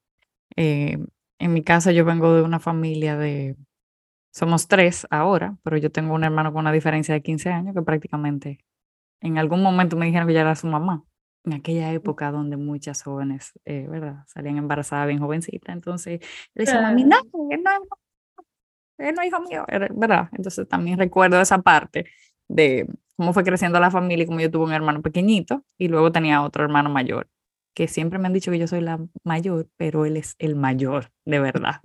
Eh, 0.55 0.97
en 1.39 1.53
mi 1.53 1.63
caso 1.63 1.91
yo 1.91 2.05
vengo 2.05 2.33
de 2.35 2.43
una 2.43 2.59
familia 2.59 3.17
de, 3.17 3.55
somos 4.31 4.67
tres 4.67 5.07
ahora, 5.09 5.57
pero 5.63 5.77
yo 5.77 5.91
tengo 5.91 6.13
un 6.13 6.23
hermano 6.23 6.53
con 6.53 6.61
una 6.61 6.71
diferencia 6.71 7.13
de 7.13 7.21
15 7.21 7.49
años 7.49 7.75
que 7.75 7.81
prácticamente 7.81 8.59
en 9.21 9.37
algún 9.37 9.61
momento 9.61 9.97
me 9.97 10.05
dijeron 10.05 10.27
que 10.27 10.33
ya 10.33 10.41
era 10.41 10.55
su 10.55 10.67
mamá. 10.67 11.03
En 11.43 11.53
aquella 11.53 11.91
época 11.91 12.31
donde 12.31 12.57
muchas 12.57 13.03
jóvenes, 13.03 13.53
¿verdad? 13.65 14.23
Salían 14.25 14.57
embarazadas 14.57 15.07
bien 15.07 15.19
jovencitas. 15.19 15.75
Entonces, 15.75 16.19
le 16.55 16.65
decían 16.65 16.85
a 16.85 16.91
mí, 16.91 17.03
no, 17.03 17.17
no 17.33 17.71
él 18.97 19.15
no 19.15 19.23
hijo 19.23 19.41
mío, 19.41 19.65
¿verdad? 19.95 20.29
Entonces 20.33 20.67
también 20.67 20.97
recuerdo 20.97 21.39
esa 21.39 21.59
parte 21.61 22.05
de 22.47 22.87
cómo 23.15 23.33
fue 23.33 23.43
creciendo 23.43 23.79
la 23.79 23.91
familia 23.91 24.23
y 24.23 24.27
cómo 24.27 24.39
yo 24.39 24.51
tuve 24.51 24.65
un 24.65 24.73
hermano 24.73 25.01
pequeñito 25.01 25.63
y 25.77 25.87
luego 25.87 26.11
tenía 26.11 26.41
otro 26.41 26.63
hermano 26.63 26.89
mayor, 26.89 27.27
que 27.73 27.87
siempre 27.87 28.19
me 28.19 28.27
han 28.27 28.33
dicho 28.33 28.51
que 28.51 28.59
yo 28.59 28.67
soy 28.67 28.81
la 28.81 28.99
mayor, 29.23 29.67
pero 29.77 30.05
él 30.05 30.17
es 30.17 30.35
el 30.39 30.55
mayor, 30.55 31.11
de 31.25 31.39
verdad. 31.39 31.81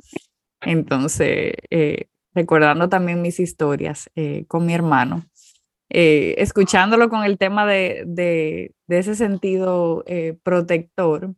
Entonces, 0.61 1.55
eh, 1.71 2.07
recordando 2.35 2.89
también 2.89 3.23
mis 3.23 3.41
historias 3.41 4.11
eh, 4.15 4.45
con 4.47 4.67
mi 4.67 4.75
hermano, 4.75 5.25
eh, 5.89 6.37
escuchándolo 6.39 7.09
con 7.09 7.25
el 7.25 7.39
tema 7.39 7.67
de, 7.67 8.05
de, 8.07 8.75
de 8.87 8.99
ese 8.99 9.15
sentido 9.15 10.05
protector, 10.43 11.35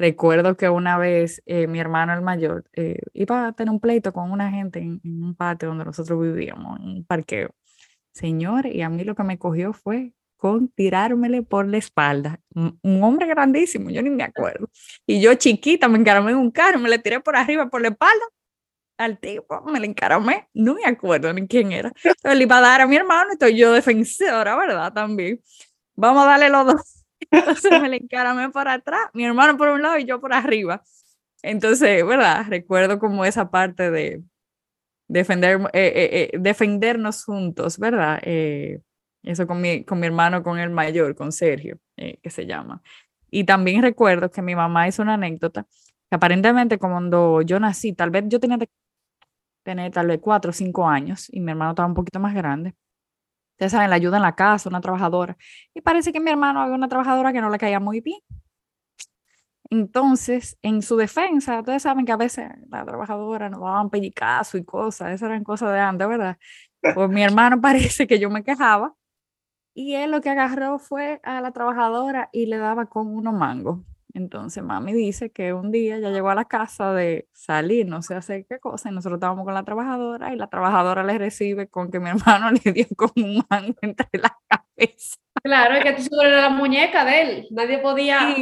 Recuerdo 0.00 0.56
que 0.56 0.70
una 0.70 0.96
vez 0.96 1.42
eh, 1.44 1.66
mi 1.66 1.78
hermano 1.78 2.14
el 2.14 2.22
mayor 2.22 2.64
eh, 2.72 3.00
iba 3.12 3.46
a 3.46 3.52
tener 3.52 3.70
un 3.70 3.80
pleito 3.80 4.14
con 4.14 4.30
una 4.32 4.50
gente 4.50 4.78
en, 4.78 4.98
un 5.04 5.34
patio 5.34 5.68
donde 5.68 5.84
nosotros 5.84 6.18
vivíamos, 6.22 6.80
en 6.80 6.88
un 6.88 7.04
parqueo. 7.04 7.50
Señor, 8.10 8.64
y 8.64 8.80
a 8.80 8.88
mí 8.88 9.04
lo 9.04 9.14
que 9.14 9.24
me 9.24 9.38
cogió 9.38 9.74
fue 9.74 10.14
con 10.38 10.68
tirármele 10.68 11.42
por 11.42 11.68
la 11.68 11.76
espalda. 11.76 12.40
Un, 12.54 13.02
hombre 13.02 13.26
grandísimo, 13.26 13.90
yo 13.90 14.00
ni 14.00 14.08
me 14.08 14.22
acuerdo. 14.22 14.70
Y 15.06 15.20
yo 15.20 15.34
chiquita 15.34 15.86
me 15.86 15.98
encaramé 15.98 16.30
en 16.30 16.38
un 16.38 16.50
carro, 16.50 16.78
me 16.78 16.88
le 16.88 16.98
tiré 16.98 17.20
por 17.20 17.36
arriba, 17.36 17.68
por 17.68 17.82
la 17.82 17.88
espalda 17.88 18.24
al 18.96 19.18
tipo, 19.18 19.60
me 19.66 19.80
le 19.80 19.86
encaramé, 19.86 20.48
no 20.54 20.76
me 20.76 20.86
acuerdo 20.86 21.30
ni 21.34 21.46
quién 21.46 21.72
era. 21.72 21.92
Entonces 22.02 22.38
le 22.38 22.44
iba 22.44 22.56
a 22.56 22.62
dar 22.62 22.80
a 22.80 22.86
mi 22.86 22.96
hermano, 22.96 23.32
estoy 23.32 23.54
yo 23.54 23.72
defensora, 23.72 24.56
¿verdad? 24.56 24.94
También. 24.94 25.42
Vamos 25.94 26.24
a 26.24 26.26
darle 26.26 26.48
los 26.48 26.66
dos. 26.68 26.99
Entonces 27.64 27.80
me 27.80 27.88
le 27.88 27.96
encaramé 27.96 28.50
por 28.50 28.68
atrás, 28.68 29.08
mi 29.14 29.24
hermano 29.24 29.56
por 29.56 29.68
un 29.68 29.82
lado 29.82 29.98
y 29.98 30.04
yo 30.04 30.20
por 30.20 30.32
arriba. 30.34 30.82
Entonces, 31.42 32.04
¿verdad? 32.04 32.46
Recuerdo 32.48 32.98
como 32.98 33.24
esa 33.24 33.50
parte 33.50 33.90
de 33.90 34.22
defender, 35.08 35.60
eh, 35.72 35.92
eh, 35.94 36.30
eh, 36.34 36.38
defendernos 36.38 37.24
juntos, 37.24 37.78
¿verdad? 37.78 38.20
eso 39.22 39.46
con 39.46 39.60
mi, 39.60 39.84
con 39.84 40.00
mi 40.00 40.06
hermano, 40.06 40.42
con 40.42 40.58
el 40.58 40.70
mayor, 40.70 41.14
con 41.14 41.32
Sergio, 41.32 41.78
que 41.96 42.30
se 42.30 42.46
llama. 42.46 42.82
Y 43.30 43.44
también 43.44 43.82
recuerdo 43.82 44.30
que 44.30 44.42
mi 44.42 44.54
mamá 44.54 44.88
hizo 44.88 45.02
una 45.02 45.14
anécdota 45.14 45.66
que 46.08 46.16
aparentemente 46.16 46.78
cuando 46.78 47.42
yo 47.42 47.60
nací, 47.60 47.92
tal 47.92 48.10
vez 48.10 48.24
yo 48.28 48.40
tenía 48.40 48.58
tener 49.62 49.92
tal 49.92 50.08
vez 50.08 50.20
cuatro 50.20 50.50
o 50.50 50.52
cinco 50.52 50.88
años 50.88 51.28
y 51.30 51.40
mi 51.40 51.50
hermano 51.52 51.72
estaba 51.72 51.88
un 51.88 51.94
poquito 51.94 52.18
más 52.20 52.34
grande. 52.34 52.74
Ustedes 53.60 53.72
saben, 53.72 53.90
la 53.90 53.96
ayuda 53.96 54.16
en 54.16 54.22
la 54.22 54.34
casa, 54.34 54.70
una 54.70 54.80
trabajadora. 54.80 55.36
Y 55.74 55.82
parece 55.82 56.14
que 56.14 56.20
mi 56.20 56.30
hermano 56.30 56.62
había 56.62 56.74
una 56.74 56.88
trabajadora 56.88 57.30
que 57.30 57.42
no 57.42 57.50
le 57.50 57.58
caía 57.58 57.78
muy 57.78 58.00
bien. 58.00 58.18
Entonces, 59.68 60.56
en 60.62 60.80
su 60.80 60.96
defensa, 60.96 61.58
ustedes 61.58 61.82
saben 61.82 62.06
que 62.06 62.12
a 62.12 62.16
veces 62.16 62.50
la 62.70 62.86
trabajadora 62.86 63.50
nos 63.50 63.60
daban 63.60 63.90
pellicazo 63.90 64.56
y 64.56 64.64
cosas, 64.64 65.10
esas 65.10 65.28
eran 65.28 65.44
cosas 65.44 65.74
de 65.74 65.78
antes, 65.78 66.08
¿verdad? 66.08 66.38
Pues 66.94 67.10
mi 67.10 67.22
hermano 67.22 67.60
parece 67.60 68.06
que 68.06 68.18
yo 68.18 68.30
me 68.30 68.42
quejaba 68.42 68.94
y 69.74 69.94
él 69.94 70.10
lo 70.10 70.22
que 70.22 70.30
agarró 70.30 70.78
fue 70.78 71.20
a 71.22 71.42
la 71.42 71.52
trabajadora 71.52 72.30
y 72.32 72.46
le 72.46 72.56
daba 72.56 72.86
con 72.86 73.08
unos 73.14 73.34
mangos. 73.34 73.80
Entonces 74.14 74.62
mami 74.62 74.92
dice 74.92 75.30
que 75.30 75.52
un 75.52 75.70
día 75.70 75.98
ya 75.98 76.10
llegó 76.10 76.30
a 76.30 76.34
la 76.34 76.46
casa 76.46 76.92
de 76.92 77.28
salir, 77.32 77.86
no 77.86 78.02
sé 78.02 78.14
hacer 78.14 78.46
qué 78.48 78.58
cosa, 78.58 78.90
y 78.90 78.94
nosotros 78.94 79.18
estábamos 79.18 79.44
con 79.44 79.54
la 79.54 79.64
trabajadora 79.64 80.32
y 80.32 80.36
la 80.36 80.48
trabajadora 80.48 81.04
le 81.04 81.18
recibe 81.18 81.68
con 81.68 81.90
que 81.90 82.00
mi 82.00 82.10
hermano 82.40 82.50
le 82.50 82.72
dio 82.72 82.86
con 82.96 83.10
un 83.16 83.44
mango 83.48 83.76
entre 83.82 84.08
la 84.12 84.36
cabeza. 84.48 85.16
Claro, 85.42 85.74
es 85.74 85.84
que 85.84 85.92
tú 85.92 86.02
sobre 86.02 86.30
la 86.32 86.50
muñeca 86.50 87.04
de 87.04 87.22
él, 87.22 87.46
nadie 87.50 87.78
podía. 87.78 88.34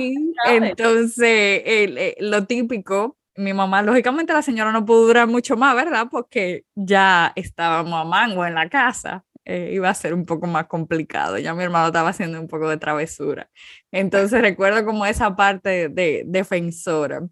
entonces, 0.47 1.63
eh, 1.65 2.17
lo 2.21 2.45
típico, 2.47 3.19
mi 3.39 3.55
mamá, 3.55 3.83
lógicamente 3.83 4.33
la 4.33 4.43
señora 4.43 4.73
no 4.73 4.85
pudo 4.85 5.07
durar 5.07 5.29
mucho 5.29 5.57
más, 5.57 5.75
¿verdad? 5.75 6.09
Porque 6.11 6.65
ya 6.75 7.33
estábamos 7.37 8.01
a 8.01 8.05
mango 8.05 8.45
en 8.45 8.55
la 8.55 8.69
casa. 8.69 9.25
Eh, 9.51 9.71
iba 9.73 9.89
a 9.89 9.95
ser 9.95 10.13
un 10.13 10.27
poco 10.27 10.47
más 10.47 10.67
complicado. 10.67 11.39
Ya 11.39 11.55
mi 11.55 11.65
hermano 11.65 11.87
estaba 11.87 12.11
haciendo 12.11 12.39
un 12.39 12.49
poco 12.49 12.69
de 12.69 12.77
travesura. 12.77 13.51
Entonces 13.91 14.43
recuerdo 14.43 14.85
como 14.85 15.07
esa 15.07 15.37
parte 15.37 15.89
de 15.89 16.23
defensora. 16.27 17.27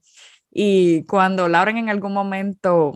Y 0.51 1.05
cuando 1.05 1.47
Lauren 1.49 1.77
en 1.77 1.91
algún 1.91 2.15
momento 2.15 2.95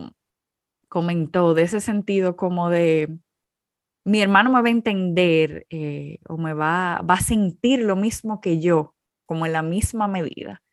comentó 0.89 1.53
de 1.53 1.63
ese 1.63 1.81
sentido 1.81 2.35
como 2.35 2.71
de 2.71 3.09
mi 4.05 4.21
hermano 4.21 4.51
me 4.51 4.61
va 4.61 4.67
a 4.67 4.71
entender 4.71 5.67
eh, 5.69 6.19
o 6.27 6.37
me 6.37 6.53
va, 6.53 7.01
va 7.07 7.15
a 7.15 7.21
sentir 7.21 7.81
lo 7.81 7.95
mismo 7.95 8.41
que 8.41 8.59
yo, 8.59 8.95
como 9.27 9.45
en 9.45 9.53
la 9.53 9.61
misma 9.61 10.07
medida. 10.07 10.63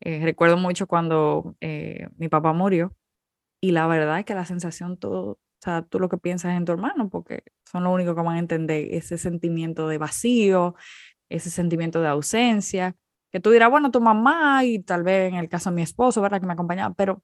Eh, 0.00 0.20
recuerdo 0.22 0.56
mucho 0.58 0.86
cuando 0.86 1.56
mi 2.18 2.28
papá 2.28 2.52
murió 2.52 2.94
y 3.60 3.72
la 3.72 3.86
verdad 3.88 4.20
es 4.20 4.24
que 4.26 4.34
la 4.34 4.46
sensación 4.46 4.96
todo, 4.98 5.40
o 5.60 5.64
sea, 5.64 5.82
tú 5.82 5.98
lo 5.98 6.08
que 6.08 6.18
piensas 6.18 6.56
en 6.56 6.64
tu 6.64 6.72
hermano, 6.72 7.08
porque 7.08 7.42
son 7.70 7.84
lo 7.84 7.92
único 7.92 8.14
que 8.14 8.22
van 8.22 8.36
a 8.36 8.38
entender 8.38 8.88
ese 8.94 9.18
sentimiento 9.18 9.88
de 9.88 9.98
vacío, 9.98 10.74
ese 11.28 11.50
sentimiento 11.50 12.00
de 12.00 12.08
ausencia, 12.08 12.94
que 13.32 13.40
tú 13.40 13.50
dirás, 13.50 13.70
bueno, 13.70 13.90
tu 13.90 14.00
mamá 14.00 14.64
y 14.64 14.80
tal 14.80 15.02
vez 15.02 15.32
en 15.32 15.38
el 15.38 15.48
caso 15.48 15.70
de 15.70 15.76
mi 15.76 15.82
esposo, 15.82 16.22
¿verdad? 16.22 16.40
Que 16.40 16.46
me 16.46 16.52
acompañaba, 16.52 16.94
pero 16.94 17.22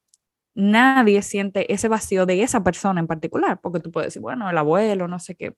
nadie 0.54 1.22
siente 1.22 1.72
ese 1.72 1.88
vacío 1.88 2.26
de 2.26 2.42
esa 2.42 2.62
persona 2.64 3.00
en 3.00 3.06
particular, 3.06 3.60
porque 3.62 3.80
tú 3.80 3.90
puedes 3.90 4.08
decir, 4.08 4.22
bueno, 4.22 4.50
el 4.50 4.58
abuelo, 4.58 5.08
no 5.08 5.18
sé 5.18 5.34
qué, 5.36 5.54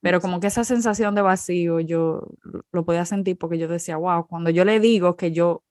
pero 0.00 0.20
como 0.20 0.40
que 0.40 0.48
esa 0.48 0.64
sensación 0.64 1.14
de 1.14 1.22
vacío 1.22 1.80
yo 1.80 2.28
lo 2.72 2.84
podía 2.84 3.04
sentir 3.04 3.38
porque 3.38 3.58
yo 3.58 3.68
decía, 3.68 3.96
wow, 3.96 4.26
cuando 4.26 4.50
yo 4.50 4.64
le 4.64 4.80
digo 4.80 5.16
que 5.16 5.32
yo 5.32 5.62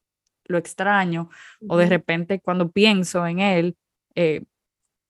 lo 0.45 0.58
extraño 0.58 1.30
o 1.68 1.78
de 1.78 1.88
repente 1.88 2.39
cuando 2.41 2.72
pienso 2.72 3.28
en 3.28 3.39
él, 3.39 3.78
eh, 4.16 4.43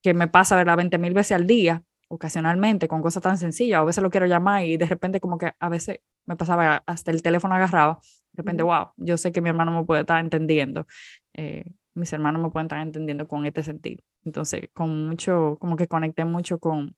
que 0.02 0.14
me 0.14 0.28
pasa, 0.28 0.56
¿verdad? 0.56 0.78
20 0.78 0.97
mil 0.97 1.14
veces 1.14 1.34
al 1.34 1.47
día, 1.47 1.84
ocasionalmente, 2.08 2.88
con 2.88 3.02
cosas 3.02 3.24
tan 3.24 3.38
sencillas. 3.38 3.80
A 3.80 3.84
veces 3.84 4.04
lo 4.04 4.10
quiero 4.10 4.26
llamar 4.26 4.66
y 4.66 4.78
de 4.78 4.86
repente 4.86 5.20
como 5.20 5.38
que 5.38 5.54
a 5.60 5.70
veces 5.70 5.99
me 6.26 6.36
pasaba 6.36 6.84
hasta 6.86 7.12
el 7.12 7.22
teléfono 7.22 7.56
agarrado. 7.56 7.99
De 8.34 8.43
repente, 8.43 8.64
wow, 8.64 8.91
yo 8.97 9.18
sé 9.18 9.32
que 9.32 9.41
mi 9.41 9.49
hermano 9.49 9.72
me 9.72 9.86
puede 9.86 10.02
estar 10.02 10.20
entendiendo. 10.20 10.88
Eh, 11.34 11.66
mis 11.93 12.12
hermanos 12.14 12.41
me 12.41 12.49
pueden 12.49 12.66
estar 12.66 12.80
entendiendo 12.80 13.28
con 13.28 13.45
este 13.45 13.64
sentido. 13.64 14.04
Entonces, 14.24 14.70
con 14.74 15.08
mucho, 15.08 15.58
como 15.60 15.76
que 15.76 15.88
conecté 15.88 16.26
mucho 16.26 16.60
con, 16.60 16.95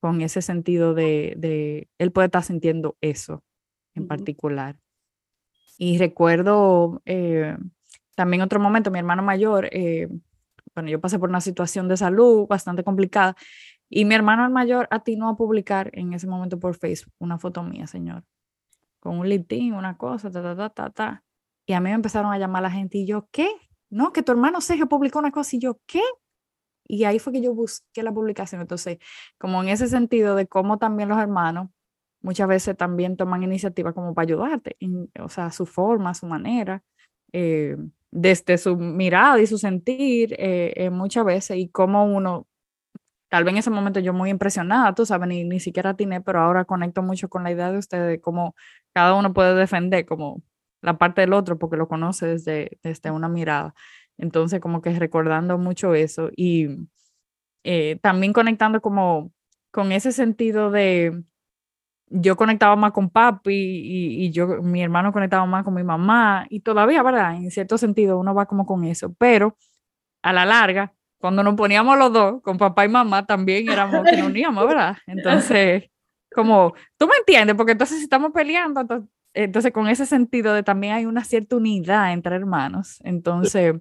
con 0.00 0.20
ese 0.20 0.42
sentido 0.42 0.94
de, 0.94 1.34
de 1.36 1.88
él 1.98 2.12
puede 2.12 2.26
estar 2.26 2.42
sintiendo 2.42 2.96
eso 3.00 3.42
en 3.94 4.06
particular. 4.06 4.76
Y 5.78 5.98
recuerdo 5.98 7.02
eh, 7.06 7.56
también 8.14 8.42
otro 8.42 8.60
momento, 8.60 8.90
mi 8.90 8.98
hermano 8.98 9.22
mayor, 9.22 9.68
eh, 9.72 10.08
bueno, 10.74 10.90
yo 10.90 11.00
pasé 11.00 11.18
por 11.18 11.28
una 11.28 11.40
situación 11.40 11.88
de 11.88 11.96
salud 11.96 12.46
bastante 12.48 12.84
complicada 12.84 13.36
y 13.88 14.04
mi 14.04 14.14
hermano 14.14 14.44
el 14.44 14.50
mayor 14.50 14.88
atinó 14.90 15.28
a 15.28 15.36
publicar 15.36 15.90
en 15.92 16.14
ese 16.14 16.26
momento 16.26 16.58
por 16.58 16.74
Facebook 16.76 17.12
una 17.18 17.38
foto 17.38 17.62
mía, 17.62 17.86
señor, 17.86 18.24
con 19.00 19.18
un 19.18 19.28
litín, 19.28 19.74
una 19.74 19.96
cosa, 19.98 20.30
ta, 20.30 20.42
ta, 20.42 20.56
ta, 20.56 20.70
ta, 20.70 20.90
ta. 20.90 21.24
Y 21.66 21.74
a 21.74 21.80
mí 21.80 21.90
me 21.90 21.94
empezaron 21.94 22.32
a 22.32 22.38
llamar 22.38 22.62
la 22.62 22.70
gente 22.70 22.98
y 22.98 23.06
yo, 23.06 23.28
¿qué? 23.30 23.48
No, 23.90 24.12
que 24.12 24.22
tu 24.22 24.32
hermano 24.32 24.60
Sergio 24.62 24.88
publicó 24.88 25.18
una 25.18 25.30
cosa 25.30 25.56
y 25.56 25.58
yo, 25.58 25.78
¿qué? 25.86 26.02
Y 26.84 27.04
ahí 27.04 27.18
fue 27.18 27.34
que 27.34 27.42
yo 27.42 27.54
busqué 27.54 28.02
la 28.02 28.12
publicación. 28.12 28.62
Entonces, 28.62 28.98
como 29.38 29.62
en 29.62 29.68
ese 29.68 29.88
sentido 29.88 30.34
de 30.36 30.46
cómo 30.46 30.78
también 30.78 31.08
los 31.08 31.18
hermanos 31.18 31.68
muchas 32.22 32.48
veces 32.48 32.76
también 32.76 33.16
toman 33.16 33.42
iniciativa 33.42 33.92
como 33.92 34.14
para 34.14 34.24
ayudarte, 34.24 34.76
o 35.20 35.28
sea, 35.28 35.50
su 35.50 35.66
forma, 35.66 36.14
su 36.14 36.26
manera. 36.26 36.82
Eh, 37.32 37.76
desde 38.12 38.58
su 38.58 38.76
mirada 38.76 39.40
y 39.40 39.46
su 39.46 39.58
sentir 39.58 40.34
eh, 40.38 40.74
eh, 40.76 40.90
muchas 40.90 41.24
veces 41.24 41.56
y 41.58 41.68
como 41.70 42.04
uno, 42.04 42.46
tal 43.30 43.44
vez 43.44 43.52
en 43.54 43.58
ese 43.58 43.70
momento 43.70 44.00
yo 44.00 44.12
muy 44.14 44.30
impresionada, 44.30 44.94
tú 44.94 45.06
sabes, 45.06 45.28
ni, 45.28 45.44
ni 45.44 45.60
siquiera 45.60 45.94
tiene, 45.96 46.20
pero 46.20 46.40
ahora 46.40 46.64
conecto 46.66 47.02
mucho 47.02 47.28
con 47.28 47.44
la 47.44 47.52
idea 47.52 47.72
de 47.72 47.78
ustedes 47.78 48.08
de 48.08 48.20
cómo 48.20 48.54
cada 48.94 49.14
uno 49.14 49.32
puede 49.34 49.54
defender 49.56 50.06
como 50.06 50.42
la 50.82 50.98
parte 50.98 51.22
del 51.22 51.32
otro 51.34 51.58
porque 51.58 51.76
lo 51.76 51.88
conoce 51.88 52.26
desde, 52.26 52.78
desde 52.82 53.10
una 53.10 53.28
mirada. 53.28 53.74
Entonces, 54.18 54.60
como 54.60 54.82
que 54.82 54.90
recordando 54.98 55.58
mucho 55.58 55.94
eso 55.94 56.30
y 56.36 56.68
eh, 57.64 57.98
también 58.02 58.32
conectando 58.32 58.80
como 58.80 59.32
con 59.70 59.92
ese 59.92 60.12
sentido 60.12 60.70
de, 60.70 61.22
yo 62.12 62.36
conectaba 62.36 62.76
más 62.76 62.92
con 62.92 63.10
papi 63.10 63.54
y, 63.54 64.30
yo, 64.30 64.62
mi 64.62 64.82
hermano 64.82 65.12
conectaba 65.12 65.46
más 65.46 65.64
con 65.64 65.74
mi 65.74 65.82
mamá 65.82 66.46
y 66.50 66.60
todavía, 66.60 67.02
¿verdad? 67.02 67.36
En 67.36 67.50
cierto 67.50 67.78
sentido 67.78 68.18
uno 68.18 68.34
va 68.34 68.46
como 68.46 68.66
con 68.66 68.84
eso, 68.84 69.14
pero 69.18 69.56
a 70.22 70.32
la 70.32 70.44
larga, 70.44 70.92
cuando 71.18 71.42
nos 71.42 71.54
poníamos 71.54 71.98
los 71.98 72.12
dos, 72.12 72.42
con 72.42 72.58
papá 72.58 72.84
y 72.84 72.88
mamá, 72.88 73.24
también 73.24 73.68
éramos 73.68 74.04
que 74.04 74.16
nos 74.16 74.26
uníamos, 74.26 74.66
¿verdad? 74.66 74.96
Entonces, 75.06 75.84
como, 76.34 76.74
tú 76.98 77.06
me 77.06 77.16
entiendes, 77.16 77.56
porque 77.56 77.72
entonces 77.72 77.98
si 77.98 78.04
estamos 78.04 78.32
peleando, 78.32 78.86
entonces, 79.34 79.72
con 79.72 79.88
ese 79.88 80.04
sentido 80.04 80.52
de 80.52 80.62
también 80.62 80.92
hay 80.94 81.06
una 81.06 81.24
cierta 81.24 81.56
unidad 81.56 82.12
entre 82.12 82.36
hermanos, 82.36 83.00
entonces... 83.04 83.74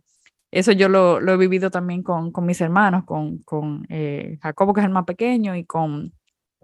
Eso 0.53 0.73
yo 0.73 0.89
lo, 0.89 1.21
lo 1.21 1.31
he 1.31 1.37
vivido 1.37 1.71
también 1.71 2.03
con, 2.03 2.33
con 2.33 2.45
mis 2.45 2.59
hermanos, 2.59 3.05
con, 3.05 3.37
con 3.43 3.85
eh, 3.87 4.37
Jacobo, 4.41 4.73
que 4.73 4.81
es 4.81 4.85
el 4.85 4.91
más 4.91 5.05
pequeño, 5.05 5.55
y 5.55 5.63
con, 5.63 6.11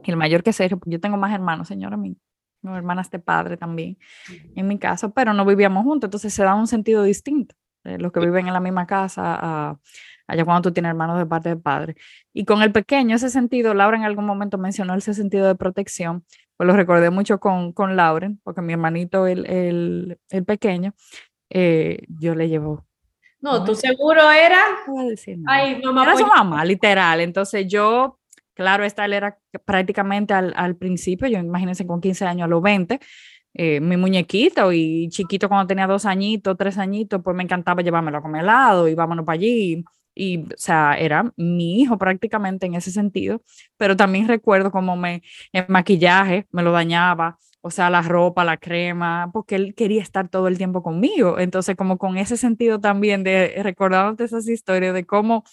y 0.07 0.11
el 0.11 0.17
mayor 0.17 0.41
que 0.41 0.53
Sergio, 0.53 0.79
yo 0.85 0.99
tengo 1.01 1.17
más 1.17 1.33
hermanos, 1.33 1.67
señora, 1.67 1.97
mi, 1.97 2.15
no, 2.61 2.75
hermanas 2.77 3.11
de 3.11 3.19
padre 3.19 3.57
también, 3.57 3.97
en 4.55 4.67
mi 4.67 4.79
caso, 4.79 5.11
pero 5.13 5.33
no 5.33 5.45
vivíamos 5.45 5.83
juntos, 5.83 6.07
entonces 6.07 6.33
se 6.33 6.43
da 6.43 6.55
un 6.55 6.67
sentido 6.67 7.03
distinto. 7.03 7.55
de 7.83 7.97
los 7.99 8.11
que 8.13 8.21
viven 8.21 8.47
en 8.47 8.53
la 8.53 8.61
misma 8.61 8.87
casa, 8.87 9.77
allá 10.27 10.45
cuando 10.45 10.69
tú 10.69 10.73
tienes 10.73 10.89
hermanos 10.89 11.17
de 11.17 11.25
parte 11.25 11.49
de 11.49 11.57
padre. 11.57 11.95
Y 12.33 12.45
con 12.45 12.61
el 12.61 12.71
pequeño, 12.71 13.17
ese 13.17 13.29
sentido, 13.29 13.73
Laura 13.73 13.97
en 13.97 14.03
algún 14.05 14.25
momento 14.25 14.57
mencionó 14.57 14.95
ese 14.95 15.13
sentido 15.13 15.45
de 15.45 15.55
protección, 15.55 16.25
pues 16.55 16.67
lo 16.67 16.73
recordé 16.73 17.09
mucho 17.09 17.39
con, 17.39 17.73
con 17.73 17.97
Lauren, 17.97 18.39
porque 18.43 18.61
mi 18.61 18.73
hermanito, 18.73 19.27
el, 19.27 19.45
el, 19.45 20.19
el 20.29 20.45
pequeño, 20.45 20.93
eh, 21.49 21.99
yo 22.07 22.33
le 22.33 22.47
llevo. 22.47 22.85
No, 23.41 23.63
tú 23.63 23.75
seguro 23.75 24.31
era. 24.31 24.59
Ay, 25.47 25.81
mamá. 25.83 26.03
Era 26.03 26.15
su 26.15 26.23
pues 26.23 26.33
mamá, 26.35 26.65
literal. 26.65 27.19
Entonces 27.19 27.67
yo 27.67 28.19
Claro, 28.57 28.83
esta 28.83 29.05
era 29.05 29.37
prácticamente 29.65 30.33
al, 30.33 30.75
principio, 30.77 31.27
yo 31.27 31.37
imagínense 31.37 31.85
con 31.85 32.01
15 32.01 32.25
años 32.25 32.45
a 32.45 32.47
los 32.47 32.59
20, 32.63 32.99
eh, 33.53 33.79
mi 33.79 33.97
muñequito 33.97 34.73
y 34.73 35.09
chiquito 35.09 35.47
cuando 35.47 35.67
tenía 35.67 35.85
dos 35.85 36.05
añitos, 36.07 36.57
tres 36.57 36.79
añitos, 36.79 37.21
pues 37.23 37.35
me 37.35 37.43
encantaba 37.43 37.83
llevármelo 37.83 38.17
a 38.17 38.21
comer 38.23 38.41
helado 38.41 38.87
y 38.87 38.95
vámonos 38.95 39.25
para 39.25 39.35
allí. 39.35 39.85
y, 40.15 40.39
o 40.39 40.57
sea, 40.57 40.95
era 40.97 41.31
mi 41.37 41.81
hijo 41.81 41.99
prácticamente 41.99 42.65
en 42.65 42.73
ese 42.73 42.89
sentido, 42.89 43.43
pero 43.77 43.95
también 43.95 44.27
recuerdo 44.27 44.71
como 44.71 44.97
me, 44.97 45.21
el 45.53 45.65
maquillaje 45.69 46.47
me 46.51 46.63
lo 46.63 46.71
dañaba, 46.71 47.37
o 47.61 47.69
sea, 47.69 47.89
la 47.91 48.01
ropa, 48.01 48.43
la 48.43 48.57
crema, 48.57 49.29
porque 49.33 49.55
él 49.55 49.75
quería 49.75 50.01
estar 50.01 50.29
todo 50.29 50.47
el 50.47 50.57
tiempo 50.57 50.81
conmigo. 50.81 51.37
Entonces, 51.39 51.75
como 51.75 51.97
con 51.97 52.17
ese 52.17 52.37
sentido 52.37 52.79
también 52.79 53.23
de 53.23 53.61
recordándote 53.61 54.23
esas 54.23 54.47
historias 54.47 54.93
de 54.93 55.05
cómo 55.05 55.43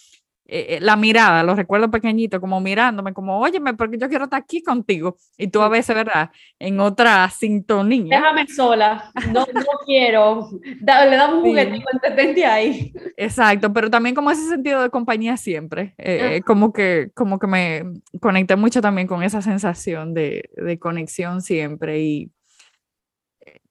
eh, 0.56 0.76
eh, 0.76 0.78
la 0.80 0.94
mirada, 0.94 1.42
lo 1.42 1.56
recuerdo 1.56 1.90
pequeñito, 1.90 2.40
como 2.40 2.60
mirándome, 2.60 3.12
como, 3.12 3.40
óyeme, 3.40 3.74
porque 3.74 3.98
yo 3.98 4.08
quiero 4.08 4.26
estar 4.26 4.40
aquí 4.40 4.62
contigo. 4.62 5.16
Y 5.36 5.48
tú 5.48 5.60
a 5.62 5.68
veces, 5.68 5.96
¿verdad? 5.96 6.30
En 6.60 6.78
otra 6.78 7.28
sintonía. 7.28 8.20
Déjame 8.20 8.46
sola, 8.46 9.10
no, 9.32 9.44
no 9.52 9.64
quiero. 9.84 10.48
le 10.62 11.16
damos 11.16 11.38
un 11.38 11.42
juguetito, 11.42 11.88
entretente 11.92 12.46
ahí. 12.46 12.92
Exacto, 13.16 13.72
pero 13.72 13.90
también 13.90 14.14
como 14.14 14.30
ese 14.30 14.48
sentido 14.48 14.80
de 14.80 14.90
compañía 14.90 15.36
siempre. 15.36 15.96
Eh, 15.98 16.40
como, 16.46 16.72
que, 16.72 17.10
como 17.14 17.40
que 17.40 17.48
me 17.48 17.82
conecté 18.20 18.54
mucho 18.54 18.80
también 18.80 19.08
con 19.08 19.24
esa 19.24 19.42
sensación 19.42 20.14
de, 20.14 20.50
de 20.56 20.78
conexión 20.78 21.42
siempre. 21.42 22.00
Y 22.00 22.30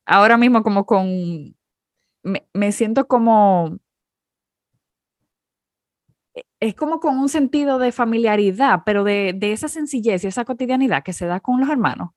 ahora 0.06 0.36
mismo 0.36 0.64
como 0.64 0.86
con... 0.86 1.56
me, 2.24 2.46
me 2.52 2.74
siento 2.74 3.08
como 3.08 3.80
es 6.60 6.76
como 6.76 7.00
con 7.00 7.18
un 7.18 7.30
sentido 7.30 7.80
de 7.80 7.92
familiaridad, 7.92 8.82
pero 8.86 9.04
de, 9.04 9.34
de, 9.36 9.54
esa 9.54 9.68
sencillez 9.68 10.24
y 10.24 10.28
esa 10.28 10.46
cotidianidad 10.46 11.04
que 11.04 11.14
se 11.14 11.26
da 11.26 11.40
con 11.40 11.60
los 11.60 11.70
hermanos. 11.70 12.12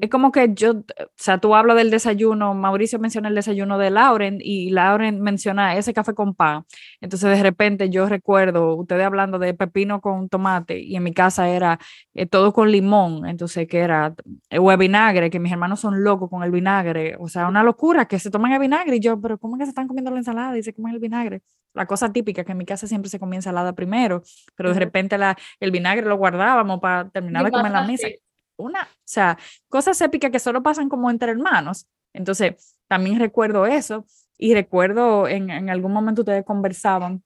Es 0.00 0.08
como 0.08 0.32
que 0.32 0.54
yo, 0.54 0.72
o 0.72 0.84
sea, 1.16 1.38
tú 1.38 1.54
hablas 1.54 1.76
del 1.76 1.90
desayuno, 1.90 2.54
Mauricio 2.54 2.98
menciona 2.98 3.28
el 3.28 3.34
desayuno 3.34 3.76
de 3.76 3.90
Lauren 3.90 4.38
y 4.40 4.70
Lauren 4.70 5.20
menciona 5.20 5.76
ese 5.76 5.92
café 5.92 6.14
con 6.14 6.34
pan. 6.34 6.64
Entonces 7.02 7.36
de 7.36 7.42
repente 7.42 7.90
yo 7.90 8.08
recuerdo 8.08 8.76
ustedes 8.76 9.04
hablando 9.04 9.38
de 9.38 9.52
pepino 9.52 10.00
con 10.00 10.28
tomate 10.30 10.80
y 10.80 10.96
en 10.96 11.02
mi 11.02 11.12
casa 11.12 11.48
era 11.50 11.78
eh, 12.14 12.24
todo 12.26 12.52
con 12.54 12.70
limón, 12.70 13.26
entonces 13.28 13.68
que 13.68 13.80
era 13.80 14.14
eh, 14.48 14.58
o 14.58 14.76
vinagre, 14.78 15.28
que 15.28 15.38
mis 15.40 15.52
hermanos 15.52 15.80
son 15.80 16.02
locos 16.02 16.30
con 16.30 16.42
el 16.42 16.50
vinagre, 16.50 17.16
o 17.18 17.28
sea, 17.28 17.46
una 17.48 17.62
locura 17.62 18.06
que 18.06 18.18
se 18.18 18.30
toman 18.30 18.52
el 18.52 18.60
vinagre 18.60 18.96
y 18.96 19.00
yo, 19.00 19.20
pero 19.20 19.38
¿cómo 19.38 19.56
es 19.56 19.60
que 19.60 19.64
se 19.66 19.70
están 19.70 19.88
comiendo 19.88 20.10
la 20.10 20.18
ensalada 20.18 20.56
y 20.56 20.62
se 20.62 20.72
comen 20.72 20.94
el 20.94 21.00
vinagre? 21.00 21.42
La 21.74 21.86
cosa 21.86 22.12
típica 22.12 22.44
que 22.44 22.52
en 22.52 22.58
mi 22.58 22.64
casa 22.64 22.86
siempre 22.86 23.10
se 23.10 23.18
comía 23.18 23.38
ensalada 23.38 23.72
primero, 23.74 24.22
pero 24.54 24.72
de 24.72 24.78
repente 24.78 25.18
la, 25.18 25.36
el 25.60 25.70
vinagre 25.70 26.06
lo 26.06 26.16
guardábamos 26.16 26.80
para 26.80 27.08
terminar 27.10 27.44
de 27.44 27.50
comer 27.50 27.72
la 27.72 27.86
mesa 27.86 28.08
una, 28.56 28.82
o 28.82 29.02
sea, 29.04 29.38
cosas 29.68 30.00
épicas 30.00 30.30
que 30.30 30.38
solo 30.38 30.62
pasan 30.62 30.88
como 30.88 31.10
entre 31.10 31.32
hermanos. 31.32 31.86
Entonces, 32.12 32.78
también 32.88 33.18
recuerdo 33.18 33.66
eso 33.66 34.06
y 34.38 34.54
recuerdo 34.54 35.28
en, 35.28 35.50
en 35.50 35.70
algún 35.70 35.92
momento 35.92 36.22
ustedes 36.22 36.44
conversaban 36.44 37.22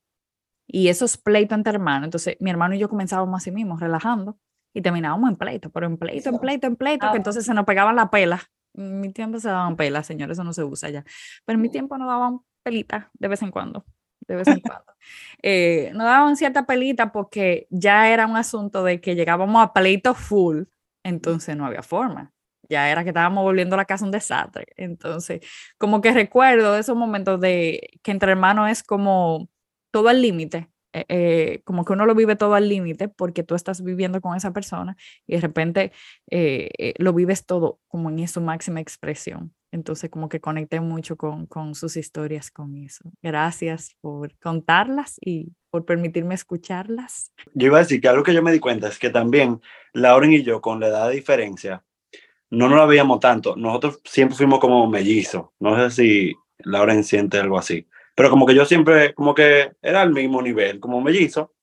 y 0.66 0.88
esos 0.88 1.16
pleitos 1.16 1.56
entre 1.56 1.74
hermanos. 1.74 2.06
Entonces, 2.06 2.36
mi 2.40 2.50
hermano 2.50 2.74
y 2.74 2.78
yo 2.78 2.88
comenzábamos 2.88 3.42
así 3.42 3.50
mismo, 3.50 3.76
relajando 3.76 4.38
y 4.74 4.82
terminábamos 4.82 5.30
en 5.30 5.36
pleito, 5.36 5.70
pero 5.70 5.86
en 5.86 5.96
pleito, 5.96 6.28
en 6.28 6.38
pleito, 6.38 6.66
en 6.66 6.76
pleito, 6.76 7.10
que 7.10 7.16
entonces 7.16 7.44
se 7.44 7.54
nos 7.54 7.64
pegaban 7.64 7.96
la 7.96 8.10
pela. 8.10 8.40
En 8.74 9.00
mi 9.00 9.12
tiempo 9.12 9.40
se 9.40 9.48
daban 9.48 9.76
pelas, 9.76 10.06
señores, 10.06 10.36
eso 10.36 10.44
no 10.44 10.52
se 10.52 10.62
usa 10.62 10.90
ya. 10.90 11.04
Pero 11.44 11.56
en 11.56 11.62
mi 11.62 11.70
tiempo 11.70 11.96
nos 11.98 12.06
daban 12.06 12.40
pelitas 12.62 13.06
de 13.14 13.28
vez 13.28 13.42
en 13.42 13.50
cuando, 13.50 13.84
de 14.28 14.36
vez 14.36 14.48
en 14.48 14.60
cuando. 14.60 14.84
Eh, 15.42 15.90
nos 15.94 16.04
daban 16.04 16.36
cierta 16.36 16.66
pelita 16.66 17.12
porque 17.12 17.68
ya 17.70 18.10
era 18.10 18.26
un 18.26 18.36
asunto 18.36 18.82
de 18.82 19.00
que 19.00 19.14
llegábamos 19.14 19.62
a 19.62 19.72
pleito 19.72 20.12
full 20.12 20.64
entonces 21.08 21.56
no 21.56 21.66
había 21.66 21.82
forma. 21.82 22.32
Ya 22.68 22.90
era 22.90 23.02
que 23.02 23.10
estábamos 23.10 23.42
volviendo 23.44 23.74
a 23.74 23.78
la 23.78 23.84
casa 23.86 24.04
un 24.04 24.10
desastre. 24.10 24.66
Entonces, 24.76 25.40
como 25.78 26.00
que 26.00 26.12
recuerdo 26.12 26.76
esos 26.76 26.96
momentos 26.96 27.40
de 27.40 27.98
que 28.02 28.10
entre 28.10 28.32
hermanos 28.32 28.70
es 28.70 28.82
como 28.82 29.48
todo 29.90 30.08
al 30.08 30.20
límite, 30.20 30.68
eh, 30.92 31.04
eh, 31.08 31.60
como 31.64 31.84
que 31.84 31.92
uno 31.92 32.06
lo 32.06 32.14
vive 32.14 32.36
todo 32.36 32.54
al 32.54 32.68
límite 32.68 33.08
porque 33.08 33.42
tú 33.42 33.54
estás 33.54 33.82
viviendo 33.82 34.20
con 34.20 34.36
esa 34.36 34.52
persona 34.52 34.96
y 35.26 35.34
de 35.34 35.40
repente 35.40 35.92
eh, 36.30 36.94
lo 36.98 37.12
vives 37.12 37.44
todo 37.44 37.80
como 37.88 38.10
en 38.10 38.28
su 38.28 38.40
máxima 38.40 38.80
expresión. 38.80 39.54
Entonces, 39.70 40.08
como 40.08 40.30
que 40.30 40.40
conecté 40.40 40.80
mucho 40.80 41.16
con, 41.16 41.46
con 41.46 41.74
sus 41.74 41.98
historias 41.98 42.50
con 42.50 42.76
eso. 42.76 43.12
Gracias 43.22 43.96
por 44.00 44.34
contarlas 44.38 45.16
y 45.20 45.52
por 45.70 45.84
permitirme 45.84 46.34
escucharlas. 46.34 47.32
Yo 47.52 47.66
iba 47.66 47.76
a 47.76 47.80
decir 47.80 48.00
que 48.00 48.08
algo 48.08 48.22
que 48.22 48.32
yo 48.32 48.42
me 48.42 48.52
di 48.52 48.60
cuenta 48.60 48.88
es 48.88 48.98
que 48.98 49.10
también 49.10 49.60
Lauren 49.92 50.32
y 50.32 50.42
yo, 50.42 50.62
con 50.62 50.80
la 50.80 50.88
edad 50.88 51.08
de 51.08 51.16
diferencia, 51.16 51.84
no 52.50 52.68
nos 52.70 52.78
la 52.78 52.86
veíamos 52.86 53.20
tanto. 53.20 53.56
Nosotros 53.56 54.00
siempre 54.04 54.36
fuimos 54.36 54.58
como 54.58 54.86
mellizos. 54.88 55.48
No 55.60 55.76
sé 55.76 55.90
si 55.90 56.34
Lauren 56.58 57.04
siente 57.04 57.38
algo 57.38 57.58
así. 57.58 57.86
Pero 58.18 58.30
como 58.30 58.46
que 58.46 58.54
yo 58.56 58.64
siempre, 58.64 59.14
como 59.14 59.32
que 59.32 59.76
era 59.80 60.02
al 60.02 60.10
mismo 60.10 60.42
nivel, 60.42 60.80
como 60.80 61.00
mellizo. 61.00 61.54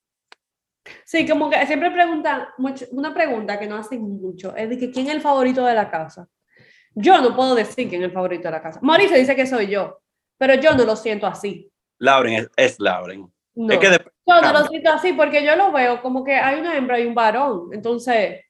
Sí, 1.03 1.28
como 1.28 1.49
que 1.49 1.68
siempre 1.68 1.91
preguntan, 1.91 2.47
una 2.91 3.14
pregunta 3.14 3.60
que 3.60 3.68
no 3.68 3.76
hacen 3.76 4.01
mucho, 4.01 4.56
es 4.56 4.70
de 4.70 4.78
que 4.78 4.89
quién 4.89 5.08
es 5.08 5.16
el 5.16 5.22
favorito 5.22 5.66
de 5.66 5.74
la 5.74 5.91
casa. 5.91 6.30
Yo 6.93 7.20
no 7.20 7.36
puedo 7.36 7.56
decir 7.56 7.89
quién 7.89 8.03
es 8.03 8.08
el 8.08 8.14
favorito 8.14 8.43
de 8.43 8.53
la 8.53 8.62
casa. 8.62 8.80
Mauricio 8.82 9.18
dice 9.18 9.36
que 9.36 9.45
soy 9.45 9.68
yo, 9.68 9.99
pero 10.38 10.56
yo 10.56 10.74
no 10.76 10.86
lo 10.86 10.95
siento 10.95 11.28
así. 11.28 11.70
Lauren 11.97 12.47
es 12.56 12.80
Lauren. 12.80 13.30
No, 13.53 13.74
yo 13.74 14.41
no 14.41 14.53
lo 14.53 14.66
siento 14.68 14.91
así 14.91 15.12
porque 15.12 15.43
yo 15.43 15.58
lo 15.58 15.74
veo 15.74 16.01
como 16.01 16.24
que 16.24 16.36
hay 16.36 16.58
una 16.58 16.78
hembra 16.78 16.97
y 17.01 17.06
un 17.06 17.14
varón. 17.14 17.68
Entonces, 17.74 18.45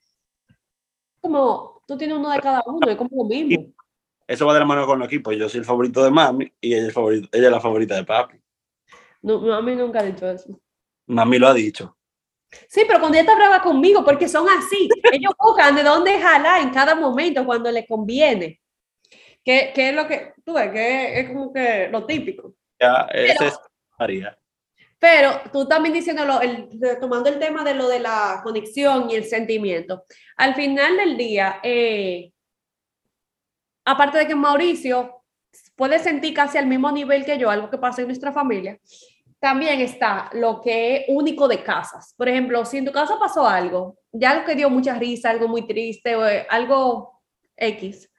como 1.20 1.82
tú 1.88 1.98
tienes 1.98 2.18
uno 2.18 2.30
de 2.30 2.40
cada 2.40 2.62
uno, 2.68 2.88
es 2.88 2.98
como 2.98 3.24
lo 3.24 3.24
mismo. 3.28 3.74
Eso 4.28 4.46
va 4.46 4.54
de 4.54 4.60
la 4.60 4.66
mano 4.66 4.86
con 4.86 5.02
el 5.02 5.08
equipo. 5.08 5.32
Yo 5.32 5.48
soy 5.48 5.60
el 5.60 5.66
favorito 5.66 6.04
de 6.04 6.12
mami 6.12 6.52
y 6.60 6.74
ella 6.74 6.88
es, 6.88 6.94
favorito, 6.94 7.30
ella 7.32 7.46
es 7.46 7.52
la 7.52 7.62
favorita 7.62 7.96
de 7.96 8.04
papi. 8.04 8.38
No, 9.22 9.40
mami 9.40 9.76
nunca 9.76 10.00
ha 10.00 10.04
dicho 10.04 10.30
eso. 10.30 10.60
Mami 11.08 11.38
lo 11.38 11.48
ha 11.48 11.54
dicho. 11.54 11.98
Sí, 12.68 12.84
pero 12.88 13.00
cuando 13.00 13.18
ella 13.18 13.30
está 13.30 13.36
brava 13.36 13.62
conmigo, 13.62 14.04
porque 14.04 14.28
son 14.28 14.48
así. 14.50 14.90
Ellos 15.12 15.34
buscan 15.40 15.76
de 15.76 15.84
dónde 15.84 16.20
jalar 16.20 16.62
en 16.62 16.70
cada 16.70 16.96
momento 16.96 17.46
cuando 17.46 17.72
les 17.72 17.88
conviene. 17.88 18.62
¿Qué, 19.44 19.72
qué 19.76 19.90
es 19.90 19.96
lo 19.96 20.08
que 20.08 20.34
tú 20.44 20.54
ves? 20.54 20.72
Que 20.72 21.20
es, 21.20 21.30
como 21.30 21.54
que 21.54 21.90
lo 21.92 22.06
típico. 22.06 22.56
Ya, 22.80 23.08
ese 23.14 23.48
es 23.48 23.60
María. 24.00 24.38
Pero 24.98 25.40
tú 25.52 25.68
también 25.68 25.94
diciéndolo, 25.94 26.42
el, 26.42 26.70
tomando 27.00 27.30
el 27.30 27.38
tema 27.38 27.64
de 27.64 27.76
lo 27.76 27.88
de 27.88 28.00
la 28.00 28.42
conexión 28.44 29.10
y 29.10 29.16
el 29.16 29.26
sentimiento, 29.26 30.04
al 30.38 30.56
final 30.56 30.98
del 30.98 31.16
día, 31.16 31.60
eh, 31.62 32.32
aparte 33.86 34.18
de 34.18 34.28
que 34.28 34.36
Mauricio 34.36 35.22
puede 35.76 36.00
sentir 36.00 36.34
casi 36.34 36.58
al 36.58 36.66
mismo 36.66 36.92
nivel 36.92 37.24
que 37.24 37.38
yo, 37.38 37.50
algo 37.50 37.70
que 37.70 37.78
pasa 37.78 38.02
en 38.02 38.08
nuestra 38.08 38.34
familia, 38.34 38.80
también 39.40 39.80
está 39.80 40.30
lo 40.34 40.60
que 40.60 40.96
es 40.96 41.06
único 41.08 41.48
de 41.48 41.62
casas. 41.62 42.14
Por 42.18 42.28
ejemplo, 42.28 42.66
si 42.66 42.80
en 42.80 42.86
tu 42.86 42.92
casa 42.92 43.20
pasó 43.20 43.48
algo, 43.48 44.00
ya 44.12 44.32
algo 44.32 44.46
que 44.46 44.56
dio 44.56 44.70
mucha 44.70 44.98
risa, 44.98 45.30
algo 45.30 45.48
muy 45.48 45.68
triste, 45.68 46.16
o 46.16 46.28
eh, 46.28 46.48
algo 46.50 47.22
X, 47.56 48.10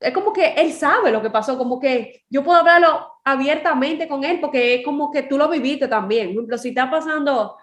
es 0.00 0.14
como 0.14 0.32
que 0.32 0.54
él 0.54 0.72
sabe 0.72 1.10
lo 1.10 1.20
que 1.20 1.30
pasó, 1.30 1.58
como 1.58 1.78
que 1.78 2.24
yo 2.30 2.44
puedo 2.44 2.58
hablarlo 2.58 3.14
abiertamente 3.24 4.08
con 4.08 4.22
él 4.24 4.40
porque 4.40 4.76
es 4.76 4.84
como 4.84 5.10
que 5.10 5.24
tú 5.24 5.36
lo 5.36 5.48
viviste 5.48 5.88
también. 5.88 6.28
Por 6.28 6.34
ejemplo, 6.34 6.58
si 6.58 6.68
está 6.68 6.90
pasando, 6.90 7.56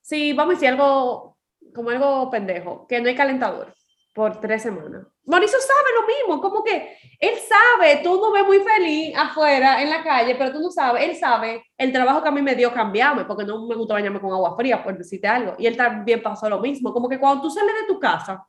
si 0.00 0.32
vamos 0.32 0.52
a 0.52 0.56
decir 0.56 0.68
algo 0.68 1.38
como 1.72 1.90
algo 1.90 2.28
pendejo, 2.28 2.86
que 2.86 3.00
no 3.00 3.08
hay 3.08 3.14
calentador 3.14 3.72
por 4.16 4.40
tres 4.40 4.62
semanas. 4.62 5.06
Mauricio 5.26 5.58
sabe 5.60 5.90
lo 6.00 6.06
mismo, 6.06 6.40
como 6.40 6.64
que 6.64 6.96
él 7.20 7.34
sabe, 7.38 8.00
tú 8.02 8.18
no 8.18 8.32
ves 8.32 8.46
muy 8.46 8.60
feliz 8.60 9.14
afuera 9.14 9.82
en 9.82 9.90
la 9.90 10.02
calle, 10.02 10.34
pero 10.36 10.52
tú 10.54 10.60
no 10.60 10.70
sabes, 10.70 11.04
él 11.04 11.14
sabe 11.14 11.62
el 11.76 11.92
trabajo 11.92 12.22
que 12.22 12.28
a 12.28 12.32
mí 12.32 12.40
me 12.40 12.54
dio 12.54 12.72
cambiarme, 12.72 13.26
porque 13.26 13.44
no 13.44 13.66
me 13.66 13.74
gusta 13.74 13.92
bañarme 13.92 14.18
con 14.18 14.32
agua 14.32 14.56
fría, 14.56 14.82
por 14.82 14.96
decirte 14.96 15.28
algo. 15.28 15.54
Y 15.58 15.66
él 15.66 15.76
también 15.76 16.22
pasó 16.22 16.48
lo 16.48 16.60
mismo, 16.60 16.94
como 16.94 17.10
que 17.10 17.20
cuando 17.20 17.42
tú 17.42 17.50
sales 17.50 17.74
de 17.74 17.86
tu 17.86 18.00
casa 18.00 18.42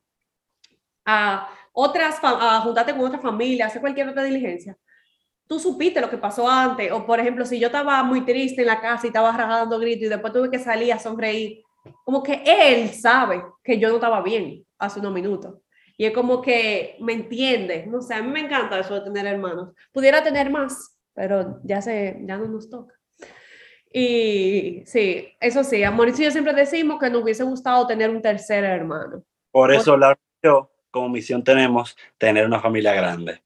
a 1.06 1.50
otras, 1.74 2.18
a 2.24 2.62
juntarte 2.62 2.96
con 2.96 3.04
otra 3.04 3.20
familia, 3.20 3.66
hacer 3.66 3.82
cualquier 3.82 4.08
otra 4.08 4.24
diligencia, 4.24 4.78
tú 5.48 5.60
supiste 5.60 6.00
lo 6.00 6.10
que 6.10 6.18
pasó 6.18 6.48
antes, 6.48 6.90
o 6.94 7.06
por 7.06 7.20
ejemplo, 7.20 7.46
si 7.46 7.60
yo 7.60 7.68
estaba 7.68 8.02
muy 8.04 8.22
triste 8.22 8.62
en 8.62 8.68
la 8.68 8.80
casa 8.80 9.06
y 9.06 9.10
estaba 9.10 9.34
rajando 9.34 9.78
gritos 9.80 10.04
y 10.04 10.10
después 10.10 10.32
tuve 10.32 10.50
que 10.50 10.60
salir 10.60 10.94
a 10.94 11.00
sonreír, 11.00 11.62
como 12.04 12.24
que 12.24 12.44
él 12.46 12.90
sabe 12.90 13.44
que 13.64 13.80
yo 13.80 13.90
no 13.90 13.96
estaba 13.96 14.22
bien 14.22 14.66
hace 14.78 15.00
unos 15.00 15.14
minutos. 15.14 15.56
Y 15.98 16.06
es 16.06 16.14
como 16.14 16.42
que 16.42 16.96
me 17.00 17.14
entiende, 17.14 17.86
no 17.88 18.02
sé, 18.02 18.14
a 18.14 18.22
mí 18.22 18.30
me 18.30 18.42
encanta 18.42 18.80
eso 18.80 18.94
de 18.94 19.02
tener 19.02 19.26
hermanos. 19.26 19.74
Pudiera 19.92 20.24
tener 20.24 20.50
más, 20.52 20.98
pero 21.14 21.60
ya, 21.64 21.82
se, 21.82 22.20
ya 22.22 22.38
no 22.38 22.48
nos 22.48 22.70
toca. 22.70 22.94
Y 23.92 24.84
sí, 24.86 25.34
eso 25.40 25.64
sí, 25.64 25.84
a 25.84 25.90
Mauricio 25.90 26.24
y 26.24 26.26
yo 26.26 26.32
siempre 26.32 26.54
decimos 26.54 27.00
que 27.00 27.10
nos 27.10 27.24
hubiese 27.24 27.44
gustado 27.44 27.88
tener 27.88 28.10
un 28.10 28.22
tercer 28.22 28.64
hermano. 28.64 29.24
Por 29.52 29.74
eso, 29.74 29.98
la 29.98 30.16
yo 30.44 30.72
como 30.92 31.10
misión 31.10 31.44
tenemos 31.44 31.98
tener 32.18 32.46
una 32.46 32.60
familia 32.60 32.94
grande. 32.94 33.42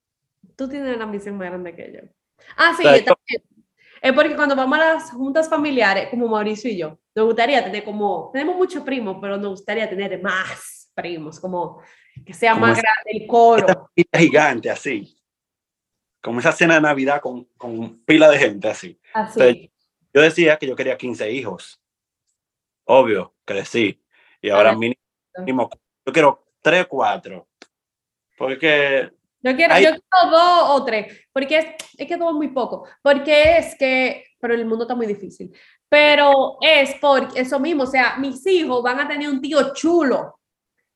Tú 0.57 0.67
tienes 0.67 0.95
una 0.95 1.05
misión 1.05 1.37
más 1.37 1.49
grande 1.49 1.73
que 1.75 1.93
yo. 1.93 2.09
Ah, 2.57 2.73
sí, 2.75 2.83
también. 2.83 3.43
Es 4.01 4.13
porque 4.13 4.35
cuando 4.35 4.55
vamos 4.55 4.79
a 4.79 4.93
las 4.93 5.11
juntas 5.11 5.47
familiares, 5.47 6.09
como 6.09 6.27
Mauricio 6.27 6.71
y 6.71 6.77
yo, 6.77 6.97
nos 7.13 7.25
gustaría 7.25 7.63
tener 7.63 7.83
como, 7.83 8.31
tenemos 8.33 8.55
muchos 8.55 8.83
primos, 8.83 9.17
pero 9.21 9.37
nos 9.37 9.51
gustaría 9.51 9.87
tener 9.87 10.19
más 10.19 10.91
primos, 10.95 11.39
como 11.39 11.81
que 12.25 12.33
sea 12.33 12.55
más 12.55 12.81
grande 12.81 13.11
el 13.11 13.27
coro. 13.27 13.91
gigante, 14.17 14.71
así. 14.71 15.15
Como 16.19 16.39
esa 16.39 16.51
cena 16.51 16.75
de 16.75 16.81
Navidad 16.81 17.21
con, 17.21 17.45
con 17.57 18.03
pila 18.03 18.29
de 18.29 18.39
gente, 18.39 18.69
así. 18.69 18.99
Así. 19.13 19.71
Yo 20.13 20.21
decía 20.21 20.57
que 20.57 20.67
yo 20.67 20.75
quería 20.75 20.97
15 20.97 21.31
hijos. 21.31 21.79
Obvio, 22.85 23.35
crecí. 23.45 24.03
Y 24.41 24.49
ahora 24.49 24.75
mínimo, 24.75 25.69
yo 26.05 26.11
quiero 26.11 26.43
3 26.61 26.85
o 26.85 26.87
4. 26.87 27.47
Porque... 28.35 29.11
Yo 29.43 29.55
quiero, 29.55 29.75
yo 29.79 29.89
quiero 29.89 30.31
dos 30.31 30.69
o 30.69 30.85
tres, 30.85 31.27
porque 31.33 31.57
es, 31.57 31.65
es 31.97 32.07
que 32.07 32.17
todo 32.17 32.33
muy 32.33 32.49
poco, 32.49 32.87
porque 33.01 33.57
es 33.57 33.75
que, 33.75 34.23
pero 34.39 34.53
el 34.53 34.65
mundo 34.65 34.83
está 34.83 34.93
muy 34.93 35.07
difícil, 35.07 35.51
pero 35.89 36.57
es 36.61 36.93
por 36.95 37.27
eso 37.35 37.59
mismo, 37.59 37.83
o 37.83 37.87
sea, 37.87 38.17
mis 38.17 38.45
hijos 38.45 38.83
van 38.83 38.99
a 38.99 39.07
tener 39.07 39.27
un 39.27 39.41
tío 39.41 39.73
chulo, 39.73 40.39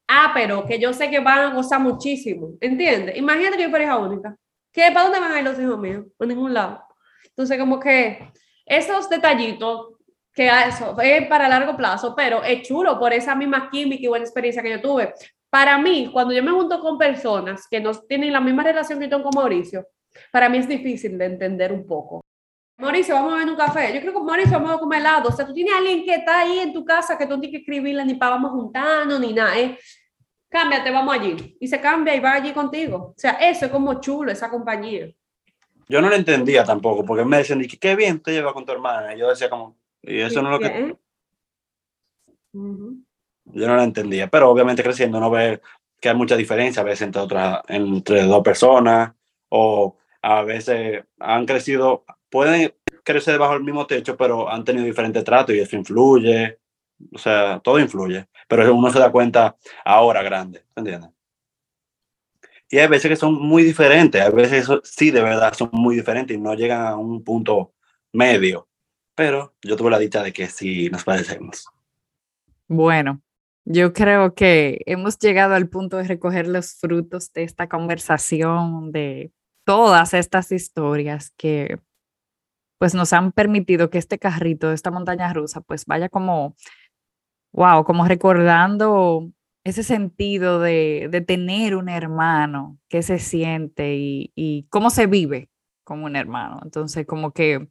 ah, 0.08 0.32
pero 0.34 0.66
que 0.66 0.80
yo 0.80 0.94
sé 0.94 1.10
que 1.10 1.20
van 1.20 1.40
a 1.40 1.54
gozar 1.56 1.80
muchísimo, 1.80 2.52
¿entiendes? 2.62 3.18
Imagínate 3.18 3.58
que 3.58 3.64
yo 3.64 3.72
pareja 3.72 3.98
única, 3.98 4.36
¿qué, 4.72 4.92
¿para 4.94 5.06
dónde 5.06 5.20
van 5.20 5.32
a 5.32 5.40
ir 5.40 5.46
los 5.46 5.60
hijos 5.60 5.80
míos? 5.80 6.06
Por 6.16 6.28
ningún 6.28 6.54
lado. 6.54 6.84
Entonces, 7.26 7.58
como 7.58 7.80
que 7.80 8.32
esos 8.66 9.10
detallitos, 9.10 9.96
que 10.34 10.48
eso 10.48 10.96
es 11.02 11.28
para 11.28 11.50
largo 11.50 11.76
plazo, 11.76 12.14
pero 12.16 12.44
es 12.44 12.62
chulo 12.68 13.00
por 13.00 13.12
esa 13.12 13.36
misma 13.36 13.70
química 13.70 14.04
y 14.04 14.08
buena 14.08 14.26
experiencia 14.26 14.62
que 14.62 14.72
yo 14.72 14.82
tuve. 14.82 15.14
Para 15.56 15.78
mí, 15.78 16.10
cuando 16.12 16.34
yo 16.34 16.44
me 16.44 16.52
junto 16.52 16.82
con 16.82 16.98
personas 16.98 17.66
que 17.66 17.80
no 17.80 17.94
tienen 17.94 18.34
la 18.34 18.42
misma 18.42 18.62
relación 18.62 19.00
que 19.00 19.08
yo 19.08 19.24
con 19.24 19.32
Mauricio, 19.34 19.88
para 20.30 20.50
mí 20.50 20.58
es 20.58 20.68
difícil 20.68 21.18
de 21.18 21.24
entender 21.28 21.72
un 21.72 21.88
poco. 21.88 22.20
Mauricio, 22.78 23.16
vamos 23.16 23.36
a 23.36 23.38
ver 23.38 23.48
un 23.48 23.56
café. 23.56 23.94
Yo 23.94 24.02
creo 24.02 24.12
que 24.12 24.20
Mauricio, 24.20 24.52
vamos 24.52 24.72
a 24.72 24.80
comer 24.80 25.00
helado. 25.00 25.30
O 25.30 25.32
sea, 25.32 25.48
tú 25.48 25.54
tienes 25.54 25.74
a 25.74 25.78
alguien 25.78 26.04
que 26.04 26.14
está 26.14 26.40
ahí 26.40 26.60
en 26.60 26.74
tu 26.74 26.84
casa 26.84 27.18
que 27.18 27.26
tú 27.26 27.36
no 27.36 27.40
tienes 27.40 27.58
que 27.58 27.62
escribirle 27.62 28.04
ni 28.04 28.16
para 28.16 28.32
vamos 28.32 28.52
juntando 28.52 29.18
ni 29.18 29.32
nada. 29.32 29.58
¿eh? 29.58 29.80
Cámbiate, 30.50 30.92
vamos 30.92 31.16
allí. 31.16 31.56
Y 31.58 31.70
se 31.70 31.80
cambia 31.80 32.14
y 32.14 32.20
va 32.20 32.34
allí 32.34 32.52
contigo. 32.52 33.14
O 33.16 33.16
sea, 33.16 33.32
eso 33.40 33.68
es 33.68 33.72
como 33.72 34.02
chulo, 34.02 34.34
esa 34.34 34.50
compañía. 34.50 35.08
Yo 35.88 36.02
no 36.02 36.10
lo 36.10 36.16
entendía 36.16 36.66
tampoco, 36.66 37.06
porque 37.06 37.24
me 37.24 37.38
decían, 37.38 37.62
qué 37.80 37.96
bien 37.96 38.20
te 38.20 38.34
llevas 38.34 38.52
con 38.52 38.66
tu 38.66 38.74
hermana. 38.74 39.16
Y 39.16 39.20
yo 39.20 39.30
decía 39.30 39.50
como, 39.50 39.78
y 40.02 40.20
eso 40.20 40.42
no 40.42 40.54
es 40.54 40.60
lo 40.60 40.60
que... 40.60 40.98
Yo 43.46 43.68
no 43.68 43.76
lo 43.76 43.84
entendía, 43.84 44.28
pero 44.28 44.50
obviamente 44.50 44.84
creciendo 44.84 45.20
no 45.20 45.30
ve 45.30 45.62
que 46.00 46.10
hay 46.10 46.16
mucha 46.16 46.36
diferencia 46.36 46.82
a 46.82 46.86
veces 46.86 47.04
entre, 47.04 47.22
otras, 47.22 47.62
entre 47.68 48.24
dos 48.24 48.44
personas 48.44 49.14
o 49.50 49.98
a 50.22 50.42
veces 50.44 51.04
han 51.20 51.46
crecido, 51.46 52.04
pueden 52.30 52.74
crecer 53.04 53.38
bajo 53.38 53.54
el 53.54 53.64
mismo 53.64 53.86
techo, 53.86 54.18
pero 54.18 54.50
han 54.50 54.64
tenido 54.64 54.86
diferente 54.86 55.24
trato 55.24 55.54
y 55.54 55.60
eso 55.60 55.76
influye, 55.76 56.60
o 57.14 57.18
sea, 57.18 57.60
todo 57.60 57.80
influye, 57.80 58.28
pero 58.48 58.74
uno 58.74 58.90
se 58.92 59.00
da 59.00 59.12
cuenta 59.12 59.56
ahora 59.86 60.24
grande, 60.24 60.66
¿entiendes? 60.76 61.12
Y 62.70 62.80
hay 62.80 62.88
veces 62.88 63.10
que 63.10 63.16
son 63.16 63.36
muy 63.36 63.64
diferentes, 63.64 64.20
a 64.22 64.32
veces 64.32 64.68
sí, 64.84 65.12
de 65.12 65.22
verdad, 65.22 65.54
son 65.54 65.70
muy 65.72 65.96
diferentes 65.96 66.36
y 66.36 66.40
no 66.40 66.56
llegan 66.56 66.82
a 66.82 66.96
un 66.96 67.24
punto 67.24 67.74
medio, 68.12 68.68
pero 69.14 69.54
yo 69.62 69.76
tuve 69.76 69.92
la 69.92 70.00
dicha 70.00 70.24
de 70.24 70.34
que 70.34 70.48
sí 70.48 70.90
nos 70.90 71.04
parecemos. 71.04 71.68
Bueno, 72.68 73.22
yo 73.66 73.94
creo 73.94 74.36
que 74.36 74.82
hemos 74.86 75.18
llegado 75.20 75.56
al 75.56 75.70
punto 75.70 75.98
de 75.98 76.04
recoger 76.04 76.48
los 76.48 76.76
frutos 76.76 77.34
de 77.34 77.44
esta 77.44 77.68
conversación, 77.68 78.92
de 78.92 79.32
todas 79.66 80.14
estas 80.14 80.52
historias 80.52 81.32
que 81.38 81.80
pues 82.78 82.94
nos 82.94 83.14
han 83.14 83.32
permitido 83.32 83.90
que 83.90 83.98
este 83.98 84.20
carrito, 84.20 84.72
esta 84.72 84.92
montaña 84.92 85.34
rusa, 85.34 85.62
pues 85.62 85.86
vaya 85.86 86.10
como, 86.10 86.56
wow, 87.54 87.84
como 87.84 88.06
recordando 88.08 89.32
ese 89.64 89.82
sentido 89.84 90.60
de, 90.60 91.08
de 91.10 91.22
tener 91.22 91.76
un 91.76 91.90
hermano, 91.90 92.78
qué 92.90 93.02
se 93.02 93.18
siente 93.20 93.96
y, 93.96 94.32
y, 94.36 94.68
cómo 94.70 94.90
se 94.92 95.08
vive 95.08 95.50
como 95.84 96.06
un 96.06 96.16
hermano. 96.16 96.60
Entonces, 96.64 97.08
como 97.08 97.32
que 97.32 97.68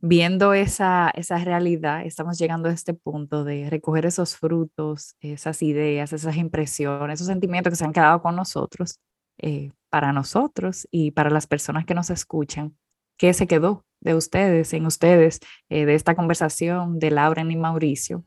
viendo 0.00 0.54
esa, 0.54 1.10
esa 1.14 1.38
realidad, 1.38 2.04
estamos 2.04 2.38
llegando 2.38 2.68
a 2.68 2.72
este 2.72 2.94
punto 2.94 3.44
de 3.44 3.68
recoger 3.68 4.06
esos 4.06 4.36
frutos, 4.36 5.14
esas 5.20 5.62
ideas, 5.62 6.12
esas 6.12 6.36
impresiones, 6.36 7.14
esos 7.14 7.26
sentimientos 7.26 7.70
que 7.70 7.76
se 7.76 7.84
han 7.84 7.92
quedado 7.92 8.22
con 8.22 8.36
nosotros, 8.36 8.98
eh, 9.38 9.72
para 9.90 10.12
nosotros 10.12 10.88
y 10.90 11.10
para 11.10 11.30
las 11.30 11.46
personas 11.46 11.84
que 11.84 11.94
nos 11.94 12.10
escuchan. 12.10 12.76
¿Qué 13.18 13.34
se 13.34 13.46
quedó 13.46 13.84
de 14.00 14.14
ustedes, 14.14 14.72
en 14.72 14.86
ustedes, 14.86 15.40
eh, 15.68 15.84
de 15.84 15.94
esta 15.94 16.14
conversación 16.14 16.98
de 16.98 17.10
Laura 17.10 17.42
y 17.42 17.56
Mauricio? 17.56 18.24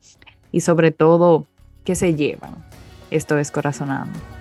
Y 0.52 0.60
sobre 0.60 0.92
todo, 0.92 1.46
¿qué 1.84 1.96
se 1.96 2.14
llevan? 2.14 2.64
Esto 3.10 3.38
es 3.38 3.50
Corazonando. 3.50 4.33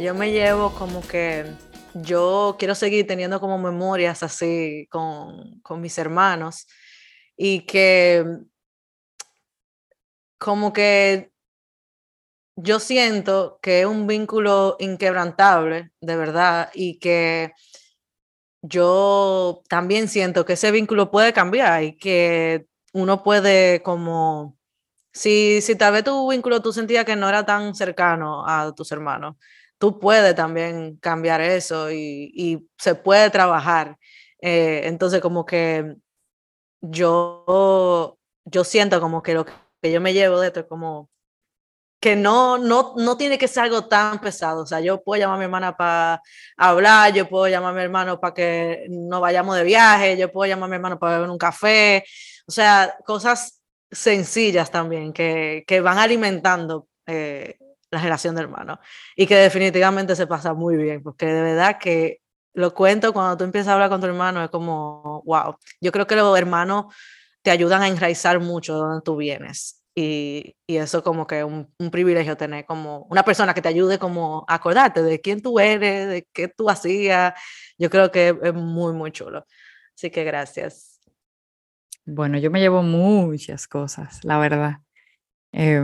Yo 0.00 0.14
me 0.14 0.32
llevo 0.32 0.72
como 0.72 1.06
que 1.06 1.44
yo 1.92 2.56
quiero 2.58 2.74
seguir 2.74 3.06
teniendo 3.06 3.38
como 3.38 3.58
memorias 3.58 4.22
así 4.22 4.86
con, 4.90 5.60
con 5.60 5.82
mis 5.82 5.98
hermanos 5.98 6.66
y 7.36 7.66
que 7.66 8.24
como 10.38 10.72
que 10.72 11.30
yo 12.56 12.80
siento 12.80 13.58
que 13.60 13.80
es 13.80 13.86
un 13.86 14.06
vínculo 14.06 14.76
inquebrantable, 14.78 15.92
de 16.00 16.16
verdad, 16.16 16.70
y 16.72 16.98
que 16.98 17.52
yo 18.62 19.62
también 19.68 20.08
siento 20.08 20.46
que 20.46 20.54
ese 20.54 20.70
vínculo 20.70 21.10
puede 21.10 21.34
cambiar 21.34 21.82
y 21.82 21.98
que 21.98 22.66
uno 22.94 23.22
puede 23.22 23.82
como, 23.82 24.56
si, 25.12 25.60
si 25.60 25.76
tal 25.76 25.92
vez 25.92 26.04
tu 26.04 26.30
vínculo 26.30 26.62
tú 26.62 26.72
sentías 26.72 27.04
que 27.04 27.16
no 27.16 27.28
era 27.28 27.44
tan 27.44 27.74
cercano 27.74 28.46
a 28.46 28.72
tus 28.74 28.92
hermanos, 28.92 29.36
tú 29.80 29.98
puedes 29.98 30.34
también 30.34 30.96
cambiar 30.98 31.40
eso 31.40 31.90
y, 31.90 32.30
y 32.34 32.68
se 32.78 32.94
puede 32.94 33.30
trabajar. 33.30 33.96
Eh, 34.42 34.82
entonces 34.84 35.22
como 35.22 35.46
que 35.46 35.96
yo, 36.82 38.18
yo 38.44 38.64
siento 38.64 39.00
como 39.00 39.22
que 39.22 39.34
lo 39.34 39.46
que 39.46 39.90
yo 39.90 40.00
me 40.02 40.12
llevo 40.12 40.38
de 40.38 40.48
esto 40.48 40.60
es 40.60 40.66
como 40.66 41.08
que 41.98 42.14
no, 42.14 42.58
no, 42.58 42.94
no 42.96 43.16
tiene 43.16 43.38
que 43.38 43.48
ser 43.48 43.64
algo 43.64 43.86
tan 43.86 44.20
pesado. 44.20 44.62
O 44.62 44.66
sea, 44.66 44.80
yo 44.80 45.02
puedo 45.02 45.18
llamar 45.20 45.36
a 45.36 45.38
mi 45.38 45.44
hermana 45.44 45.76
para 45.76 46.22
hablar, 46.58 47.14
yo 47.14 47.26
puedo 47.26 47.48
llamar 47.48 47.72
a 47.72 47.76
mi 47.76 47.82
hermano 47.82 48.20
para 48.20 48.34
que 48.34 48.86
no 48.90 49.20
vayamos 49.22 49.56
de 49.56 49.64
viaje, 49.64 50.18
yo 50.18 50.30
puedo 50.30 50.48
llamar 50.48 50.66
a 50.66 50.70
mi 50.70 50.76
hermano 50.76 50.98
para 50.98 51.16
beber 51.16 51.30
un 51.30 51.38
café. 51.38 52.04
O 52.46 52.52
sea, 52.52 52.94
cosas 53.06 53.62
sencillas 53.90 54.70
también 54.70 55.14
que, 55.14 55.64
que 55.66 55.80
van 55.80 55.98
alimentando 55.98 56.86
eh, 57.06 57.56
la 57.90 58.00
relación 58.00 58.34
de 58.34 58.42
hermanos 58.42 58.78
y 59.16 59.26
que 59.26 59.36
definitivamente 59.36 60.14
se 60.16 60.26
pasa 60.26 60.54
muy 60.54 60.76
bien, 60.76 61.02
porque 61.02 61.26
de 61.26 61.42
verdad 61.42 61.78
que 61.78 62.20
lo 62.52 62.74
cuento 62.74 63.12
cuando 63.12 63.36
tú 63.36 63.44
empiezas 63.44 63.68
a 63.68 63.74
hablar 63.74 63.90
con 63.90 64.00
tu 64.00 64.06
hermano, 64.06 64.42
es 64.42 64.50
como, 64.50 65.22
wow, 65.24 65.56
yo 65.80 65.92
creo 65.92 66.06
que 66.06 66.16
los 66.16 66.36
hermanos 66.36 66.94
te 67.42 67.50
ayudan 67.50 67.82
a 67.82 67.88
enraizar 67.88 68.40
mucho 68.40 68.74
de 68.74 68.80
donde 68.80 69.02
tú 69.02 69.16
vienes 69.16 69.80
y, 69.94 70.56
y 70.66 70.76
eso 70.76 71.02
como 71.02 71.26
que 71.26 71.42
un, 71.44 71.72
un, 71.78 71.90
privilegio 71.90 72.36
tener 72.36 72.64
como 72.64 73.06
una 73.10 73.24
persona 73.24 73.54
que 73.54 73.62
te 73.62 73.68
ayude 73.68 73.98
como 73.98 74.44
a 74.48 74.54
acordarte 74.54 75.02
de 75.02 75.20
quién 75.20 75.42
tú 75.42 75.58
eres, 75.58 76.08
de 76.08 76.28
qué 76.32 76.48
tú 76.48 76.70
hacías. 76.70 77.34
Yo 77.76 77.90
creo 77.90 78.10
que 78.10 78.38
es 78.42 78.54
muy, 78.54 78.92
muy 78.92 79.10
chulo. 79.10 79.44
Así 79.94 80.10
que 80.10 80.24
gracias. 80.24 81.00
Bueno, 82.04 82.38
yo 82.38 82.50
me 82.50 82.60
llevo 82.60 82.82
muchas 82.82 83.66
cosas, 83.66 84.24
la 84.24 84.38
verdad. 84.38 84.78
Eh, 85.52 85.82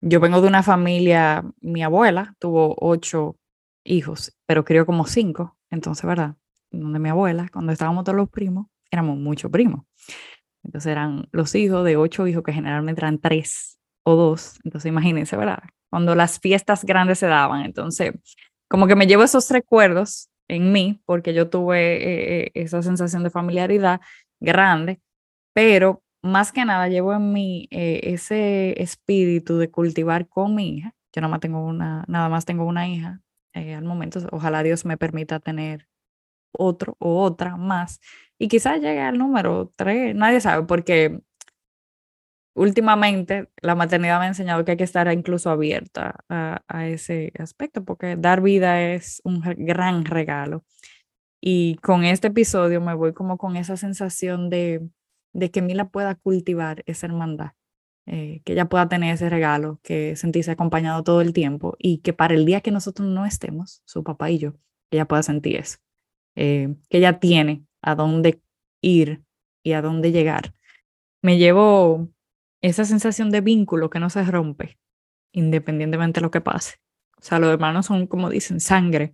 yo 0.00 0.20
vengo 0.20 0.40
de 0.40 0.48
una 0.48 0.62
familia, 0.62 1.44
mi 1.60 1.82
abuela 1.82 2.34
tuvo 2.38 2.74
ocho 2.78 3.36
hijos, 3.84 4.36
pero 4.46 4.64
crió 4.64 4.86
como 4.86 5.06
cinco, 5.06 5.56
entonces, 5.70 6.04
¿verdad? 6.04 6.36
Donde 6.70 6.98
mi 6.98 7.08
abuela, 7.08 7.48
cuando 7.52 7.72
estábamos 7.72 8.04
todos 8.04 8.16
los 8.16 8.30
primos, 8.30 8.66
éramos 8.90 9.18
muchos 9.18 9.50
primos. 9.50 9.84
Entonces 10.62 10.92
eran 10.92 11.28
los 11.32 11.54
hijos 11.54 11.84
de 11.84 11.96
ocho 11.96 12.26
hijos 12.26 12.42
que 12.42 12.52
generalmente 12.52 13.00
eran 13.00 13.18
tres 13.18 13.78
o 14.04 14.14
dos. 14.14 14.58
Entonces 14.64 14.88
imagínense, 14.88 15.36
¿verdad? 15.36 15.62
Cuando 15.90 16.14
las 16.14 16.38
fiestas 16.38 16.84
grandes 16.84 17.18
se 17.18 17.26
daban. 17.26 17.64
Entonces, 17.64 18.12
como 18.68 18.86
que 18.86 18.96
me 18.96 19.06
llevo 19.06 19.22
esos 19.22 19.50
recuerdos 19.50 20.28
en 20.48 20.72
mí, 20.72 21.00
porque 21.06 21.34
yo 21.34 21.48
tuve 21.48 21.96
eh, 21.96 22.42
eh 22.46 22.50
esa 22.54 22.82
sensación 22.82 23.22
de 23.22 23.30
familiaridad 23.30 24.00
grande, 24.40 25.00
pero 25.54 26.02
más 26.22 26.52
que 26.52 26.64
nada 26.64 26.88
llevo 26.88 27.14
en 27.14 27.32
mí 27.32 27.68
eh, 27.70 28.00
ese 28.04 28.80
espíritu 28.82 29.58
de 29.58 29.70
cultivar 29.70 30.28
con 30.28 30.54
mi 30.54 30.76
hija. 30.76 30.94
Yo 31.12 31.20
nada 31.20 31.30
más 31.30 31.40
tengo 31.40 31.64
una, 31.64 32.04
nada 32.08 32.28
más 32.28 32.44
tengo 32.44 32.64
una 32.64 32.88
hija 32.88 33.20
eh, 33.54 33.74
al 33.74 33.84
momento. 33.84 34.20
Ojalá 34.32 34.62
Dios 34.62 34.84
me 34.84 34.96
permita 34.96 35.40
tener 35.40 35.88
otro 36.52 36.96
o 37.00 37.22
otra 37.22 37.56
más. 37.56 38.00
Y 38.38 38.48
quizás 38.48 38.80
llegue 38.80 39.00
al 39.00 39.18
número 39.18 39.72
tres, 39.76 40.14
nadie 40.14 40.40
sabe, 40.40 40.66
porque 40.66 41.20
últimamente 42.54 43.48
la 43.62 43.74
maternidad 43.74 44.18
me 44.18 44.26
ha 44.26 44.28
enseñado 44.28 44.64
que 44.64 44.72
hay 44.72 44.76
que 44.76 44.84
estar 44.84 45.10
incluso 45.12 45.50
abierta 45.50 46.24
a, 46.28 46.62
a 46.68 46.88
ese 46.88 47.32
aspecto, 47.38 47.84
porque 47.84 48.16
dar 48.16 48.40
vida 48.42 48.82
es 48.82 49.20
un 49.24 49.40
gran 49.40 50.04
regalo. 50.04 50.64
Y 51.42 51.76
con 51.76 52.04
este 52.04 52.28
episodio 52.28 52.80
me 52.80 52.94
voy 52.94 53.14
como 53.14 53.38
con 53.38 53.56
esa 53.56 53.76
sensación 53.76 54.50
de, 54.50 54.88
de 55.32 55.50
que 55.50 55.62
Mila 55.62 55.88
pueda 55.88 56.14
cultivar 56.14 56.82
esa 56.86 57.06
hermandad, 57.06 57.52
eh, 58.06 58.42
que 58.44 58.52
ella 58.54 58.68
pueda 58.68 58.88
tener 58.88 59.14
ese 59.14 59.28
regalo, 59.28 59.80
que 59.82 60.16
sentirse 60.16 60.50
acompañado 60.50 61.04
todo 61.04 61.20
el 61.20 61.32
tiempo 61.32 61.76
y 61.78 61.98
que 61.98 62.12
para 62.12 62.34
el 62.34 62.44
día 62.44 62.60
que 62.60 62.70
nosotros 62.70 63.08
no 63.08 63.26
estemos, 63.26 63.82
su 63.84 64.02
papá 64.02 64.30
y 64.30 64.38
yo, 64.38 64.54
ella 64.90 65.06
pueda 65.06 65.22
sentir 65.22 65.56
eso, 65.56 65.78
eh, 66.34 66.74
que 66.88 66.98
ella 66.98 67.20
tiene 67.20 67.64
a 67.82 67.94
dónde 67.94 68.42
ir 68.82 69.22
y 69.62 69.72
a 69.72 69.82
dónde 69.82 70.12
llegar. 70.12 70.54
Me 71.22 71.38
llevo 71.38 72.08
esa 72.62 72.84
sensación 72.84 73.30
de 73.30 73.40
vínculo 73.40 73.90
que 73.90 74.00
no 74.00 74.10
se 74.10 74.24
rompe, 74.24 74.78
independientemente 75.32 76.20
de 76.20 76.22
lo 76.22 76.30
que 76.30 76.40
pase. 76.40 76.76
O 77.18 77.22
sea, 77.22 77.38
los 77.38 77.52
hermanos 77.52 77.86
son, 77.86 78.06
como 78.06 78.30
dicen, 78.30 78.60
sangre. 78.60 79.12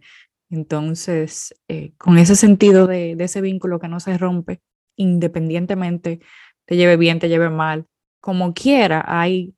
Entonces, 0.48 1.54
eh, 1.68 1.92
con 1.98 2.18
ese 2.18 2.36
sentido 2.36 2.86
de, 2.86 3.16
de 3.16 3.24
ese 3.24 3.40
vínculo 3.40 3.80
que 3.80 3.88
no 3.88 3.98
se 3.98 4.16
rompe, 4.16 4.62
independientemente 4.96 6.20
te 6.66 6.76
lleve 6.76 6.96
bien, 6.96 7.18
te 7.18 7.28
lleve 7.28 7.50
mal, 7.50 7.86
como 8.20 8.54
quiera, 8.54 9.04
hay 9.06 9.54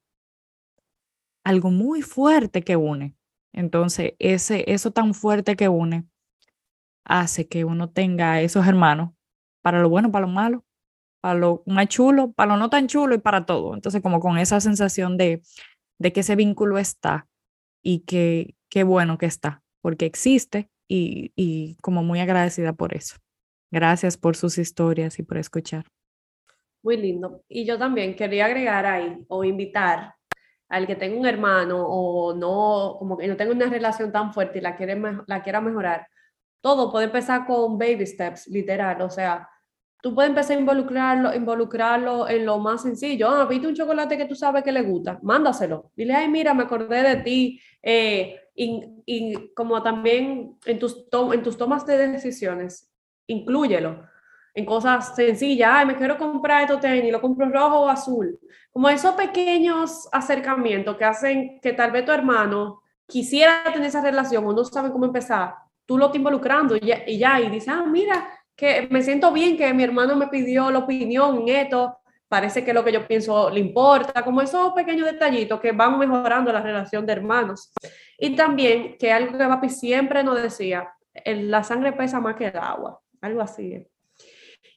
algo 1.45 1.71
muy 1.71 2.03
fuerte 2.03 2.63
que 2.63 2.77
une. 2.77 3.17
Entonces, 3.53 4.13
ese, 4.19 4.65
eso 4.71 4.93
tan 4.93 5.15
fuerte 5.15 5.57
que 5.57 5.69
une 5.69 6.07
hace 7.05 7.49
que 7.49 7.65
uno 7.65 7.91
tenga 7.91 8.43
esos 8.43 8.67
hermanos 8.67 9.13
para 9.63 9.81
lo 9.81 9.89
bueno, 9.89 10.13
para 10.13 10.27
lo 10.27 10.33
malo, 10.33 10.65
para 11.23 11.39
lo 11.39 11.63
más 11.67 11.89
chulo, 11.89 12.33
para 12.33 12.53
lo 12.53 12.59
no 12.59 12.71
tan 12.71 12.87
chulo 12.87 13.15
y 13.15 13.19
para 13.19 13.47
todo. 13.47 13.75
Entonces, 13.75 14.03
como 14.03 14.21
con 14.21 14.39
esa 14.39 14.61
sensación 14.61 15.17
de, 15.17 15.43
de 15.99 16.13
que 16.13 16.21
ese 16.21 16.37
vínculo 16.37 16.79
está 16.79 17.27
y 17.83 18.01
que 18.01 18.55
qué 18.69 18.85
bueno 18.85 19.19
que 19.19 19.27
está, 19.27 19.63
porque 19.81 20.07
existe 20.07 20.71
y, 20.89 21.33
y 21.37 21.77
como 21.83 22.03
muy 22.03 22.21
agradecida 22.21 22.75
por 22.75 22.95
eso. 22.95 23.17
Gracias 23.71 24.17
por 24.17 24.37
sus 24.37 24.59
historias 24.59 25.19
y 25.19 25.23
por 25.23 25.39
escuchar. 25.39 25.85
Muy 26.83 26.97
lindo. 26.97 27.43
Y 27.49 27.65
yo 27.65 27.79
también 27.79 28.17
quería 28.17 28.47
agregar 28.47 28.87
ahí 28.87 29.19
o 29.29 29.45
invitar 29.45 30.15
al 30.69 30.87
que 30.87 30.97
tenga 30.97 31.19
un 31.19 31.27
hermano 31.27 31.85
o 31.87 32.35
no, 32.35 32.97
como 32.99 33.17
que 33.17 33.27
no 33.27 33.37
tenga 33.37 33.53
una 33.53 33.67
relación 33.67 34.13
tan 34.13 34.33
fuerte 34.33 34.59
y 34.59 34.63
la, 34.63 34.77
quiere, 34.77 35.01
la 35.27 35.43
quiera 35.43 35.61
mejorar, 35.61 36.07
todo 36.61 36.91
puede 36.91 37.07
empezar 37.07 37.47
con 37.47 37.79
baby 37.79 38.07
steps, 38.07 38.49
literal. 38.49 39.01
O 39.03 39.11
sea, 39.11 39.49
tú 40.03 40.15
puedes 40.15 40.31
empezar 40.31 40.57
a 40.57 40.61
involucrarlo, 40.61 41.35
involucrarlo 41.35 42.29
en 42.29 42.45
lo 42.45 42.59
más 42.59 42.83
sencillo. 42.83 43.29
Ah, 43.31 43.47
viste 43.47 43.67
un 43.67 43.75
chocolate 43.75 44.17
que 44.17 44.27
tú 44.27 44.35
sabes 44.35 44.63
que 44.63 44.73
le 44.73 44.83
gusta, 44.83 45.19
mándaselo. 45.23 45.93
Dile, 45.97 46.15
ay, 46.15 46.29
mira, 46.29 46.55
me 46.55 46.65
acordé 46.65 47.03
de 47.03 47.17
ti. 47.23 47.61
Eh, 47.83 48.41
y, 48.55 49.53
como 49.55 49.83
también 49.83 50.59
en 50.67 50.79
tus, 50.79 51.07
en 51.33 51.43
tus 51.43 51.57
tomas 51.57 51.87
de 51.87 52.09
decisiones, 52.09 52.88
inclúyelo 53.29 54.03
en 54.55 54.65
cosas 54.65 55.15
sencillas. 55.15 55.71
Ay, 55.73 55.87
me 55.87 55.97
quiero 55.97 56.19
comprar 56.19 56.63
estos 56.63 56.81
tenis, 56.81 57.13
lo 57.13 57.21
compro 57.21 57.49
rojo 57.49 57.83
o 57.83 57.89
azul. 57.89 58.39
Como 58.73 58.89
esos 58.89 59.15
pequeños 59.15 60.09
acercamientos 60.11 60.97
que 60.97 61.05
hacen 61.05 61.61
que 61.61 61.73
tal 61.73 61.93
vez 61.93 62.05
tu 62.05 62.11
hermano 62.11 62.83
quisiera 63.07 63.63
tener 63.73 63.89
esa 63.89 64.03
relación 64.03 64.45
o 64.45 64.53
no 64.53 64.65
sabe 64.65 64.91
cómo 64.91 65.07
empezar 65.07 65.55
tú 65.89 65.97
lo 65.97 66.07
estás 66.07 66.19
involucrando 66.19 66.77
y 66.77 66.81
ya, 66.81 67.03
y 67.07 67.19
ya, 67.19 67.41
y 67.41 67.49
dices, 67.49 67.71
ah, 67.71 67.87
mira, 67.87 68.29
que 68.55 68.87
me 68.91 69.03
siento 69.03 69.33
bien 69.33 69.57
que 69.57 69.73
mi 69.73 69.83
hermano 69.83 70.15
me 70.17 70.27
pidió 70.29 70.71
la 70.71 70.81
opinión 70.81 71.39
en 71.39 71.49
esto, 71.49 71.97
parece 72.29 72.63
que 72.63 72.75
lo 72.75 72.85
que 72.85 72.93
yo 72.93 73.09
pienso 73.09 73.49
le 73.49 73.61
importa, 73.61 74.23
como 74.23 74.43
esos 74.43 74.75
pequeños 74.75 75.07
detallitos 75.07 75.59
que 75.61 75.73
van 75.73 75.99
mejorando 75.99 76.53
la 76.53 76.61
relación 76.61 77.07
de 77.07 77.15
hermanos. 77.15 77.73
Y 78.19 78.37
también, 78.37 78.99
que 78.99 79.11
algo 79.11 79.39
que 79.39 79.47
Papi 79.47 79.71
siempre 79.71 80.23
nos 80.23 80.43
decía, 80.43 80.93
la 81.25 81.65
sangre 81.65 81.95
pesa 81.95 82.21
más 82.21 82.37
que 82.37 82.49
el 82.49 82.57
agua, 82.59 83.01
algo 83.21 83.41
así. 83.41 83.87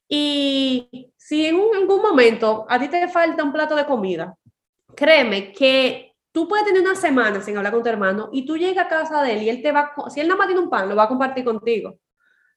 Y 0.08 1.12
si 1.16 1.46
en 1.46 1.56
algún 1.74 2.02
momento 2.02 2.66
a 2.68 2.78
ti 2.78 2.88
te 2.88 3.08
falta 3.08 3.42
un 3.42 3.52
plato 3.52 3.74
de 3.74 3.86
comida, 3.86 4.36
créeme 4.94 5.52
que 5.52 6.14
tú 6.32 6.48
puedes 6.48 6.66
tener 6.66 6.82
una 6.82 6.94
semana 6.94 7.40
sin 7.40 7.56
hablar 7.56 7.72
con 7.72 7.82
tu 7.82 7.88
hermano 7.88 8.28
y 8.32 8.44
tú 8.44 8.56
llegas 8.56 8.86
a 8.86 8.88
casa 8.88 9.22
de 9.22 9.32
él 9.32 9.42
y 9.42 9.48
él 9.48 9.62
te 9.62 9.72
va, 9.72 9.92
si 10.08 10.20
él 10.20 10.28
nada 10.28 10.38
más 10.38 10.46
tiene 10.48 10.62
un 10.62 10.70
pan, 10.70 10.88
lo 10.88 10.96
va 10.96 11.04
a 11.04 11.08
compartir 11.08 11.44
contigo. 11.44 11.98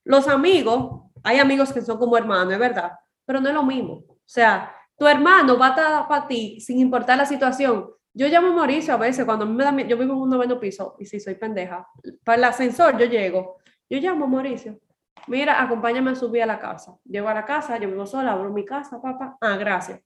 Los 0.03 0.27
amigos, 0.27 1.11
hay 1.23 1.39
amigos 1.39 1.71
que 1.73 1.81
son 1.81 1.97
como 1.97 2.17
hermanos, 2.17 2.53
es 2.53 2.59
verdad, 2.59 2.91
pero 3.25 3.39
no 3.39 3.49
es 3.49 3.55
lo 3.55 3.63
mismo. 3.63 4.03
O 4.07 4.17
sea, 4.25 4.75
tu 4.97 5.07
hermano 5.07 5.57
va 5.57 5.67
a 5.67 5.69
estar 5.69 6.07
para 6.07 6.27
ti 6.27 6.59
sin 6.61 6.79
importar 6.79 7.17
la 7.17 7.25
situación. 7.25 7.89
Yo 8.13 8.27
llamo 8.27 8.47
a 8.47 8.53
Mauricio 8.53 8.93
a 8.93 8.97
veces 8.97 9.25
cuando 9.25 9.45
me 9.45 9.63
da, 9.63 9.71
yo 9.81 9.97
vivo 9.97 10.13
en 10.13 10.19
un 10.19 10.29
noveno 10.29 10.59
piso 10.59 10.95
y 10.99 11.05
si 11.05 11.19
soy 11.19 11.35
pendeja, 11.35 11.87
para 12.23 12.37
el 12.37 12.43
ascensor 12.45 12.97
yo 12.97 13.05
llego, 13.05 13.57
yo 13.89 13.99
llamo 13.99 14.25
a 14.25 14.27
Mauricio. 14.27 14.79
Mira, 15.27 15.61
acompáñame 15.61 16.11
a 16.11 16.15
subir 16.15 16.43
a 16.43 16.45
la 16.45 16.59
casa. 16.59 16.95
Llego 17.03 17.27
a 17.27 17.33
la 17.33 17.45
casa, 17.45 17.77
yo 17.77 17.89
vivo 17.89 18.05
sola, 18.05 18.33
abro 18.33 18.51
mi 18.51 18.63
casa, 18.63 19.01
papá. 19.01 19.37
Ah, 19.41 19.57
gracias. 19.57 20.01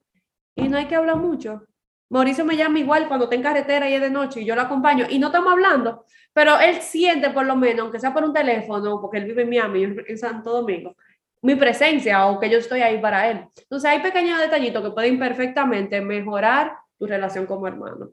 Y 0.55 0.67
no 0.67 0.77
hay 0.77 0.85
que 0.85 0.95
hablar 0.95 1.17
mucho. 1.17 1.63
Mauricio 2.09 2.43
me 2.43 2.57
llama 2.57 2.79
igual 2.79 3.07
cuando 3.07 3.25
está 3.25 3.35
en 3.35 3.43
carretera 3.43 3.87
y 3.87 3.93
es 3.93 4.01
de 4.01 4.09
noche 4.09 4.41
y 4.41 4.45
yo 4.45 4.55
lo 4.55 4.61
acompaño 4.61 5.05
y 5.07 5.19
no 5.19 5.27
estamos 5.27 5.51
hablando, 5.51 6.05
pero 6.33 6.59
él 6.59 6.81
siente 6.81 7.29
por 7.29 7.45
lo 7.45 7.55
menos, 7.55 7.83
aunque 7.83 7.99
sea 7.99 8.13
por 8.13 8.23
un 8.23 8.33
teléfono, 8.33 8.99
porque 8.99 9.19
él 9.19 9.25
vive 9.25 9.43
en 9.43 9.49
Miami, 9.49 9.81
yo 9.81 9.89
en 10.07 10.17
Santo 10.17 10.51
Domingo, 10.51 10.95
mi 11.41 11.55
presencia 11.55 12.25
o 12.25 12.39
que 12.39 12.49
yo 12.49 12.57
estoy 12.57 12.81
ahí 12.81 12.99
para 12.99 13.29
él. 13.29 13.45
Entonces 13.55 13.89
hay 13.89 13.99
pequeños 13.99 14.39
detallitos 14.39 14.83
que 14.83 14.91
pueden 14.91 15.19
perfectamente 15.19 16.01
mejorar 16.01 16.73
tu 16.97 17.05
relación 17.05 17.45
como 17.45 17.67
hermano. 17.67 18.09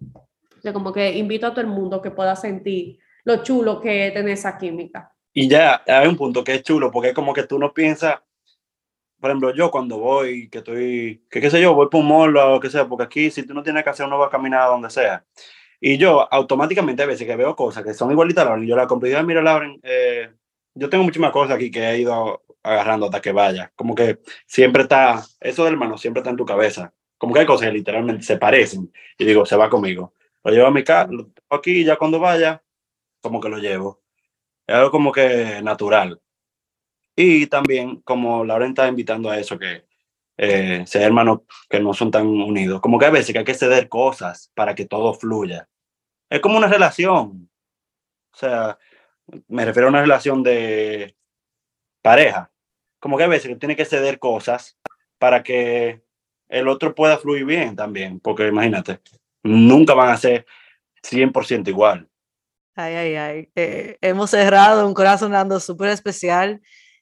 O 0.64 0.72
como 0.72 0.92
que 0.92 1.16
invito 1.16 1.47
a 1.47 1.51
todo 1.51 1.62
el 1.62 1.66
mundo 1.68 2.03
que 2.03 2.11
pueda 2.11 2.36
sentir 2.36 2.99
lo 3.24 3.42
chulo 3.42 3.80
que 3.80 4.09
es 4.09 4.14
tener 4.14 4.32
esa 4.32 4.59
química. 4.59 5.15
Y 5.39 5.49
ya 5.49 5.82
hay 5.87 6.09
un 6.09 6.16
punto 6.16 6.43
que 6.43 6.55
es 6.55 6.62
chulo, 6.62 6.91
porque 6.91 7.09
es 7.09 7.14
como 7.14 7.34
que 7.34 7.43
tú 7.43 7.59
no 7.59 7.74
piensas 7.74 8.20
por 9.20 9.30
ejemplo, 9.30 9.55
yo 9.55 9.70
cuando 9.70 9.99
voy, 9.99 10.49
que 10.49 10.59
estoy, 10.59 11.24
que 11.30 11.41
qué 11.41 11.51
sé 11.51 11.61
yo, 11.61 11.74
voy 11.74 11.89
por 11.89 12.01
un 12.01 12.09
mall 12.09 12.37
o 12.37 12.61
que 12.61 12.70
sea, 12.70 12.87
porque 12.87 13.05
aquí 13.05 13.30
si 13.30 13.45
tú 13.45 13.55
no 13.55 13.62
tienes 13.62 13.82
que 13.82 13.91
hacer, 13.91 14.07
uno 14.07 14.18
va 14.18 14.26
a 14.26 14.30
caminar 14.30 14.62
a 14.62 14.66
donde 14.66 14.91
sea. 14.91 15.24
Y 15.80 15.99
yo 15.99 16.32
automáticamente 16.32 17.03
a 17.03 17.07
veces 17.07 17.26
que 17.26 17.37
veo 17.37 17.57
cosas 17.57 17.82
que 17.84 17.95
son 17.95 18.11
igualitas 18.12 18.45
a 18.45 18.49
Lauren, 18.51 18.66
yo 18.66 18.76
la 18.76 18.87
compro 18.87 19.09
y 19.09 19.12
digo, 19.12 19.22
mira 19.24 19.43
Lauren, 19.43 19.80
eh, 19.82 20.30
yo 20.74 20.89
tengo 20.91 21.05
muchísimas 21.05 21.32
cosas 21.32 21.57
aquí 21.57 21.70
que 21.70 21.82
he 21.91 21.99
ido 22.01 22.43
agarrando 22.62 23.07
hasta 23.07 23.20
que 23.20 23.32
vaya. 23.32 23.72
Como 23.74 23.95
que 23.95 24.20
siempre 24.47 24.82
está, 24.82 25.24
eso 25.41 25.64
del 25.64 25.74
hermano 25.74 25.99
siempre 25.99 26.20
está 26.20 26.30
en 26.30 26.37
tu 26.37 26.47
cabeza. 26.47 26.93
Como 27.18 27.32
que 27.34 27.41
hay 27.41 27.47
cosas 27.47 27.68
que 27.68 27.72
literalmente 27.74 28.22
se 28.22 28.37
parecen. 28.39 28.93
Y 29.18 29.24
digo, 29.24 29.47
se 29.47 29.57
va 29.57 29.70
conmigo. 29.70 30.14
Lo 30.45 30.53
llevo 30.53 30.66
a 30.66 30.70
mi 30.70 30.84
casa, 30.84 31.11
lo 31.11 31.24
tengo 31.26 31.34
aquí 31.51 31.80
y 31.80 31.84
ya 31.84 31.97
cuando 31.97 32.20
vaya, 32.20 32.62
como 33.20 33.41
que 33.41 33.49
lo 33.49 33.59
llevo. 33.59 34.03
Es 34.66 34.74
algo 34.74 34.90
como 34.90 35.12
que 35.12 35.60
natural. 35.62 36.20
Y 37.14 37.46
también, 37.46 38.02
como 38.02 38.44
Lauren 38.44 38.70
está 38.70 38.88
invitando 38.88 39.30
a 39.30 39.38
eso, 39.38 39.58
que 39.58 39.86
eh, 40.36 40.84
sea 40.86 41.06
hermanos 41.06 41.40
que 41.68 41.80
no 41.80 41.94
son 41.94 42.10
tan 42.10 42.26
unidos, 42.26 42.80
como 42.80 42.98
que 42.98 43.06
a 43.06 43.10
veces 43.10 43.32
que 43.32 43.38
hay 43.38 43.44
que 43.44 43.54
ceder 43.54 43.88
cosas 43.88 44.50
para 44.54 44.74
que 44.74 44.84
todo 44.86 45.14
fluya. 45.14 45.68
Es 46.28 46.40
como 46.40 46.58
una 46.58 46.68
relación. 46.68 47.50
O 48.32 48.36
sea, 48.36 48.78
me 49.48 49.64
refiero 49.64 49.88
a 49.88 49.90
una 49.90 50.02
relación 50.02 50.42
de 50.42 51.16
pareja. 52.02 52.50
Como 53.00 53.16
que 53.16 53.24
a 53.24 53.28
veces 53.28 53.48
que 53.48 53.56
tiene 53.56 53.76
que 53.76 53.84
ceder 53.84 54.18
cosas 54.18 54.78
para 55.18 55.42
que 55.42 56.02
el 56.48 56.68
otro 56.68 56.94
pueda 56.94 57.18
fluir 57.18 57.44
bien 57.44 57.76
también, 57.76 58.20
porque 58.20 58.46
imagínate, 58.46 59.00
nunca 59.42 59.94
van 59.94 60.10
a 60.10 60.16
ser 60.16 60.46
100% 61.02 61.68
igual. 61.68 62.08
Ay, 62.78 62.94
ay, 62.94 63.16
ay. 63.16 63.48
Eh, 63.54 63.96
hemos 64.02 64.30
cerrado 64.30 64.86
un 64.86 64.92
corazón 64.92 65.32
dando 65.32 65.60
súper 65.60 65.88
especial 65.88 66.60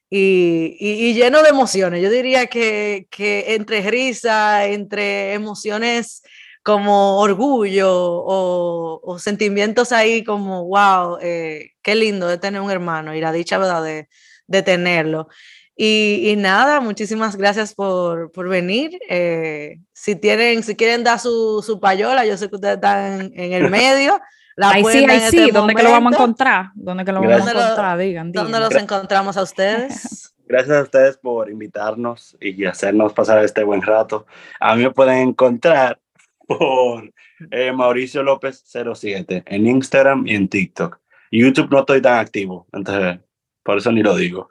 y, 0.08 1.14
lleno 1.14 1.42
de 1.42 1.48
emociones. 1.48 2.00
Yo 2.00 2.10
diría 2.10 2.46
que, 2.46 3.08
entre 3.18 3.82
risa, 3.90 4.66
entre 4.66 5.32
emociones 5.34 6.22
como 6.62 7.18
orgullo 7.18 7.88
o, 7.90 9.18
sentimientos 9.18 9.90
ahí 9.90 10.22
como, 10.22 10.64
wow, 10.66 11.18
eh, 11.20 11.72
qué 11.82 11.96
lindo 11.96 12.28
de 12.28 12.38
tener 12.38 12.60
un 12.60 12.70
hermano 12.70 13.14
y 13.14 13.20
la 13.20 13.32
dicha, 13.32 13.58
¿verdad?, 13.58 13.82
de, 13.82 14.62
tenerlo. 14.62 15.28
Y, 15.76 16.34
nada, 16.38 16.80
muchísimas 16.80 17.34
gracias 17.36 17.74
por, 17.74 18.30
venir. 18.48 18.96
Eh, 19.08 19.80
si, 19.92 20.14
tienen, 20.14 20.62
si 20.62 20.76
quieren 20.76 21.02
dar 21.02 21.18
su, 21.18 21.64
su, 21.66 21.80
payola, 21.80 22.24
yo 22.24 22.36
sé 22.36 22.48
que 22.48 22.54
ustedes 22.54 22.76
están 22.76 23.32
en 23.34 23.52
el 23.52 23.70
medio. 23.70 24.20
La 24.56 24.70
ahí 24.70 24.84
sí, 24.84 25.04
ahí 25.04 25.20
sí, 25.30 25.38
este 25.38 25.52
¿dónde 25.52 25.74
que 25.74 25.82
lo 25.82 25.90
vamos 25.90 26.12
a 26.12 26.16
encontrar? 26.16 26.66
¿Dónde 26.74 27.04
que 27.04 27.12
lo 27.12 27.20
vamos 27.20 27.46
a 27.46 27.50
encontrar? 27.50 27.98
Digan, 27.98 28.30
digan. 28.30 28.44
¿Dónde 28.44 28.60
los 28.60 28.74
encontramos 28.74 29.36
a 29.36 29.42
ustedes? 29.42 30.34
Gracias 30.46 30.76
a 30.76 30.82
ustedes 30.82 31.16
por 31.16 31.50
invitarnos 31.50 32.36
y 32.40 32.64
hacernos 32.66 33.12
pasar 33.12 33.42
este 33.42 33.64
buen 33.64 33.82
rato. 33.82 34.26
A 34.60 34.76
mí 34.76 34.82
me 34.82 34.90
pueden 34.90 35.28
encontrar 35.28 35.98
por 36.46 37.12
eh, 37.50 37.72
Mauricio 37.72 38.22
López 38.22 38.62
07 38.64 39.44
en 39.46 39.66
Instagram 39.66 40.26
y 40.26 40.34
en 40.34 40.48
TikTok. 40.48 41.00
YouTube 41.30 41.70
no 41.70 41.80
estoy 41.80 42.00
tan 42.00 42.18
activo, 42.18 42.68
entonces 42.72 43.18
por 43.62 43.78
eso 43.78 43.90
ni 43.90 44.02
lo 44.02 44.14
digo. 44.14 44.50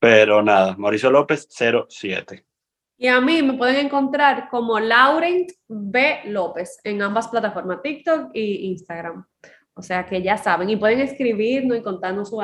Pero 0.00 0.42
nada, 0.42 0.76
Mauricio 0.76 1.10
López 1.10 1.46
07. 1.50 2.44
Y 2.96 3.08
a 3.08 3.20
mí 3.20 3.42
me 3.42 3.54
pueden 3.54 3.86
encontrar 3.86 4.48
como 4.48 4.78
Laurent 4.78 5.50
B. 5.68 6.20
López 6.26 6.78
en 6.84 7.02
ambas 7.02 7.28
plataformas, 7.28 7.82
TikTok 7.82 8.30
y 8.32 8.68
Instagram. 8.70 9.26
O 9.74 9.82
sea 9.82 10.06
que 10.06 10.22
ya 10.22 10.38
saben, 10.38 10.70
y 10.70 10.76
pueden 10.76 11.00
escribirnos 11.00 11.78
y 11.78 11.82
contarnos 11.82 12.30
sus 12.30 12.40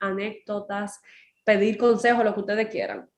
anécdotas 0.00 1.00
pedir 1.46 1.78
consejos, 1.78 2.24
lo 2.24 2.34
que 2.34 2.40
ustedes 2.40 2.68
quieran. 2.68 3.08